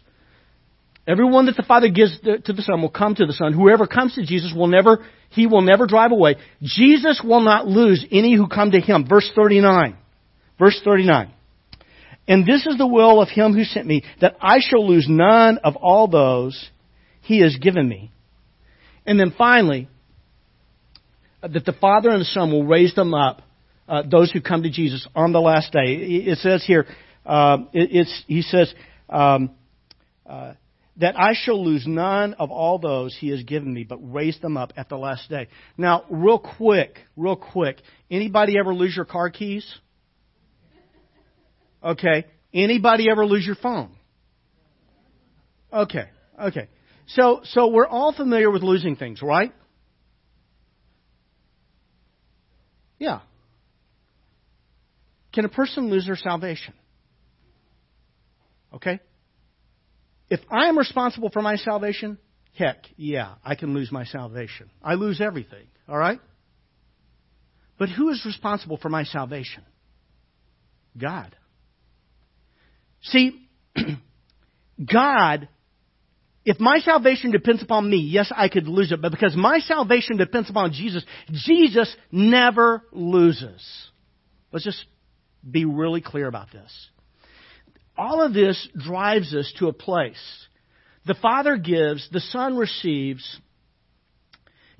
Everyone 1.06 1.46
that 1.46 1.56
the 1.56 1.62
Father 1.62 1.90
gives 1.90 2.18
to 2.20 2.52
the 2.52 2.62
Son 2.62 2.80
will 2.80 2.88
come 2.88 3.14
to 3.14 3.26
the 3.26 3.34
Son. 3.34 3.52
Whoever 3.52 3.86
comes 3.86 4.14
to 4.14 4.24
Jesus 4.24 4.54
will 4.56 4.68
never, 4.68 5.04
He 5.28 5.46
will 5.46 5.60
never 5.60 5.86
drive 5.86 6.12
away. 6.12 6.36
Jesus 6.62 7.20
will 7.22 7.40
not 7.40 7.66
lose 7.66 8.06
any 8.10 8.34
who 8.34 8.48
come 8.48 8.70
to 8.70 8.80
him. 8.80 9.06
Verse 9.06 9.30
39. 9.36 9.98
Verse 10.58 10.80
39. 10.84 11.32
And 12.26 12.46
this 12.46 12.66
is 12.66 12.78
the 12.78 12.86
will 12.86 13.20
of 13.20 13.28
him 13.28 13.52
who 13.52 13.64
sent 13.64 13.86
me, 13.86 14.02
that 14.20 14.36
I 14.40 14.58
shall 14.60 14.86
lose 14.86 15.06
none 15.08 15.58
of 15.58 15.76
all 15.76 16.08
those 16.08 16.70
he 17.20 17.40
has 17.40 17.56
given 17.56 17.88
me. 17.88 18.10
And 19.06 19.20
then 19.20 19.34
finally, 19.36 19.88
that 21.42 21.64
the 21.64 21.74
Father 21.74 22.10
and 22.10 22.20
the 22.20 22.26
Son 22.26 22.50
will 22.50 22.64
raise 22.64 22.94
them 22.94 23.12
up, 23.12 23.42
uh, 23.88 24.02
those 24.10 24.30
who 24.30 24.40
come 24.40 24.62
to 24.62 24.70
Jesus 24.70 25.06
on 25.14 25.32
the 25.32 25.40
last 25.40 25.72
day. 25.72 25.96
It 25.96 26.38
says 26.38 26.64
here, 26.66 26.86
uh, 27.26 27.58
it, 27.72 28.08
he 28.26 28.40
says, 28.40 28.72
um, 29.10 29.50
uh, 30.26 30.54
that 30.96 31.18
I 31.18 31.34
shall 31.34 31.62
lose 31.62 31.86
none 31.86 32.34
of 32.34 32.50
all 32.50 32.78
those 32.78 33.16
he 33.18 33.28
has 33.30 33.42
given 33.42 33.74
me, 33.74 33.84
but 33.84 33.98
raise 34.00 34.38
them 34.40 34.56
up 34.56 34.72
at 34.76 34.88
the 34.88 34.96
last 34.96 35.28
day. 35.28 35.48
Now, 35.76 36.04
real 36.08 36.38
quick, 36.38 36.98
real 37.16 37.36
quick, 37.36 37.78
anybody 38.10 38.58
ever 38.58 38.72
lose 38.72 38.94
your 38.94 39.04
car 39.04 39.28
keys? 39.28 39.66
Okay. 41.84 42.24
Anybody 42.52 43.10
ever 43.10 43.26
lose 43.26 43.44
your 43.44 43.56
phone? 43.56 43.90
Okay. 45.72 46.08
Okay. 46.40 46.68
So, 47.08 47.40
so 47.44 47.68
we're 47.68 47.86
all 47.86 48.14
familiar 48.14 48.50
with 48.50 48.62
losing 48.62 48.96
things, 48.96 49.20
right? 49.20 49.52
Yeah. 52.98 53.20
Can 55.32 55.44
a 55.44 55.48
person 55.48 55.90
lose 55.90 56.06
their 56.06 56.16
salvation? 56.16 56.74
Okay? 58.72 59.00
If 60.30 60.40
I 60.50 60.68
am 60.68 60.78
responsible 60.78 61.28
for 61.30 61.42
my 61.42 61.56
salvation, 61.56 62.18
heck, 62.56 62.78
yeah, 62.96 63.34
I 63.44 63.56
can 63.56 63.74
lose 63.74 63.92
my 63.92 64.04
salvation. 64.04 64.70
I 64.82 64.94
lose 64.94 65.20
everything, 65.20 65.66
all 65.88 65.98
right? 65.98 66.20
But 67.78 67.88
who 67.88 68.10
is 68.10 68.22
responsible 68.24 68.78
for 68.78 68.88
my 68.88 69.04
salvation? 69.04 69.64
God. 70.96 71.34
See, 73.04 73.48
God, 74.92 75.48
if 76.44 76.60
my 76.60 76.78
salvation 76.80 77.30
depends 77.30 77.62
upon 77.62 77.88
me, 77.88 77.98
yes, 77.98 78.30
I 78.34 78.48
could 78.48 78.68
lose 78.68 78.92
it, 78.92 79.00
but 79.00 79.12
because 79.12 79.34
my 79.34 79.60
salvation 79.60 80.16
depends 80.16 80.50
upon 80.50 80.72
Jesus, 80.72 81.04
Jesus 81.30 81.94
never 82.12 82.82
loses. 82.92 83.64
Let's 84.52 84.64
just 84.64 84.84
be 85.48 85.64
really 85.64 86.00
clear 86.00 86.26
about 86.26 86.52
this. 86.52 86.72
All 87.96 88.22
of 88.22 88.34
this 88.34 88.68
drives 88.76 89.34
us 89.34 89.52
to 89.58 89.68
a 89.68 89.72
place. 89.72 90.46
The 91.06 91.14
Father 91.14 91.56
gives, 91.56 92.08
the 92.10 92.20
Son 92.20 92.56
receives. 92.56 93.40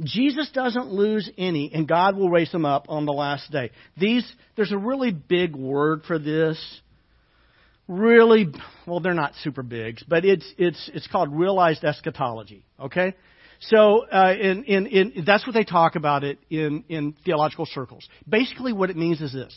Jesus 0.00 0.50
doesn't 0.52 0.88
lose 0.88 1.30
any, 1.38 1.70
and 1.72 1.86
God 1.86 2.16
will 2.16 2.30
raise 2.30 2.50
them 2.50 2.64
up 2.64 2.86
on 2.88 3.06
the 3.06 3.12
last 3.12 3.50
day. 3.50 3.70
These, 3.96 4.30
there's 4.56 4.72
a 4.72 4.78
really 4.78 5.12
big 5.12 5.54
word 5.54 6.02
for 6.06 6.18
this. 6.18 6.58
Really, 7.86 8.46
well, 8.86 9.00
they're 9.00 9.12
not 9.14 9.34
super 9.42 9.62
big, 9.62 9.98
but 10.08 10.24
it's 10.24 10.46
it's 10.56 10.90
it's 10.94 11.06
called 11.06 11.32
realized 11.32 11.84
eschatology. 11.84 12.64
Okay, 12.80 13.14
so 13.60 14.06
uh, 14.06 14.34
in, 14.40 14.64
in 14.64 14.86
in 14.86 15.24
that's 15.26 15.46
what 15.46 15.52
they 15.52 15.64
talk 15.64 15.94
about 15.94 16.24
it 16.24 16.38
in 16.48 16.84
in 16.88 17.14
theological 17.24 17.66
circles. 17.66 18.08
Basically, 18.26 18.72
what 18.72 18.88
it 18.88 18.96
means 18.96 19.20
is 19.20 19.34
this: 19.34 19.54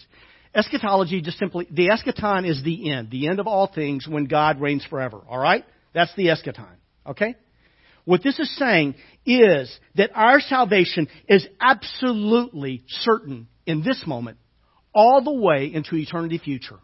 Eschatology 0.58 1.22
just 1.22 1.38
simply, 1.38 1.68
the 1.70 1.90
eschaton 1.90 2.50
is 2.50 2.64
the 2.64 2.92
end, 2.92 3.12
the 3.12 3.28
end 3.28 3.40
of 3.40 3.48
all 3.48 3.68
things 3.68 4.08
when 4.08 4.26
God 4.26 4.60
reigns 4.60 4.86
forever. 4.86 5.22
All 5.30 5.38
right? 5.38 5.64
That's 5.94 6.14
the 6.16 6.28
eschaton. 6.28 6.76
Okay? 7.06 7.36
What 8.06 8.24
this 8.24 8.40
is 8.40 8.56
saying 8.58 8.96
is 9.26 9.78
that 9.96 10.12
our 10.16 10.40
salvation 10.40 11.08
is 11.28 11.46
absolutely 11.60 12.84
certain 12.88 13.48
in 13.66 13.84
this 13.84 14.04
moment, 14.08 14.38
all 14.96 15.22
the 15.22 15.34
way 15.34 15.72
into 15.72 15.96
eternity 15.96 16.38
future. 16.38 16.80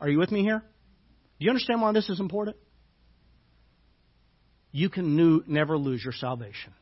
Are 0.00 0.08
you 0.08 0.18
with 0.18 0.30
me 0.30 0.42
here? 0.42 0.62
Do 1.38 1.44
you 1.44 1.50
understand 1.50 1.80
why 1.82 1.92
this 1.92 2.08
is 2.08 2.20
important? 2.20 2.56
You 4.72 4.90
can 4.90 5.16
new, 5.16 5.42
never 5.46 5.78
lose 5.78 6.02
your 6.04 6.12
salvation. 6.12 6.74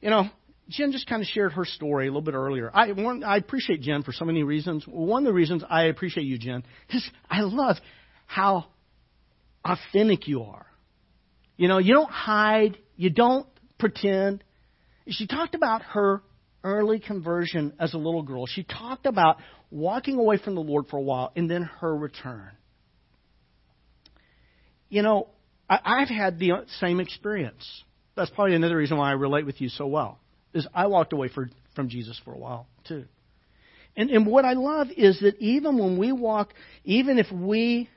You 0.00 0.10
know, 0.10 0.30
Jen 0.68 0.92
just 0.92 1.08
kind 1.08 1.22
of 1.22 1.28
shared 1.28 1.52
her 1.52 1.64
story 1.64 2.06
a 2.06 2.10
little 2.10 2.22
bit 2.22 2.34
earlier. 2.34 2.70
I, 2.72 2.92
one, 2.92 3.24
I 3.24 3.36
appreciate 3.38 3.80
Jen 3.80 4.02
for 4.02 4.12
so 4.12 4.24
many 4.24 4.42
reasons. 4.42 4.84
One 4.86 5.22
of 5.22 5.26
the 5.26 5.32
reasons 5.32 5.64
I 5.68 5.84
appreciate 5.84 6.24
you, 6.24 6.38
Jen, 6.38 6.62
is 6.90 7.08
I 7.28 7.40
love 7.40 7.76
how 8.26 8.66
authentic 9.64 10.28
you 10.28 10.42
are. 10.42 10.66
You 11.56 11.68
know, 11.68 11.78
you 11.78 11.94
don't 11.94 12.10
hide, 12.10 12.78
you 12.96 13.10
don't 13.10 13.46
pretend. 13.78 14.44
She 15.08 15.26
talked 15.26 15.54
about 15.54 15.82
her 15.82 16.22
early 16.64 16.98
conversion 16.98 17.72
as 17.78 17.94
a 17.94 17.98
little 17.98 18.22
girl. 18.22 18.46
She 18.46 18.64
talked 18.64 19.06
about 19.06 19.38
walking 19.70 20.18
away 20.18 20.38
from 20.38 20.54
the 20.54 20.60
Lord 20.60 20.86
for 20.88 20.96
a 20.96 21.02
while 21.02 21.32
and 21.36 21.50
then 21.50 21.62
her 21.80 21.94
return. 21.94 22.50
You 24.88 25.02
know, 25.02 25.28
I, 25.68 25.78
I've 25.84 26.08
had 26.08 26.38
the 26.38 26.64
same 26.80 27.00
experience. 27.00 27.66
That's 28.16 28.30
probably 28.30 28.54
another 28.54 28.76
reason 28.76 28.96
why 28.96 29.10
I 29.10 29.12
relate 29.12 29.46
with 29.46 29.60
you 29.60 29.68
so 29.68 29.86
well 29.86 30.18
is 30.54 30.66
I 30.74 30.86
walked 30.86 31.12
away 31.12 31.28
for, 31.28 31.50
from 31.74 31.88
Jesus 31.88 32.20
for 32.24 32.32
a 32.32 32.38
while 32.38 32.66
too. 32.86 33.04
And, 33.96 34.10
and 34.10 34.26
what 34.26 34.44
I 34.44 34.52
love 34.54 34.88
is 34.96 35.20
that 35.20 35.38
even 35.38 35.78
when 35.78 35.98
we 35.98 36.12
walk, 36.12 36.54
even 36.84 37.18
if 37.18 37.30
we 37.32 37.88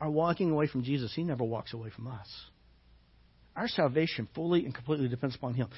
are 0.00 0.10
walking 0.10 0.50
away 0.50 0.66
from 0.66 0.84
Jesus, 0.84 1.12
He 1.14 1.24
never 1.24 1.44
walks 1.44 1.72
away 1.72 1.90
from 1.90 2.06
us. 2.06 2.28
Our 3.54 3.68
salvation 3.68 4.28
fully 4.34 4.64
and 4.64 4.74
completely 4.74 5.08
depends 5.08 5.34
upon 5.34 5.52
Him. 5.52 5.68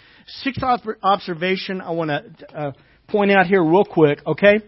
Sixth 0.42 0.62
observation 0.62 1.80
I 1.80 1.90
want 1.90 2.10
to 2.10 2.56
uh, 2.56 2.72
point 3.08 3.32
out 3.32 3.46
here 3.46 3.64
real 3.64 3.84
quick, 3.84 4.20
okay? 4.24 4.60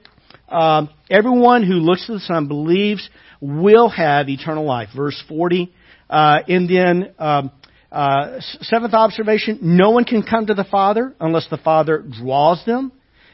Um, 0.49 0.91
everyone 1.09 1.63
who 1.63 1.75
looks 1.75 2.07
to 2.07 2.15
the 2.15 2.21
Son 2.21 2.49
believes 2.49 3.09
will 3.41 3.89
have 3.89 4.29
eternal 4.29 4.65
life. 4.65 4.89
Verse 4.95 5.23
40. 5.29 5.73
Uh, 6.11 6.39
and 6.49 6.69
then 6.69 7.15
um, 7.21 7.53
uh, 7.93 8.41
seventh 8.41 8.95
observation, 8.95 9.61
no 9.63 9.91
one 9.91 10.05
can 10.05 10.25
come 10.25 10.47
to 10.47 10.55
the 10.55 10.65
Father 10.65 11.15
unless 11.21 11.47
the 11.49 11.59
Father 11.59 12.05
draws 12.21 12.65
them, 12.65 12.91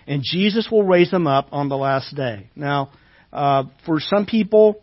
and 0.06 0.22
Jesus 0.22 0.68
will 0.70 0.84
raise 0.84 1.10
them 1.10 1.26
up 1.26 1.48
on 1.50 1.70
the 1.70 1.76
last 1.76 2.14
day. 2.14 2.50
Now, 2.54 2.90
uh, 3.32 3.64
for 3.86 4.00
some 4.00 4.26
people, 4.26 4.82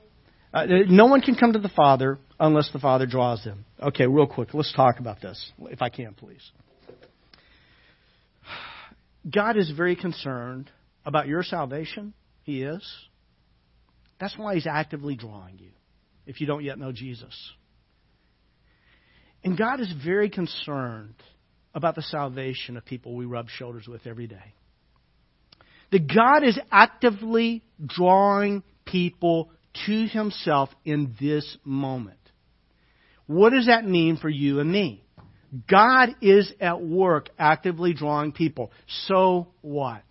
uh, 0.52 0.66
no 0.88 1.06
one 1.06 1.22
can 1.22 1.36
come 1.36 1.54
to 1.54 1.60
the 1.60 1.70
Father 1.70 2.18
unless 2.40 2.72
the 2.72 2.80
Father 2.80 3.06
draws 3.06 3.44
them. 3.44 3.66
Okay, 3.82 4.08
real 4.08 4.28
quick, 4.28 4.54
let's 4.54 4.74
talk 4.74 5.00
about 5.00 5.22
this, 5.22 5.52
if 5.62 5.82
I 5.82 5.90
can, 5.90 6.14
please. 6.14 6.52
God 9.30 9.58
is 9.58 9.70
very 9.72 9.96
concerned 9.96 10.70
about 11.06 11.28
your 11.28 11.44
salvation. 11.44 12.14
He 12.44 12.64
is. 12.64 12.88
That's 14.20 14.38
why 14.38 14.56
He's 14.56 14.68
actively 14.68 15.16
drawing 15.16 15.60
you, 15.60 15.72
if 16.26 16.42
you 16.42 16.48
don't 16.48 16.64
yet 16.64 16.80
know 16.80 16.92
Jesus. 16.92 17.36
And 19.44 19.58
God 19.58 19.80
is 19.80 19.94
very 20.04 20.30
concerned 20.30 21.16
about 21.74 21.96
the 21.96 22.02
salvation 22.02 22.78
of 22.78 22.86
people 22.86 23.16
we 23.16 23.26
rub 23.26 23.50
shoulders 23.50 23.88
with 23.88 24.06
every 24.08 24.28
day. 24.28 24.54
That 25.92 26.08
God 26.14 26.44
is 26.44 26.60
actively 26.72 27.64
drawing 27.86 28.64
people 28.86 29.52
to 29.86 30.08
Himself 30.08 30.70
in 30.84 31.16
this 31.20 31.58
moment. 31.64 32.19
What 33.30 33.52
does 33.52 33.68
that 33.68 33.86
mean 33.86 34.18
for 34.18 34.30
you 34.30 34.60
and 34.60 34.72
me? 34.72 35.04
God 35.70 36.16
is 36.22 36.52
at 36.60 36.82
work 36.82 37.30
actively 37.38 37.94
drawing 37.94 38.32
people. 38.32 38.72
So 39.06 39.50
what? 39.62 40.04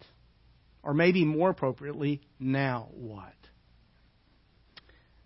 Or 0.82 0.95
maybe 0.95 1.24
more 1.24 1.51
appropriately, 1.51 2.23
now 2.39 2.89
what? 2.93 3.35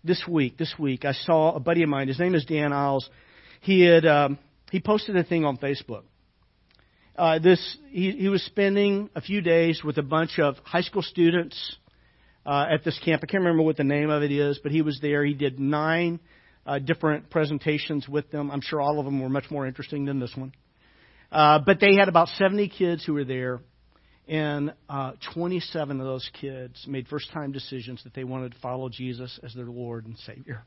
This 0.03 0.23
week, 0.27 0.57
this 0.57 0.73
week, 0.77 1.05
I 1.05 1.13
saw 1.13 1.55
a 1.55 1.59
buddy 1.59 1.83
of 1.83 1.89
mine, 1.89 2.07
his 2.07 2.19
name 2.19 2.35
is 2.35 2.45
Dan 2.45 2.73
Isles 2.73 3.09
he 3.63 3.81
had 3.81 4.05
um, 4.05 4.37
he 4.71 4.79
posted 4.79 5.15
a 5.15 5.23
thing 5.23 5.45
on 5.45 5.57
Facebook. 5.57 6.03
Uh, 7.17 7.39
this 7.39 7.77
he, 7.89 8.11
he 8.11 8.27
was 8.27 8.43
spending 8.43 9.09
a 9.15 9.21
few 9.21 9.41
days 9.41 9.81
with 9.83 9.97
a 9.97 10.03
bunch 10.03 10.37
of 10.37 10.57
high 10.63 10.81
school 10.81 11.01
students 11.01 11.77
uh, 12.45 12.65
at 12.69 12.83
this 12.83 12.99
camp. 13.03 13.21
I 13.23 13.27
can't 13.27 13.41
remember 13.41 13.63
what 13.63 13.77
the 13.77 13.85
name 13.85 14.09
of 14.09 14.21
it 14.21 14.31
is, 14.31 14.59
but 14.61 14.71
he 14.71 14.81
was 14.81 14.99
there. 15.01 15.23
He 15.23 15.33
did 15.33 15.59
nine 15.59 16.19
uh, 16.65 16.79
different 16.79 17.29
presentations 17.29 18.07
with 18.07 18.31
them. 18.31 18.51
I'm 18.51 18.61
sure 18.61 18.79
all 18.81 18.99
of 18.99 19.05
them 19.05 19.21
were 19.21 19.29
much 19.29 19.49
more 19.51 19.67
interesting 19.67 20.05
than 20.05 20.19
this 20.19 20.33
one. 20.35 20.53
Uh, 21.31 21.59
but 21.65 21.79
they 21.79 21.95
had 21.95 22.07
about 22.07 22.27
70 22.29 22.69
kids 22.69 23.03
who 23.03 23.13
were 23.13 23.25
there, 23.25 23.59
and 24.27 24.73
uh, 24.87 25.13
27 25.33 25.99
of 25.99 26.05
those 26.05 26.29
kids 26.39 26.85
made 26.87 27.07
first 27.07 27.31
time 27.31 27.51
decisions 27.51 28.03
that 28.03 28.13
they 28.13 28.23
wanted 28.23 28.53
to 28.53 28.59
follow 28.59 28.87
Jesus 28.89 29.39
as 29.43 29.53
their 29.53 29.65
Lord 29.65 30.05
and 30.05 30.17
Savior. 30.19 30.63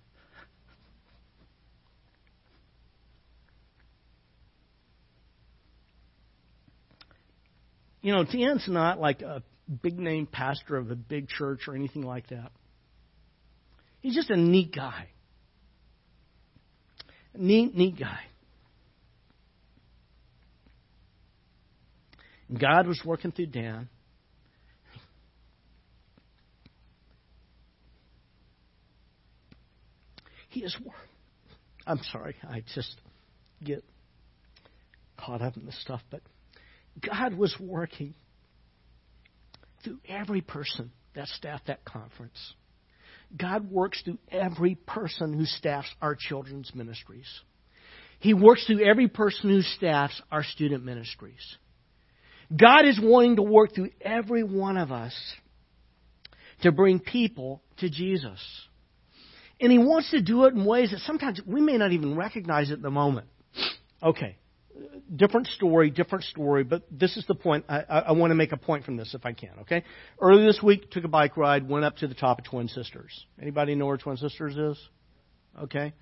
You 8.02 8.12
know, 8.12 8.24
Dan's 8.24 8.68
not 8.68 9.00
like 9.00 9.22
a 9.22 9.42
big 9.82 9.98
name 9.98 10.26
pastor 10.26 10.76
of 10.76 10.90
a 10.90 10.94
big 10.94 11.28
church 11.28 11.66
or 11.66 11.74
anything 11.74 12.02
like 12.02 12.28
that. 12.28 12.52
He's 14.00 14.14
just 14.14 14.30
a 14.30 14.36
neat 14.36 14.72
guy. 14.74 15.08
Neat, 17.38 17.76
neat 17.76 17.98
guy. 17.98 18.20
God 22.58 22.86
was 22.86 23.00
working 23.04 23.32
through 23.32 23.46
Dan. 23.46 23.88
He 30.48 30.62
is. 30.64 30.76
I'm 31.86 32.00
sorry, 32.12 32.34
I 32.48 32.62
just 32.74 33.00
get 33.62 33.84
caught 35.18 35.42
up 35.42 35.56
in 35.56 35.66
this 35.66 35.80
stuff, 35.82 36.00
but 36.10 36.20
God 37.00 37.34
was 37.34 37.54
working 37.60 38.14
through 39.84 39.98
every 40.08 40.40
person 40.40 40.92
that 41.14 41.28
staffed 41.28 41.66
that 41.66 41.84
conference. 41.84 42.54
God 43.34 43.70
works 43.70 44.02
through 44.02 44.18
every 44.30 44.74
person 44.74 45.32
who 45.32 45.44
staffs 45.44 45.88
our 46.00 46.14
children's 46.14 46.74
ministries. 46.74 47.26
He 48.18 48.34
works 48.34 48.66
through 48.66 48.84
every 48.84 49.08
person 49.08 49.50
who 49.50 49.62
staffs 49.62 50.20
our 50.30 50.42
student 50.42 50.84
ministries. 50.84 51.56
God 52.54 52.86
is 52.86 52.98
wanting 53.02 53.36
to 53.36 53.42
work 53.42 53.74
through 53.74 53.90
every 54.00 54.44
one 54.44 54.76
of 54.76 54.92
us 54.92 55.14
to 56.62 56.72
bring 56.72 57.00
people 57.00 57.62
to 57.78 57.90
Jesus. 57.90 58.40
And 59.60 59.72
He 59.72 59.78
wants 59.78 60.10
to 60.12 60.22
do 60.22 60.44
it 60.44 60.54
in 60.54 60.64
ways 60.64 60.90
that 60.92 61.00
sometimes 61.00 61.40
we 61.44 61.60
may 61.60 61.76
not 61.76 61.92
even 61.92 62.16
recognize 62.16 62.70
at 62.70 62.82
the 62.82 62.90
moment. 62.90 63.26
Okay, 64.02 64.36
different 65.14 65.46
story, 65.48 65.90
different 65.90 66.24
story, 66.24 66.64
but 66.64 66.82
this 66.90 67.16
is 67.16 67.24
the 67.26 67.34
point. 67.34 67.64
I, 67.68 67.80
I, 67.88 67.98
I 67.98 68.12
want 68.12 68.30
to 68.30 68.34
make 68.34 68.52
a 68.52 68.56
point 68.56 68.84
from 68.84 68.96
this 68.96 69.14
if 69.14 69.24
I 69.24 69.32
can, 69.32 69.52
okay? 69.60 69.84
Earlier 70.20 70.46
this 70.46 70.60
week, 70.62 70.90
took 70.90 71.04
a 71.04 71.08
bike 71.08 71.36
ride, 71.36 71.68
went 71.68 71.84
up 71.84 71.96
to 71.98 72.08
the 72.08 72.14
top 72.14 72.40
of 72.40 72.44
Twin 72.44 72.68
Sisters. 72.68 73.26
Anybody 73.40 73.74
know 73.74 73.86
where 73.86 73.96
Twin 73.96 74.16
Sisters 74.16 74.56
is? 74.56 74.88
Okay? 75.62 75.92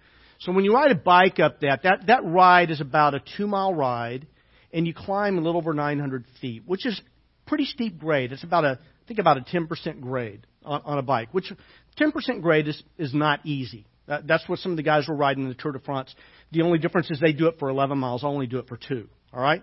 So 0.40 0.52
when 0.52 0.64
you 0.64 0.74
ride 0.74 0.90
a 0.90 0.96
bike 0.96 1.38
up 1.38 1.60
that, 1.60 1.82
that, 1.84 2.06
that 2.06 2.24
ride 2.24 2.70
is 2.70 2.80
about 2.80 3.14
a 3.14 3.22
two 3.36 3.46
mile 3.46 3.74
ride, 3.74 4.26
and 4.72 4.86
you 4.86 4.94
climb 4.94 5.38
a 5.38 5.40
little 5.40 5.58
over 5.58 5.72
900 5.72 6.24
feet, 6.40 6.62
which 6.66 6.84
is 6.84 7.00
pretty 7.46 7.64
steep 7.64 7.98
grade. 7.98 8.32
It's 8.32 8.42
about 8.42 8.64
a, 8.64 8.78
I 8.80 9.06
think 9.06 9.20
about 9.20 9.38
a 9.38 9.42
10% 9.42 10.00
grade 10.00 10.46
on, 10.64 10.82
on 10.84 10.98
a 10.98 11.02
bike, 11.02 11.28
which 11.32 11.52
10% 11.98 12.42
grade 12.42 12.66
is, 12.66 12.82
is 12.98 13.14
not 13.14 13.40
easy. 13.44 13.86
That, 14.06 14.26
that's 14.26 14.48
what 14.48 14.58
some 14.58 14.72
of 14.72 14.76
the 14.76 14.82
guys 14.82 15.08
were 15.08 15.16
riding 15.16 15.44
in 15.44 15.48
the 15.48 15.54
Tour 15.54 15.72
de 15.72 15.78
France. 15.78 16.14
The 16.52 16.62
only 16.62 16.78
difference 16.78 17.10
is 17.10 17.20
they 17.20 17.32
do 17.32 17.48
it 17.48 17.58
for 17.58 17.68
11 17.68 17.98
miles. 17.98 18.24
I 18.24 18.26
only 18.26 18.46
do 18.46 18.58
it 18.58 18.68
for 18.68 18.76
two. 18.76 19.08
All 19.32 19.40
right. 19.40 19.62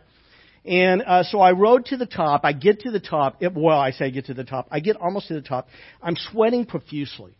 And 0.65 1.01
uh, 1.01 1.23
so 1.23 1.39
I 1.39 1.51
rode 1.51 1.85
to 1.85 1.97
the 1.97 2.05
top. 2.05 2.41
I 2.43 2.53
get 2.53 2.81
to 2.81 2.91
the 2.91 2.99
top. 2.99 3.41
It, 3.41 3.53
well, 3.55 3.79
I 3.79 3.91
say 3.91 4.11
get 4.11 4.25
to 4.25 4.33
the 4.33 4.43
top. 4.43 4.67
I 4.71 4.79
get 4.79 4.97
almost 4.97 5.27
to 5.29 5.33
the 5.33 5.41
top. 5.41 5.67
I'm 6.01 6.15
sweating 6.15 6.65
profusely. 6.65 7.35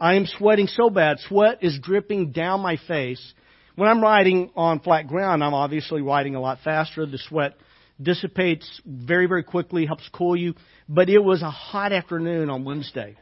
I 0.00 0.14
am 0.14 0.26
sweating 0.26 0.68
so 0.68 0.90
bad. 0.90 1.18
Sweat 1.20 1.58
is 1.62 1.78
dripping 1.80 2.30
down 2.30 2.60
my 2.60 2.76
face. 2.86 3.34
When 3.74 3.88
I'm 3.88 4.00
riding 4.00 4.50
on 4.54 4.80
flat 4.80 5.08
ground, 5.08 5.42
I'm 5.42 5.54
obviously 5.54 6.02
riding 6.02 6.36
a 6.36 6.40
lot 6.40 6.58
faster. 6.62 7.06
The 7.06 7.18
sweat 7.18 7.54
dissipates 8.00 8.80
very, 8.86 9.26
very 9.26 9.42
quickly, 9.42 9.86
helps 9.86 10.08
cool 10.12 10.36
you. 10.36 10.54
But 10.88 11.08
it 11.08 11.18
was 11.22 11.42
a 11.42 11.50
hot 11.50 11.92
afternoon 11.92 12.50
on 12.50 12.64
Wednesday. 12.64 13.16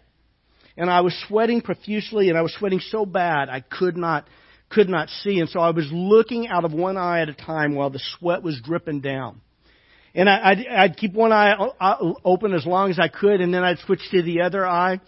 And 0.77 0.91
I 0.91 1.01
was 1.01 1.15
sweating 1.27 1.61
profusely 1.61 2.29
and 2.29 2.37
I 2.37 2.43
was 2.43 2.55
sweating 2.55 2.81
so 2.81 3.07
bad 3.07 3.49
I 3.49 3.61
could 3.61 3.97
not 3.97 4.29
could 4.69 4.89
not 4.89 5.09
see. 5.09 5.39
And 5.39 5.49
so 5.49 5.61
I 5.61 5.71
was 5.71 5.89
looking 5.93 6.49
out 6.49 6.65
of 6.65 6.73
one 6.73 6.97
eye 6.97 7.21
at 7.21 7.29
a 7.29 7.35
time 7.35 7.75
while 7.75 7.91
the 7.91 8.01
sweat 8.19 8.43
was 8.43 8.61
dripping 8.63 9.01
down. 9.01 9.41
And 10.15 10.29
I, 10.31 10.51
I'd, 10.51 10.67
I'd 10.67 10.97
keep 10.97 11.13
one 11.13 11.33
eye 11.33 11.55
open 12.25 12.55
as 12.55 12.65
long 12.65 12.91
as 12.91 12.99
I 12.99 13.09
could, 13.09 13.43
and 13.43 13.53
then 13.53 13.63
I'd 13.63 13.79
switch 13.81 14.01
to 14.13 14.23
the 14.23 14.41
other 14.41 14.67
eye. 14.67 15.01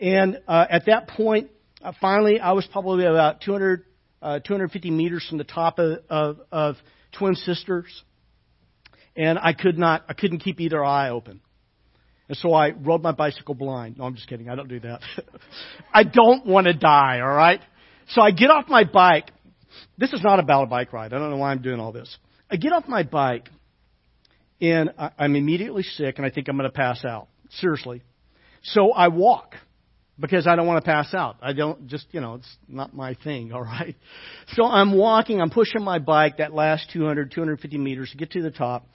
And 0.00 0.40
uh, 0.46 0.66
at 0.70 0.86
that 0.86 1.08
point, 1.08 1.50
uh, 1.82 1.92
finally, 2.00 2.38
I 2.38 2.52
was 2.52 2.66
probably 2.70 3.04
about 3.04 3.40
200, 3.40 3.84
uh, 4.22 4.38
250 4.38 4.90
meters 4.92 5.26
from 5.28 5.38
the 5.38 5.44
top 5.44 5.80
of, 5.80 5.98
of, 6.08 6.40
of 6.52 6.76
Twin 7.18 7.34
Sisters, 7.34 8.04
and 9.16 9.36
I 9.36 9.52
could 9.52 9.78
not, 9.78 10.04
I 10.08 10.14
couldn't 10.14 10.38
keep 10.38 10.60
either 10.60 10.82
eye 10.84 11.10
open. 11.10 11.40
And 12.28 12.36
so 12.38 12.54
I 12.54 12.70
rode 12.70 13.02
my 13.02 13.12
bicycle 13.12 13.54
blind. 13.54 13.98
No, 13.98 14.04
I'm 14.04 14.14
just 14.14 14.28
kidding. 14.28 14.48
I 14.48 14.54
don't 14.54 14.68
do 14.68 14.80
that. 14.80 15.00
I 15.92 16.04
don't 16.04 16.46
want 16.46 16.66
to 16.66 16.72
die, 16.72 17.20
all 17.20 17.32
right? 17.32 17.60
So 18.08 18.22
I 18.22 18.30
get 18.30 18.50
off 18.50 18.68
my 18.68 18.84
bike. 18.84 19.30
This 19.98 20.12
is 20.12 20.22
not 20.22 20.38
about 20.38 20.64
a 20.64 20.66
bike 20.66 20.92
ride. 20.92 21.12
I 21.12 21.18
don't 21.18 21.30
know 21.30 21.36
why 21.36 21.50
I'm 21.50 21.62
doing 21.62 21.80
all 21.80 21.92
this. 21.92 22.16
I 22.50 22.56
get 22.56 22.72
off 22.72 22.86
my 22.86 23.02
bike 23.02 23.48
and 24.60 24.90
I'm 25.18 25.34
immediately 25.34 25.82
sick 25.82 26.18
and 26.18 26.26
I 26.26 26.30
think 26.30 26.48
I'm 26.48 26.56
going 26.56 26.70
to 26.70 26.74
pass 26.76 27.04
out. 27.04 27.28
Seriously. 27.50 28.02
So 28.62 28.92
I 28.92 29.08
walk 29.08 29.56
because 30.18 30.46
I 30.46 30.54
don't 30.54 30.66
want 30.66 30.84
to 30.84 30.88
pass 30.88 31.14
out. 31.14 31.36
I 31.42 31.52
don't 31.52 31.88
just, 31.88 32.06
you 32.12 32.20
know, 32.20 32.34
it's 32.34 32.56
not 32.68 32.94
my 32.94 33.14
thing, 33.14 33.52
all 33.52 33.62
right? 33.62 33.96
So 34.54 34.64
I'm 34.64 34.92
walking, 34.96 35.40
I'm 35.40 35.50
pushing 35.50 35.82
my 35.82 35.98
bike 35.98 36.36
that 36.36 36.52
last 36.52 36.90
200, 36.92 37.30
250 37.30 37.78
meters 37.78 38.10
to 38.10 38.18
get 38.18 38.32
to 38.32 38.42
the 38.42 38.50
top, 38.50 38.86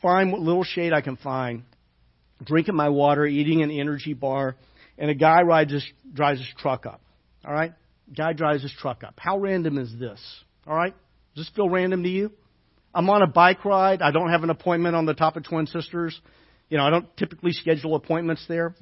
find 0.00 0.30
what 0.30 0.40
little 0.40 0.62
shade 0.62 0.92
I 0.92 1.00
can 1.00 1.16
find, 1.16 1.64
drinking 2.44 2.74
my 2.74 2.88
water, 2.88 3.26
eating 3.26 3.62
an 3.62 3.70
energy 3.70 4.14
bar, 4.14 4.56
and 4.98 5.10
a 5.10 5.14
guy 5.14 5.42
rides 5.42 5.72
his, 5.72 5.84
drives 6.12 6.38
his 6.38 6.48
truck 6.58 6.86
up, 6.86 7.00
all 7.44 7.52
right? 7.52 7.72
Guy 8.16 8.32
drives 8.32 8.62
his 8.62 8.72
truck 8.78 9.04
up. 9.04 9.14
How 9.16 9.38
random 9.38 9.78
is 9.78 9.94
this? 9.98 10.20
All 10.66 10.74
right? 10.74 10.94
Does 11.34 11.46
this 11.46 11.54
feel 11.54 11.68
random 11.68 12.02
to 12.02 12.08
you? 12.08 12.30
I'm 12.94 13.08
on 13.08 13.22
a 13.22 13.26
bike 13.26 13.64
ride. 13.64 14.02
I 14.02 14.10
don't 14.10 14.30
have 14.30 14.42
an 14.42 14.50
appointment 14.50 14.94
on 14.94 15.06
the 15.06 15.14
top 15.14 15.36
of 15.36 15.44
Twin 15.44 15.66
Sisters. 15.66 16.20
You 16.68 16.78
know, 16.78 16.84
I 16.84 16.90
don't 16.90 17.16
typically 17.16 17.52
schedule 17.52 17.94
appointments 17.94 18.44
there. 18.48 18.74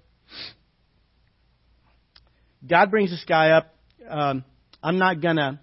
God 2.69 2.91
brings 2.91 3.11
this 3.11 3.25
guy 3.27 3.51
up. 3.51 3.75
Um, 4.09 4.45
I'm 4.83 4.99
not 4.99 5.21
gonna. 5.21 5.61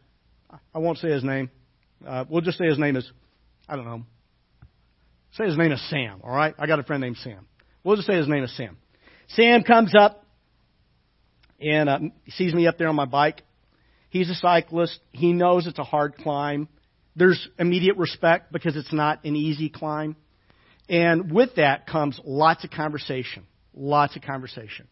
I 0.74 0.80
won't 0.80 0.98
say 0.98 1.10
his 1.10 1.24
name. 1.24 1.49
Uh, 2.06 2.26
we'll 2.30 2.41
just 2.41 2.57
say 2.57 2.65
his 2.68 2.80
name 2.80 2.95
is. 2.95 3.10
I 3.68 3.76
don't 3.76 3.86
know. 3.86 4.03
Say 5.34 5.45
his 5.45 5.57
name 5.57 5.72
is 5.72 5.90
Sam. 5.90 6.22
All 6.24 6.34
right. 6.34 6.56
I 6.57 6.68
got 6.68 6.80
a 6.80 6.84
friend 6.84 7.02
named 7.02 7.18
Sam. 7.18 7.48
We'll 7.88 7.95
just 7.95 8.05
say 8.05 8.18
his 8.18 8.27
name 8.27 8.43
is 8.43 8.53
Sam. 8.57 8.76
Sam 9.30 9.64
comes 9.64 9.95
up 9.97 10.26
and 11.57 11.88
uh, 11.88 11.99
sees 12.27 12.53
me 12.53 12.68
up 12.68 12.77
there 12.77 12.89
on 12.89 12.97
my 12.97 13.05
bike. 13.05 13.43
He's 14.09 14.30
a 14.30 14.35
cyclist. 14.35 14.99
He 15.14 15.31
knows 15.31 15.68
it's 15.68 15.80
a 15.80 15.85
hard 15.85 16.18
climb. 16.18 16.68
There's 17.15 17.47
immediate 17.57 17.95
respect 17.95 18.51
because 18.51 18.76
it's 18.76 18.91
not 18.91 19.23
an 19.23 19.38
easy 19.38 19.69
climb. 19.69 20.18
And 20.89 21.31
with 21.31 21.55
that 21.55 21.88
comes 21.88 22.19
lots 22.26 22.65
of 22.65 22.72
conversation. 22.72 23.47
Lots 23.73 24.18
of 24.18 24.22
conversation. 24.22 24.89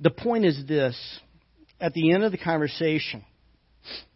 The 0.00 0.10
point 0.10 0.44
is 0.44 0.66
this 0.66 0.96
at 1.80 1.94
the 1.94 2.10
end 2.10 2.24
of 2.24 2.32
the 2.32 2.38
conversation, 2.38 3.24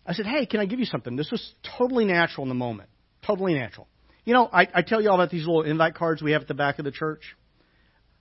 I 0.04 0.14
said, 0.14 0.26
Hey, 0.26 0.46
can 0.46 0.58
I 0.58 0.66
give 0.66 0.80
you 0.80 0.86
something? 0.86 1.14
This 1.14 1.30
was 1.30 1.48
totally 1.78 2.06
natural 2.06 2.42
in 2.42 2.48
the 2.48 2.56
moment. 2.56 2.88
Totally 3.24 3.54
natural. 3.54 3.86
You 4.26 4.34
know, 4.34 4.50
I, 4.52 4.66
I 4.74 4.82
tell 4.82 5.00
you 5.00 5.08
all 5.08 5.14
about 5.14 5.30
these 5.30 5.46
little 5.46 5.62
invite 5.62 5.94
cards 5.94 6.20
we 6.20 6.32
have 6.32 6.42
at 6.42 6.48
the 6.48 6.54
back 6.54 6.80
of 6.80 6.84
the 6.84 6.90
church. 6.90 7.22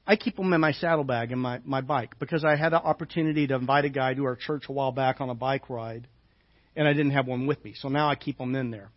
I 0.06 0.15
keep 0.15 0.38
them 0.38 0.53
in 0.53 0.61
my 0.61 0.72
saddlebag 0.72 1.32
in 1.32 1.40
my, 1.40 1.61
my 1.65 1.82
bike 1.82 2.19
because 2.19 2.45
I 2.45 2.56
had 2.56 2.73
an 2.73 2.82
opportunity 2.84 3.48
to 3.48 3.56
invite 3.56 3.86
a 3.86 3.90
guy 3.90 4.14
to 4.14 4.23
our 4.26 4.36
church 4.36 4.65
a 4.69 4.72
while 4.72 4.91
back 4.91 5.19
on 5.19 5.32
a 5.32 5.34
bike 5.34 5.68
ride, 5.68 6.07
and 6.76 6.88
I 6.88 6.94
didn't 6.94 7.14
have 7.14 7.26
one 7.26 7.48
with 7.48 7.64
me. 7.65 7.73
So 7.76 7.90
now 7.90 8.07
I 8.07 8.14
keep 8.14 8.38
them 8.38 8.56
in 8.56 8.69
there. 8.69 8.91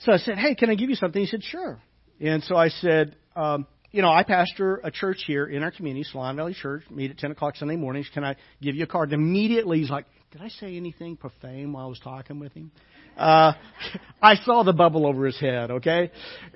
So 0.00 0.10
I 0.12 0.16
said, 0.16 0.38
Hey, 0.38 0.56
can 0.56 0.70
I 0.70 0.74
give 0.74 0.90
you 0.90 0.96
something? 0.96 1.20
He 1.20 1.28
said, 1.28 1.44
Sure. 1.44 1.80
And 2.20 2.42
so 2.42 2.56
I 2.56 2.68
said, 2.68 3.14
um, 3.36 3.68
You 3.92 4.02
know, 4.02 4.10
I 4.10 4.24
pastor 4.24 4.80
a 4.82 4.90
church 4.90 5.22
here 5.24 5.46
in 5.46 5.62
our 5.62 5.70
community, 5.70 6.04
Solano 6.10 6.36
Valley 6.36 6.54
Church, 6.54 6.82
meet 6.90 7.12
at 7.12 7.18
10 7.18 7.30
o'clock 7.30 7.54
Sunday 7.54 7.76
mornings. 7.76 8.10
Can 8.12 8.24
I 8.24 8.34
give 8.60 8.74
you 8.74 8.82
a 8.82 8.88
card? 8.88 9.12
And 9.12 9.22
immediately 9.22 9.78
he's 9.78 9.90
like, 9.90 10.06
Did 10.36 10.44
I 10.44 10.48
say 10.48 10.76
anything 10.76 11.16
profane 11.16 11.72
while 11.72 11.86
I 11.86 11.88
was 11.88 11.98
talking 11.98 12.38
with 12.38 12.52
him? 12.52 12.70
Uh, 13.16 13.54
I 14.22 14.34
saw 14.44 14.64
the 14.64 14.74
bubble 14.74 15.06
over 15.06 15.24
his 15.24 15.40
head, 15.40 15.70
okay? 15.70 16.10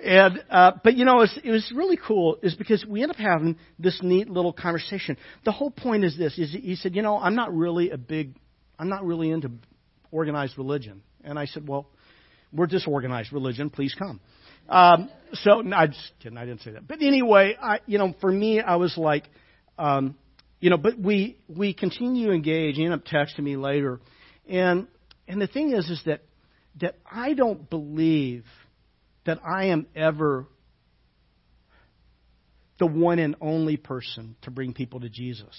And, 0.05 0.44
uh, 0.51 0.73
but 0.85 0.98
you 0.98 1.07
know, 1.07 1.16
it 1.16 1.20
was, 1.20 1.40
it 1.44 1.51
was 1.51 1.73
really 1.74 1.97
cool 1.97 2.36
is 2.43 2.55
because 2.55 2.85
we 2.85 3.02
ended 3.02 3.16
up 3.16 3.23
having 3.23 3.57
this 3.78 3.98
neat 4.02 4.28
little 4.28 4.52
conversation. 4.52 5.16
The 5.47 5.52
whole 5.52 5.70
point 5.70 6.05
is 6.05 6.19
this, 6.19 6.39
is 6.39 6.52
he 6.52 6.77
said, 6.77 6.94
you 6.94 7.01
know, 7.01 7.16
I'm 7.16 7.35
not 7.35 7.57
really 7.57 7.89
a 7.89 7.97
big, 7.97 8.36
I'm 8.78 8.90
not 8.90 9.02
really 9.02 9.31
into 9.31 9.51
organized 10.11 10.59
religion. 10.59 11.01
And 11.24 11.39
I 11.39 11.47
said, 11.47 11.66
well, 11.66 11.86
we're 12.52 12.66
disorganized 12.66 13.32
religion, 13.32 13.70
please 13.70 13.97
come. 13.98 14.20
Um, 14.69 15.09
so, 15.32 15.62
no, 15.62 15.74
I 15.74 15.86
just 15.86 16.12
kidding, 16.23 16.36
I 16.36 16.44
didn't 16.44 16.61
say 16.61 16.73
that. 16.73 16.86
But 16.86 17.01
anyway, 17.01 17.57
I, 17.59 17.78
you 17.86 17.97
know, 17.97 18.15
for 18.20 18.31
me, 18.31 18.61
I 18.61 18.77
was 18.77 18.98
like, 18.98 19.24
um, 19.78 20.16
you 20.61 20.70
know, 20.70 20.77
but 20.77 20.99
we, 20.99 21.39
we 21.49 21.74
continue 21.74 22.28
to 22.28 22.32
engage. 22.32 22.77
He 22.77 22.85
ended 22.85 23.01
up 23.01 23.07
texting 23.07 23.45
me 23.45 23.57
later. 23.57 24.01
And, 24.49 24.87
and 25.27 25.41
the 25.41 25.47
thing 25.47 25.73
is, 25.73 25.89
is 25.89 26.03
that 26.07 26.23
that 26.81 26.97
I 27.11 27.35
don't 27.35 27.69
believe 27.69 28.45
that 29.27 29.39
I 29.45 29.66
am 29.66 29.87
ever 29.95 30.47
the 32.78 32.87
one 32.87 33.19
and 33.19 33.37
only 33.41 33.77
person 33.77 34.37
to 34.43 34.51
bring 34.51 34.73
people 34.73 35.01
to 35.01 35.09
Jesus. 35.09 35.55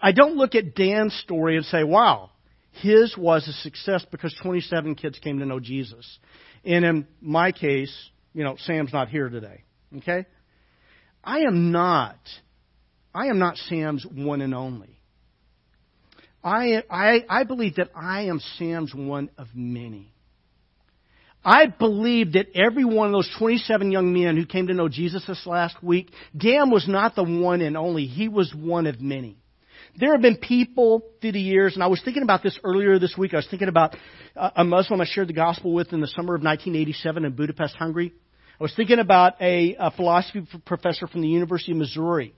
I 0.00 0.12
don't 0.12 0.36
look 0.36 0.54
at 0.54 0.74
Dan's 0.74 1.14
story 1.24 1.56
and 1.56 1.64
say, 1.66 1.82
wow, 1.82 2.30
his 2.70 3.16
was 3.16 3.46
a 3.48 3.52
success 3.52 4.04
because 4.10 4.34
27 4.42 4.94
kids 4.94 5.18
came 5.18 5.40
to 5.40 5.46
know 5.46 5.60
Jesus. 5.60 6.18
And 6.64 6.84
in 6.84 7.06
my 7.20 7.52
case, 7.52 7.92
you 8.32 8.44
know, 8.44 8.56
Sam's 8.58 8.92
not 8.92 9.08
here 9.08 9.28
today. 9.28 9.64
Okay? 9.98 10.26
I 11.24 11.40
am 11.40 11.72
not, 11.72 12.16
I 13.14 13.26
am 13.26 13.38
not 13.38 13.56
Sam's 13.56 14.06
one 14.06 14.40
and 14.40 14.54
only. 14.54 14.98
I, 16.42 16.82
I, 16.90 17.24
I 17.28 17.44
believe 17.44 17.76
that 17.76 17.90
I 17.94 18.22
am 18.22 18.40
Sam's 18.58 18.94
one 18.94 19.30
of 19.38 19.48
many. 19.54 20.12
I 21.44 21.66
believe 21.66 22.32
that 22.32 22.46
every 22.54 22.84
one 22.84 23.08
of 23.08 23.12
those 23.12 23.30
27 23.38 23.90
young 23.90 24.12
men 24.12 24.36
who 24.36 24.46
came 24.46 24.68
to 24.68 24.74
know 24.74 24.88
Jesus 24.88 25.24
this 25.26 25.44
last 25.44 25.82
week, 25.82 26.10
Dan 26.36 26.70
was 26.70 26.86
not 26.88 27.16
the 27.16 27.24
one 27.24 27.60
and 27.60 27.76
only. 27.76 28.06
He 28.06 28.28
was 28.28 28.52
one 28.54 28.86
of 28.86 29.00
many. 29.00 29.38
There 29.98 30.12
have 30.12 30.22
been 30.22 30.36
people 30.36 31.02
through 31.20 31.32
the 31.32 31.40
years, 31.40 31.74
and 31.74 31.82
I 31.82 31.88
was 31.88 32.00
thinking 32.02 32.22
about 32.22 32.42
this 32.42 32.58
earlier 32.64 32.98
this 32.98 33.16
week. 33.18 33.34
I 33.34 33.38
was 33.38 33.48
thinking 33.50 33.68
about 33.68 33.94
a 34.34 34.64
Muslim 34.64 35.00
I 35.00 35.04
shared 35.04 35.28
the 35.28 35.34
gospel 35.34 35.74
with 35.74 35.92
in 35.92 36.00
the 36.00 36.06
summer 36.06 36.34
of 36.34 36.42
1987 36.42 37.24
in 37.24 37.32
Budapest, 37.32 37.74
Hungary. 37.74 38.12
I 38.58 38.62
was 38.62 38.72
thinking 38.74 39.00
about 39.00 39.34
a, 39.40 39.76
a 39.78 39.90
philosophy 39.90 40.46
professor 40.64 41.06
from 41.08 41.20
the 41.20 41.28
University 41.28 41.72
of 41.72 41.78
Missouri 41.78 42.34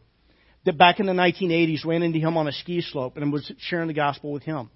that 0.65 0.79
back 0.79 1.01
in 1.01 1.07
the 1.07 1.13
1980s 1.13 1.85
ran 1.85 2.03
into 2.03 2.19
him 2.19 2.37
on 2.37 2.49
a 2.49 2.53
ski 2.53 2.81
slope 2.81 3.17
and 3.17 3.33
was 3.33 3.51
sharing 3.59 3.89
the 3.89 3.95
gospel 3.95 4.33
with 4.33 4.43
him. 4.43 4.71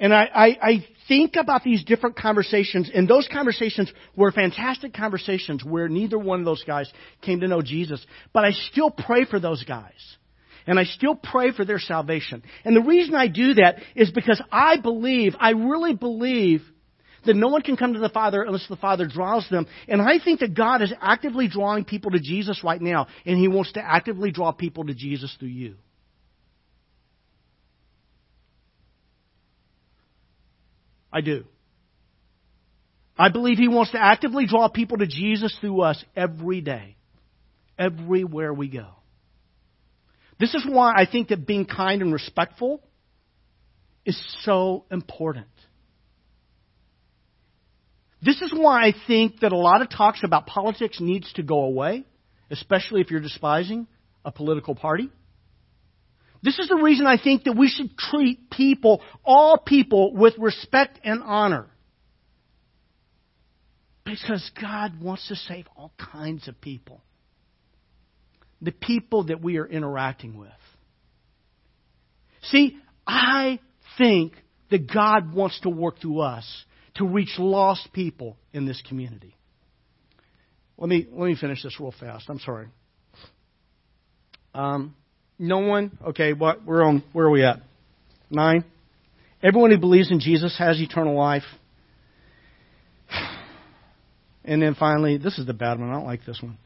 And 0.00 0.14
I, 0.14 0.28
I, 0.32 0.46
I 0.62 0.86
think 1.08 1.34
about 1.36 1.64
these 1.64 1.82
different 1.84 2.16
conversations, 2.16 2.88
and 2.94 3.08
those 3.08 3.28
conversations 3.32 3.92
were 4.14 4.30
fantastic 4.30 4.94
conversations 4.94 5.64
where 5.64 5.88
neither 5.88 6.18
one 6.18 6.38
of 6.38 6.44
those 6.44 6.62
guys 6.62 6.90
came 7.20 7.40
to 7.40 7.48
know 7.48 7.62
Jesus. 7.62 8.04
But 8.32 8.44
I 8.44 8.52
still 8.52 8.90
pray 8.90 9.24
for 9.24 9.40
those 9.40 9.64
guys. 9.64 10.16
And 10.68 10.78
I 10.78 10.84
still 10.84 11.16
pray 11.16 11.50
for 11.50 11.64
their 11.64 11.78
salvation. 11.78 12.42
And 12.64 12.76
the 12.76 12.82
reason 12.82 13.14
I 13.14 13.26
do 13.26 13.54
that 13.54 13.78
is 13.96 14.10
because 14.10 14.40
I 14.52 14.76
believe, 14.76 15.34
I 15.40 15.50
really 15.50 15.94
believe 15.94 16.62
that 17.28 17.36
no 17.36 17.48
one 17.48 17.60
can 17.60 17.76
come 17.76 17.92
to 17.92 18.00
the 18.00 18.08
Father 18.08 18.42
unless 18.42 18.66
the 18.68 18.76
Father 18.76 19.06
draws 19.06 19.46
them. 19.50 19.66
And 19.86 20.00
I 20.00 20.18
think 20.18 20.40
that 20.40 20.54
God 20.54 20.80
is 20.82 20.92
actively 21.00 21.46
drawing 21.46 21.84
people 21.84 22.10
to 22.10 22.18
Jesus 22.18 22.64
right 22.64 22.80
now, 22.80 23.06
and 23.24 23.38
He 23.38 23.48
wants 23.48 23.72
to 23.72 23.80
actively 23.80 24.32
draw 24.32 24.50
people 24.50 24.86
to 24.86 24.94
Jesus 24.94 25.34
through 25.38 25.48
you. 25.48 25.74
I 31.12 31.20
do. 31.20 31.44
I 33.16 33.28
believe 33.28 33.58
He 33.58 33.68
wants 33.68 33.92
to 33.92 34.02
actively 34.02 34.46
draw 34.46 34.68
people 34.68 34.96
to 34.96 35.06
Jesus 35.06 35.54
through 35.60 35.82
us 35.82 36.02
every 36.16 36.62
day, 36.62 36.96
everywhere 37.78 38.54
we 38.54 38.68
go. 38.68 38.86
This 40.40 40.54
is 40.54 40.64
why 40.66 40.94
I 40.96 41.04
think 41.04 41.28
that 41.28 41.46
being 41.46 41.66
kind 41.66 42.00
and 42.00 42.10
respectful 42.10 42.80
is 44.06 44.18
so 44.44 44.86
important. 44.90 45.48
This 48.20 48.42
is 48.42 48.52
why 48.52 48.86
I 48.86 48.94
think 49.06 49.40
that 49.40 49.52
a 49.52 49.56
lot 49.56 49.80
of 49.80 49.90
talks 49.90 50.24
about 50.24 50.46
politics 50.46 51.00
needs 51.00 51.32
to 51.34 51.42
go 51.42 51.64
away, 51.64 52.04
especially 52.50 53.00
if 53.00 53.10
you're 53.10 53.20
despising 53.20 53.86
a 54.24 54.32
political 54.32 54.74
party. 54.74 55.10
This 56.42 56.58
is 56.58 56.68
the 56.68 56.76
reason 56.76 57.06
I 57.06 57.18
think 57.22 57.44
that 57.44 57.56
we 57.56 57.68
should 57.68 57.96
treat 57.96 58.50
people, 58.50 59.02
all 59.24 59.58
people, 59.58 60.14
with 60.14 60.34
respect 60.38 60.98
and 61.04 61.22
honor. 61.22 61.66
Because 64.04 64.50
God 64.60 65.00
wants 65.00 65.28
to 65.28 65.36
save 65.36 65.66
all 65.76 65.92
kinds 65.98 66.48
of 66.48 66.60
people. 66.60 67.02
The 68.62 68.72
people 68.72 69.24
that 69.24 69.42
we 69.42 69.58
are 69.58 69.66
interacting 69.66 70.36
with. 70.36 70.48
See, 72.42 72.78
I 73.06 73.58
think 73.98 74.32
that 74.70 74.92
God 74.92 75.34
wants 75.34 75.60
to 75.60 75.70
work 75.70 76.00
through 76.00 76.20
us 76.20 76.64
to 76.98 77.06
reach 77.06 77.38
lost 77.38 77.88
people 77.92 78.36
in 78.52 78.66
this 78.66 78.82
community. 78.88 79.34
Let 80.76 80.88
me, 80.88 81.06
let 81.10 81.26
me 81.26 81.36
finish 81.36 81.62
this 81.62 81.80
real 81.80 81.94
fast. 81.98 82.26
I'm 82.28 82.38
sorry. 82.38 82.68
Um, 84.54 84.94
no 85.38 85.58
one? 85.58 85.96
Okay, 86.08 86.32
what? 86.32 86.64
We're 86.64 86.82
on, 86.82 87.02
where 87.12 87.26
are 87.26 87.30
we 87.30 87.44
at? 87.44 87.60
Nine? 88.30 88.64
Everyone 89.42 89.70
who 89.70 89.78
believes 89.78 90.10
in 90.10 90.20
Jesus 90.20 90.56
has 90.58 90.80
eternal 90.80 91.16
life. 91.16 91.44
And 94.44 94.62
then 94.62 94.74
finally, 94.74 95.18
this 95.18 95.38
is 95.38 95.46
the 95.46 95.52
bad 95.52 95.78
one. 95.78 95.90
I 95.90 95.94
don't 95.94 96.06
like 96.06 96.24
this 96.24 96.40
one. 96.42 96.58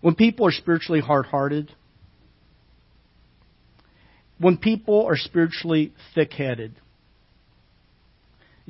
When 0.00 0.14
people 0.14 0.46
are 0.46 0.52
spiritually 0.52 1.00
hard 1.00 1.26
hearted, 1.26 1.74
when 4.38 4.56
people 4.56 5.06
are 5.06 5.16
spiritually 5.16 5.92
thick 6.14 6.32
headed, 6.32 6.74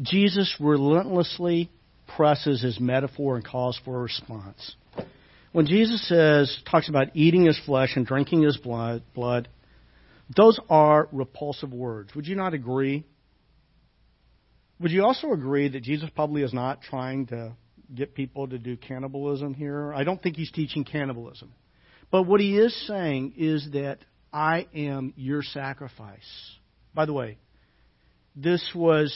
Jesus 0.01 0.55
relentlessly 0.61 1.71
presses 2.17 2.63
his 2.63 2.79
metaphor 2.81 3.37
and 3.37 3.45
calls 3.45 3.81
for 3.85 3.97
a 3.99 4.03
response. 4.03 4.77
When 5.53 5.67
Jesus 5.67 6.07
says, 6.09 6.63
talks 6.71 6.89
about 6.89 7.09
eating 7.15 7.47
his 7.47 7.59
flesh 7.67 7.97
and 7.97 8.07
drinking 8.07 8.43
his 8.43 8.57
blood, 8.57 9.03
blood, 9.15 9.49
those 10.37 10.59
are 10.69 11.09
repulsive 11.11 11.73
words. 11.73 12.15
Would 12.15 12.27
you 12.27 12.37
not 12.37 12.55
agree? 12.55 13.05
Would 14.79 14.93
you 14.93 15.05
also 15.05 15.33
agree 15.33 15.69
that 15.69 15.83
Jesus 15.83 16.09
probably 16.15 16.43
is 16.43 16.55
not 16.55 16.83
trying 16.83 17.27
to 17.27 17.55
get 17.93 18.15
people 18.15 18.47
to 18.49 18.59
do 18.59 18.77
cannibalism 18.77 19.55
here? 19.55 19.93
I 19.93 20.05
don't 20.05 20.23
think 20.23 20.37
he's 20.37 20.53
teaching 20.53 20.85
cannibalism. 20.85 21.53
But 22.11 22.25
what 22.25 22.41
he 22.41 22.57
is 22.57 22.75
saying 22.87 23.35
is 23.37 23.69
that 23.73 23.99
I 24.33 24.67
am 24.75 25.13
your 25.17 25.43
sacrifice. 25.43 26.19
By 26.95 27.07
the 27.07 27.13
way, 27.13 27.39
this 28.37 28.65
was 28.75 29.13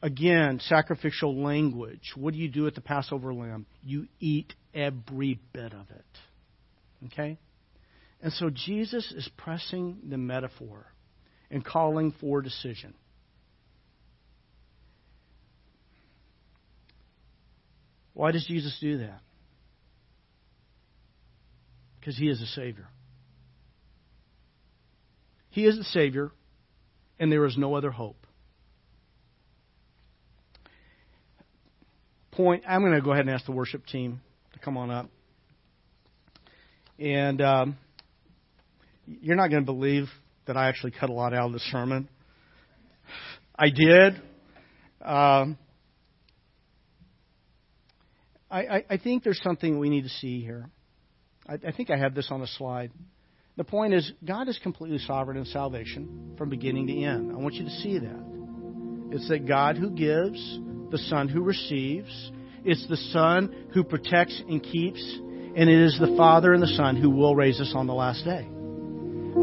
Again, 0.00 0.60
sacrificial 0.60 1.42
language. 1.42 2.12
What 2.14 2.32
do 2.32 2.38
you 2.38 2.48
do 2.48 2.62
with 2.62 2.74
the 2.74 2.80
Passover 2.80 3.34
lamb? 3.34 3.66
You 3.82 4.06
eat 4.20 4.54
every 4.72 5.40
bit 5.52 5.72
of 5.72 5.90
it. 5.90 7.06
Okay? 7.06 7.38
And 8.22 8.32
so 8.32 8.50
Jesus 8.50 9.12
is 9.12 9.28
pressing 9.36 9.98
the 10.08 10.18
metaphor 10.18 10.86
and 11.50 11.64
calling 11.64 12.12
for 12.20 12.42
decision. 12.42 12.94
Why 18.14 18.32
does 18.32 18.44
Jesus 18.46 18.76
do 18.80 18.98
that? 18.98 19.20
Because 21.98 22.16
he 22.16 22.28
is 22.28 22.40
a 22.40 22.46
Savior. 22.46 22.88
He 25.50 25.66
is 25.66 25.76
the 25.76 25.84
Savior, 25.84 26.30
and 27.18 27.30
there 27.30 27.44
is 27.46 27.56
no 27.56 27.74
other 27.74 27.90
hope. 27.90 28.26
Point, 32.38 32.62
I'm 32.68 32.82
going 32.82 32.94
to 32.94 33.00
go 33.00 33.10
ahead 33.10 33.26
and 33.26 33.34
ask 33.34 33.44
the 33.46 33.52
worship 33.52 33.84
team 33.84 34.20
to 34.52 34.60
come 34.60 34.76
on 34.76 34.90
up. 34.90 35.10
And 36.96 37.42
um, 37.42 37.76
you're 39.06 39.36
not 39.36 39.50
going 39.50 39.62
to 39.62 39.66
believe 39.66 40.06
that 40.46 40.56
I 40.56 40.68
actually 40.68 40.92
cut 40.92 41.10
a 41.10 41.12
lot 41.12 41.34
out 41.34 41.46
of 41.46 41.52
the 41.52 41.58
sermon. 41.58 42.08
I 43.58 43.70
did. 43.70 44.14
Um, 45.02 45.58
I, 48.48 48.60
I, 48.60 48.84
I 48.90 48.96
think 48.98 49.24
there's 49.24 49.40
something 49.42 49.80
we 49.80 49.90
need 49.90 50.02
to 50.02 50.08
see 50.08 50.40
here. 50.40 50.70
I, 51.44 51.54
I 51.54 51.72
think 51.72 51.90
I 51.90 51.96
have 51.96 52.14
this 52.14 52.28
on 52.30 52.40
a 52.40 52.46
slide. 52.46 52.92
The 53.56 53.64
point 53.64 53.94
is, 53.94 54.12
God 54.24 54.46
is 54.46 54.56
completely 54.62 54.98
sovereign 54.98 55.38
in 55.38 55.44
salvation 55.46 56.36
from 56.38 56.50
beginning 56.50 56.86
to 56.86 57.02
end. 57.02 57.32
I 57.32 57.36
want 57.36 57.54
you 57.54 57.64
to 57.64 57.70
see 57.70 57.98
that. 57.98 59.10
It's 59.10 59.28
that 59.28 59.48
God 59.48 59.76
who 59.76 59.90
gives, 59.90 60.38
the 60.90 60.98
Son 60.98 61.28
who 61.28 61.42
receives. 61.42 62.32
It's 62.64 62.86
the 62.88 62.96
Son 62.96 63.68
who 63.72 63.84
protects 63.84 64.42
and 64.48 64.62
keeps. 64.62 65.02
And 65.56 65.68
it 65.68 65.80
is 65.80 65.98
the 65.98 66.14
Father 66.16 66.52
and 66.52 66.62
the 66.62 66.68
Son 66.68 66.96
who 66.96 67.10
will 67.10 67.34
raise 67.34 67.60
us 67.60 67.72
on 67.74 67.86
the 67.86 67.94
last 67.94 68.24
day. 68.24 68.46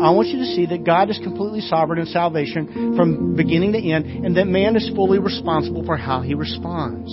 I 0.01 0.11
want 0.11 0.27
you 0.27 0.39
to 0.39 0.45
see 0.45 0.65
that 0.67 0.83
God 0.83 1.09
is 1.09 1.19
completely 1.23 1.61
sovereign 1.61 1.99
in 1.99 2.05
salvation 2.07 2.95
from 2.97 3.35
beginning 3.35 3.71
to 3.73 3.79
end, 3.79 4.25
and 4.25 4.35
that 4.35 4.45
man 4.45 4.75
is 4.75 4.89
fully 4.93 5.19
responsible 5.19 5.85
for 5.85 5.95
how 5.95 6.21
he 6.21 6.33
responds. 6.33 7.11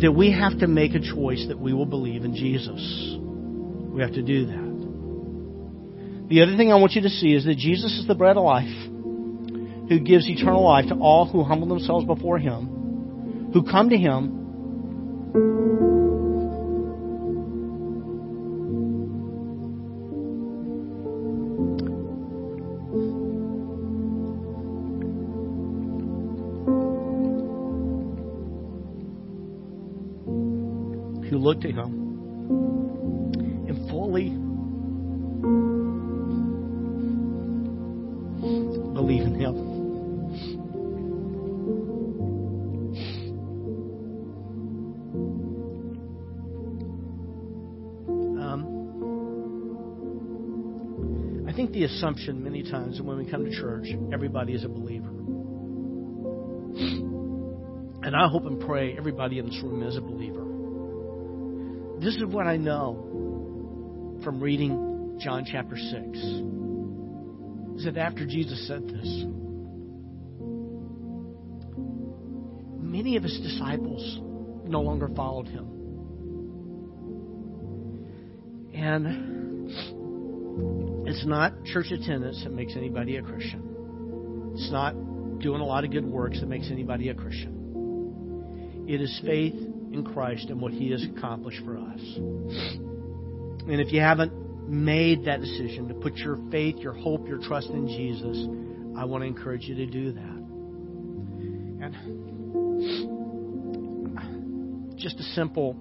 That 0.00 0.12
we 0.12 0.30
have 0.30 0.58
to 0.60 0.68
make 0.68 0.94
a 0.94 1.00
choice 1.00 1.44
that 1.48 1.58
we 1.58 1.72
will 1.72 1.86
believe 1.86 2.24
in 2.24 2.36
Jesus. 2.36 3.16
We 3.92 4.00
have 4.02 4.12
to 4.12 4.22
do 4.22 4.46
that. 4.46 6.26
The 6.28 6.42
other 6.42 6.56
thing 6.56 6.70
I 6.70 6.76
want 6.76 6.92
you 6.92 7.02
to 7.02 7.08
see 7.08 7.34
is 7.34 7.44
that 7.46 7.56
Jesus 7.56 7.98
is 7.98 8.06
the 8.06 8.14
bread 8.14 8.36
of 8.36 8.44
life 8.44 8.68
who 9.88 10.00
gives 10.00 10.28
eternal 10.28 10.64
life 10.64 10.86
to 10.88 10.94
all 10.94 11.26
who 11.26 11.42
humble 11.42 11.68
themselves 11.68 12.04
before 12.04 12.38
him 12.38 12.76
who 13.56 13.62
come 13.62 13.88
to 13.88 13.96
Him 13.96 14.26
who 31.30 31.38
look 31.38 31.62
to 31.62 31.72
Him 31.72 31.95
assumption 52.06 52.40
many 52.44 52.62
times 52.62 53.00
when 53.02 53.18
we 53.18 53.28
come 53.28 53.44
to 53.44 53.50
church, 53.50 53.88
everybody 54.12 54.52
is 54.52 54.62
a 54.62 54.68
believer. 54.68 55.08
And 58.02 58.14
I 58.14 58.28
hope 58.28 58.44
and 58.46 58.60
pray 58.60 58.96
everybody 58.96 59.40
in 59.40 59.46
this 59.46 59.60
room 59.60 59.82
is 59.82 59.96
a 59.96 60.00
believer. 60.00 60.44
This 61.98 62.14
is 62.14 62.24
what 62.26 62.46
I 62.46 62.58
know 62.58 64.20
from 64.22 64.40
reading 64.40 65.18
John 65.20 65.44
chapter 65.50 65.76
6. 65.76 65.90
Is 67.78 67.84
that 67.86 67.96
after 67.96 68.24
Jesus 68.24 68.68
said 68.68 68.86
this, 68.86 69.24
many 72.78 73.16
of 73.16 73.24
his 73.24 73.40
disciples 73.40 74.20
no 74.64 74.80
longer 74.80 75.08
followed 75.16 75.48
him. 75.48 75.72
And 78.74 79.35
it's 81.06 81.24
not 81.24 81.64
church 81.64 81.92
attendance 81.92 82.42
that 82.42 82.52
makes 82.52 82.74
anybody 82.76 83.16
a 83.16 83.22
Christian. 83.22 84.52
It's 84.54 84.70
not 84.72 84.92
doing 85.38 85.60
a 85.60 85.64
lot 85.64 85.84
of 85.84 85.92
good 85.92 86.04
works 86.04 86.40
that 86.40 86.48
makes 86.48 86.68
anybody 86.70 87.10
a 87.10 87.14
Christian. 87.14 88.84
It 88.88 89.00
is 89.00 89.20
faith 89.24 89.54
in 89.54 90.04
Christ 90.04 90.50
and 90.50 90.60
what 90.60 90.72
He 90.72 90.90
has 90.90 91.04
accomplished 91.04 91.64
for 91.64 91.78
us. 91.78 92.00
And 93.68 93.80
if 93.80 93.92
you 93.92 94.00
haven't 94.00 94.32
made 94.68 95.26
that 95.26 95.40
decision 95.40 95.86
to 95.88 95.94
put 95.94 96.16
your 96.16 96.38
faith, 96.50 96.76
your 96.78 96.92
hope, 96.92 97.28
your 97.28 97.38
trust 97.38 97.68
in 97.70 97.86
Jesus, 97.86 98.36
I 98.98 99.04
want 99.04 99.22
to 99.22 99.26
encourage 99.26 99.62
you 99.62 99.74
to 99.76 99.86
do 99.86 100.12
that. 100.12 100.36
And 101.82 101.94
just 104.98 105.20
a 105.20 105.24
simple, 105.34 105.76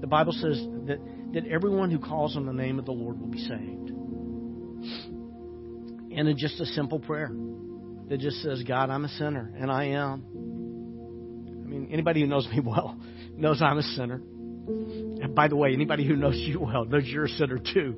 the 0.00 0.06
Bible 0.06 0.32
says 0.32 0.58
that, 0.86 1.00
that 1.34 1.46
everyone 1.46 1.90
who 1.90 1.98
calls 1.98 2.36
on 2.36 2.46
the 2.46 2.52
name 2.52 2.78
of 2.78 2.86
the 2.86 2.92
Lord 2.92 3.20
will 3.20 3.26
be 3.26 3.40
saved. 3.40 3.92
And 6.14 6.28
it's 6.28 6.40
just 6.40 6.60
a 6.60 6.66
simple 6.66 6.98
prayer 6.98 7.30
that 8.08 8.18
just 8.18 8.42
says, 8.42 8.62
God, 8.64 8.90
I'm 8.90 9.04
a 9.04 9.08
sinner, 9.08 9.52
and 9.56 9.70
I 9.70 9.84
am. 9.86 10.24
I 11.64 11.68
mean, 11.68 11.88
anybody 11.92 12.20
who 12.20 12.26
knows 12.26 12.48
me 12.48 12.60
well 12.64 13.00
knows 13.36 13.62
I'm 13.62 13.78
a 13.78 13.82
sinner. 13.82 14.20
And 14.66 15.34
by 15.34 15.48
the 15.48 15.56
way, 15.56 15.72
anybody 15.72 16.06
who 16.06 16.16
knows 16.16 16.36
you 16.36 16.60
well 16.60 16.84
knows 16.84 17.04
you're 17.06 17.24
a 17.24 17.28
sinner 17.28 17.58
too. 17.58 17.96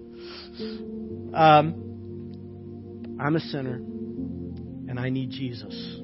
Um, 1.35 3.17
I'm 3.19 3.37
a 3.37 3.41
sinner, 3.41 3.77
and 3.77 4.99
I 4.99 5.11
need 5.11 5.31
Jesus. 5.31 6.02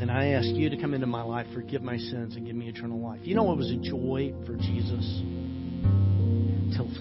And 0.00 0.10
I 0.10 0.28
ask 0.28 0.46
you 0.46 0.70
to 0.70 0.76
come 0.76 0.94
into 0.94 1.06
my 1.06 1.22
life, 1.22 1.46
forgive 1.54 1.82
my 1.82 1.96
sins, 1.96 2.36
and 2.36 2.46
give 2.46 2.56
me 2.56 2.68
eternal 2.68 3.00
life. 3.00 3.20
You 3.24 3.34
know 3.34 3.52
it 3.52 3.56
was 3.56 3.70
a 3.70 3.76
joy 3.76 4.32
for 4.46 4.54
Jesus? 4.54 5.22
to 6.76 6.82
leave. 6.82 6.98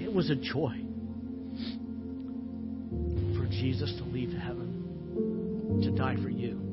It 0.00 0.12
was 0.12 0.30
a 0.30 0.36
joy 0.36 0.76
for 3.36 3.46
Jesus 3.46 3.94
to 3.98 4.04
leave 4.04 4.32
heaven 4.32 5.80
to 5.82 5.90
die 5.90 6.16
for 6.22 6.30
you. 6.30 6.36
you 6.36 6.65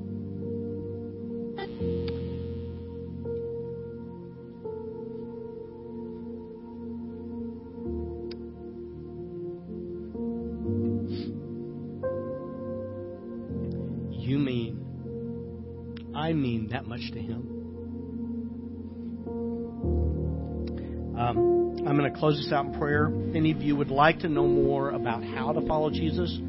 close 22.34 22.44
this 22.44 22.54
out 22.54 22.66
in 22.66 22.74
prayer. 22.74 23.12
If 23.30 23.36
any 23.36 23.52
of 23.52 23.62
you 23.62 23.76
would 23.76 23.92
like 23.92 24.20
to 24.20 24.30
know 24.30 24.48
more 24.48 24.92
about 24.92 25.24
how 25.24 25.54
to 25.54 25.62
follow 25.68 25.92
Jesus 25.92 26.40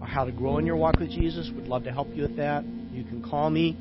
or 0.00 0.06
how 0.06 0.24
to 0.24 0.32
grow 0.32 0.58
in 0.58 0.66
your 0.66 0.76
walk 0.76 0.98
with 0.98 1.10
Jesus, 1.10 1.50
We'd 1.54 1.66
love 1.66 1.84
to 1.84 1.92
help 1.92 2.08
you 2.14 2.22
with 2.22 2.36
that. 2.36 2.64
You 2.92 3.04
can 3.04 3.22
call 3.22 3.48
me, 3.48 3.76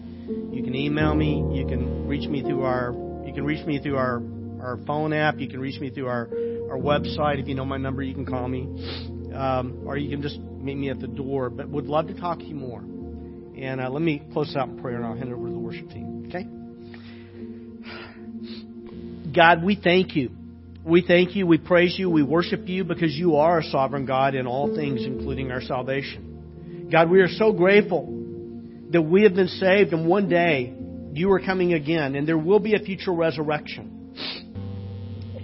you 0.52 0.64
can 0.64 0.73
email 0.73 1.14
me, 1.14 1.44
you 1.52 1.65
can 1.65 2.07
reach 2.07 2.30
me 2.30 2.41
through 2.41 2.64
our 2.64 2.94
you 3.26 3.34
can 3.34 3.44
reach 3.44 3.65
me 3.65 3.80
through 3.80 3.98
our 3.98 4.22
our 4.61 4.80
phone 4.88 5.11
app, 5.11 5.40
you 5.40 5.49
can 5.49 5.60
reach 5.60 5.81
me 5.81 5.90
through 5.90 6.07
our 6.07 6.30
our 6.69 6.77
website. 6.77 7.40
If 7.41 7.48
you 7.48 7.56
know 7.56 7.65
my 7.65 7.77
number, 7.77 8.03
you 8.03 8.14
can 8.14 8.26
call 8.26 8.48
me, 8.48 8.61
um, 9.34 9.84
or 9.86 9.98
you 9.98 10.10
can 10.10 10.22
just 10.22 10.40
meet 10.40 10.76
me 10.76 10.90
at 10.90 10.99
the 10.99 11.07
door. 11.07 11.49
But 11.49 11.68
would 11.68 11.88
love 11.88 12.07
to 12.07 12.14
talk 12.14 12.40
to 12.40 12.45
you 12.45 12.56
more. 12.56 12.80
And 12.80 13.81
uh, 13.81 13.90
let 13.90 14.02
me 14.02 14.22
close 14.31 14.56
out 14.56 14.69
in 14.69 14.80
prayer 14.80 14.95
and 14.95 15.06
I'll 15.06 15.15
hand 15.15 15.30
it 15.30 15.34
over 15.34 15.48
to 15.48 15.52
the 15.52 15.60
worship 15.60 15.90
team. 15.90 16.26
Okay? 16.30 16.45
God, 19.34 19.61
we 19.61 19.76
thank 19.76 20.15
you. 20.15 20.38
We 20.84 21.03
thank 21.06 21.35
you, 21.35 21.45
we 21.45 21.57
praise 21.57 21.95
you, 21.99 22.10
we 22.10 22.23
worship 22.23 22.68
you 22.68 22.84
because 22.84 23.14
you 23.14 23.35
are 23.35 23.60
a 23.60 23.64
sovereign 23.64 24.06
God 24.06 24.34
in 24.34 24.47
all 24.47 24.73
things, 24.76 25.03
including 25.03 25.51
our 25.51 25.61
salvation. 25.61 26.88
God, 26.91 27.10
we 27.10 27.19
are 27.19 27.27
so 27.27 27.51
grateful 27.51 28.06
that 28.91 29.01
we 29.01 29.23
have 29.23 29.35
been 29.35 29.49
saved 29.49 29.93
and 29.93 30.07
one 30.07 30.30
day 30.30 30.73
you 31.14 31.31
are 31.31 31.39
coming 31.39 31.73
again 31.73 32.15
and 32.15 32.27
there 32.27 32.38
will 32.38 32.60
be 32.60 32.76
a 32.76 32.80
future 32.80 33.11
resurrection 33.11 34.14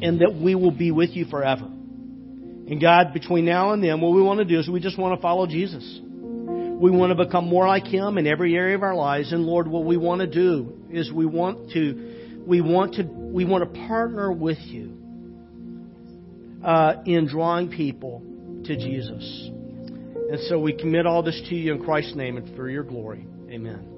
and 0.02 0.22
that 0.22 0.34
we 0.34 0.56
will 0.56 0.72
be 0.72 0.92
with 0.92 1.12
you 1.12 1.26
forever. 1.26 1.66
And 1.66 2.82
God, 2.82 3.14
between 3.14 3.46
now 3.46 3.74
and 3.74 3.84
then, 3.84 4.02
what 4.02 4.14
we 4.16 4.22
want 4.22 4.40
to 4.40 4.46
do 4.46 4.58
is 4.60 4.68
we 4.70 4.80
just 4.80 4.98
want 4.98 5.18
to 5.18 5.22
follow 5.22 5.46
Jesus. 5.48 6.00
We 6.02 6.92
want 6.92 7.16
to 7.16 7.26
become 7.26 7.48
more 7.48 7.68
like 7.68 7.86
Him 7.86 8.18
in 8.18 8.26
every 8.26 8.56
area 8.56 8.76
of 8.76 8.84
our 8.84 8.96
lives. 8.96 9.32
And 9.32 9.44
Lord, 9.46 9.68
what 9.68 9.86
we 9.86 9.98
want 9.98 10.22
to 10.22 10.28
do 10.28 10.74
is 10.90 11.12
we 11.12 11.26
want 11.26 11.72
to, 11.72 12.42
we 12.48 12.62
want 12.62 12.96
to, 12.96 13.04
we 13.04 13.46
want 13.46 13.72
to 13.72 13.88
partner 13.88 14.32
with 14.32 14.58
you 14.60 15.05
uh, 16.66 17.04
in 17.06 17.28
drawing 17.28 17.70
people 17.70 18.24
to 18.66 18.76
Jesus. 18.76 19.50
And 20.30 20.40
so 20.50 20.60
we 20.60 20.74
commit 20.74 21.06
all 21.06 21.22
this 21.22 21.40
to 21.50 21.56
you 21.56 21.74
in 21.74 21.84
Christ's 21.84 22.16
name 22.16 22.38
and 22.38 22.56
for 22.56 22.68
your 22.68 22.84
glory. 22.84 23.28
Amen. 23.50 23.95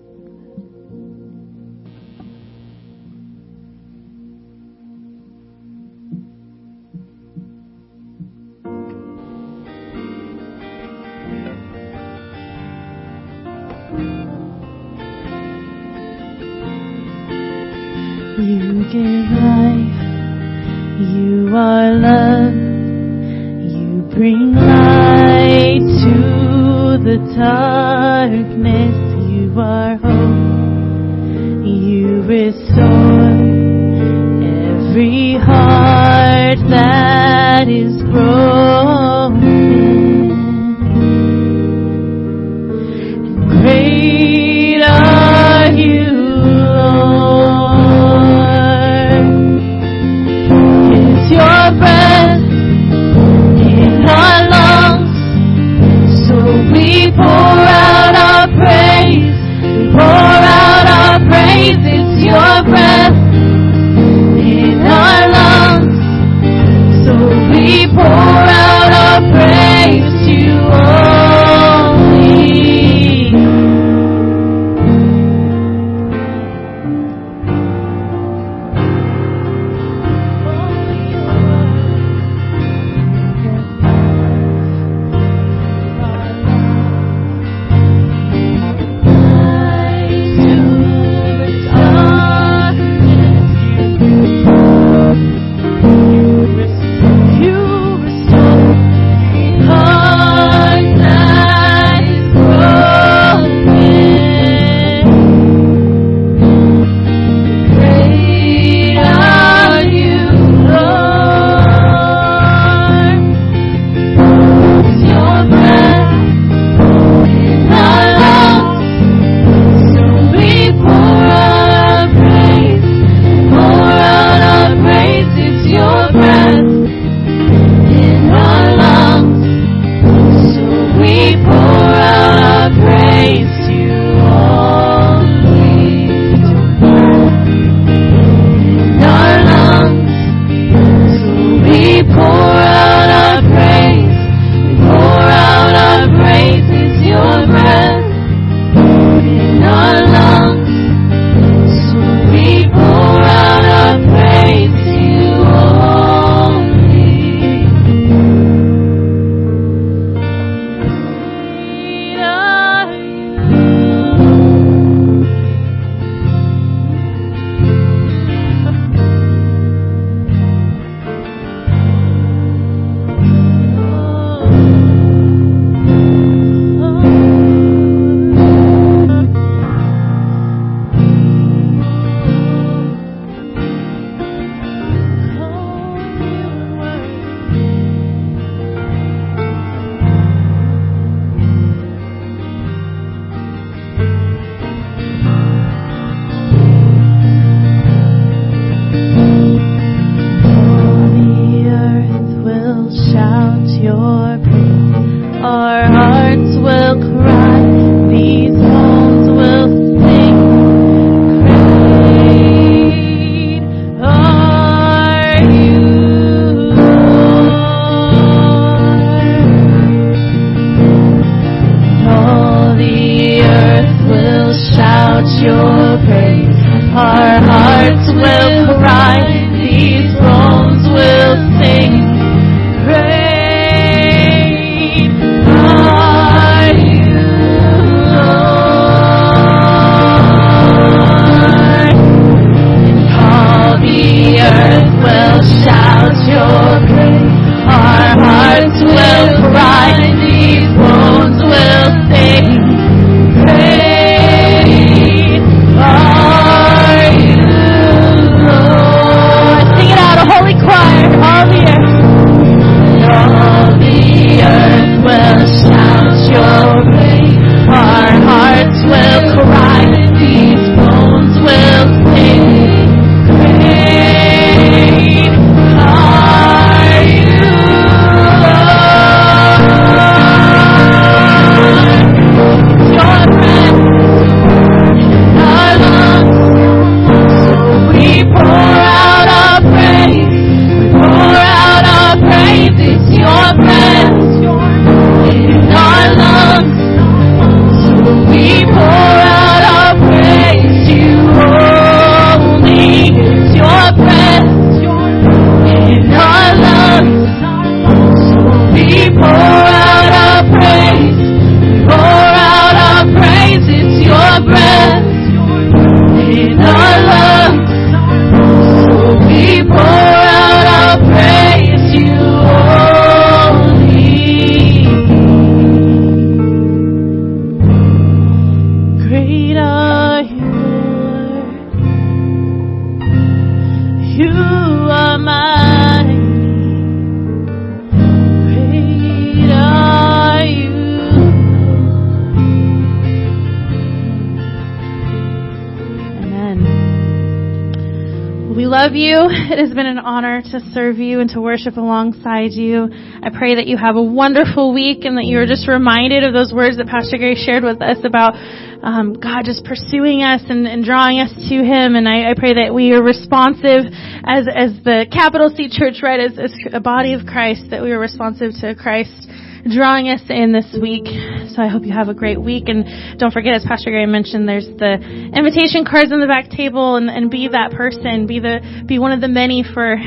To 350.52 350.60
serve 350.74 350.98
you 350.98 351.20
and 351.20 351.30
to 351.32 351.42
worship 351.42 351.78
alongside 351.78 352.52
you. 352.52 352.88
I 352.92 353.30
pray 353.30 353.56
that 353.56 353.68
you 353.68 353.78
have 353.78 353.96
a 353.96 354.04
wonderful 354.04 354.74
week 354.74 355.06
and 355.06 355.18
that 355.18 355.26
you 355.26 355.40
are 355.40 355.46
just 355.46 355.68
reminded 355.68 356.24
of 356.24 356.34
those 356.34 356.54
words 356.54 356.78
that 356.78 356.88
Pastor 356.88 357.18
Gary 357.18 357.36
shared 357.36 357.64
with 357.64 357.82
us 357.82 357.98
about 358.04 358.36
um, 358.84 359.20
God 359.20 359.44
just 359.44 359.66
pursuing 359.66 360.24
us 360.24 360.42
and, 360.50 360.68
and 360.68 360.84
drawing 360.84 361.20
us 361.20 361.34
to 361.34 361.56
Him. 361.64 361.96
And 361.96 362.08
I, 362.08 362.32
I 362.32 362.34
pray 362.36 362.54
that 362.66 362.74
we 362.74 362.94
are 362.94 363.04
responsive 363.04 363.90
as 364.24 364.48
as 364.48 364.72
the 364.84 365.08
capital 365.12 365.50
C 365.50 365.70
Church, 365.70 366.00
right, 366.04 366.20
as, 366.20 366.38
as 366.38 366.54
a 366.74 366.80
body 366.80 367.14
of 367.14 367.26
Christ, 367.26 367.70
that 367.72 367.82
we 367.82 367.92
are 367.92 368.00
responsive 368.00 368.52
to 368.62 368.76
Christ 368.76 369.28
drawing 369.70 370.10
us 370.10 370.22
in 370.30 370.52
this 370.52 370.68
week. 370.80 371.06
So 371.52 371.62
I 371.62 371.68
hope 371.68 371.84
you 371.84 371.94
have 371.94 372.08
a 372.08 372.14
great 372.14 372.40
week. 372.40 372.66
And 372.68 373.20
don't 373.20 373.32
forget, 373.32 373.54
as 373.54 373.66
Pastor 373.68 373.92
Gary 373.92 374.06
mentioned, 374.06 374.48
there's 374.48 374.68
the 374.68 375.00
invitation 375.36 375.86
cards 375.86 376.12
on 376.12 376.20
the 376.20 376.28
back 376.28 376.50
table 376.50 376.96
and, 376.96 377.10
and 377.10 377.30
be 377.30 377.48
that 377.50 377.72
person. 377.72 378.28
Be 378.28 378.40
the, 378.40 378.84
be 378.86 379.00
one 379.00 379.12
of 379.12 379.22
the 379.22 379.28
many 379.28 379.64
for, 379.64 379.98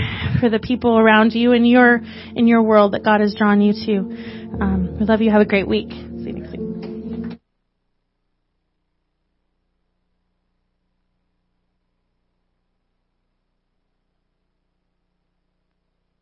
for 0.40 0.48
the 0.48 0.58
people 0.58 0.98
around 0.98 1.34
you 1.34 1.52
in 1.52 1.64
your, 1.64 2.00
in 2.34 2.46
your 2.46 2.62
world 2.62 2.92
that 2.92 3.04
God 3.04 3.20
has 3.20 3.34
drawn 3.34 3.60
you 3.60 3.72
to. 3.72 3.98
Um, 4.60 4.96
we 4.98 5.06
love 5.06 5.20
you. 5.20 5.30
Have 5.30 5.42
a 5.42 5.46
great 5.46 5.68
week. 5.68 6.09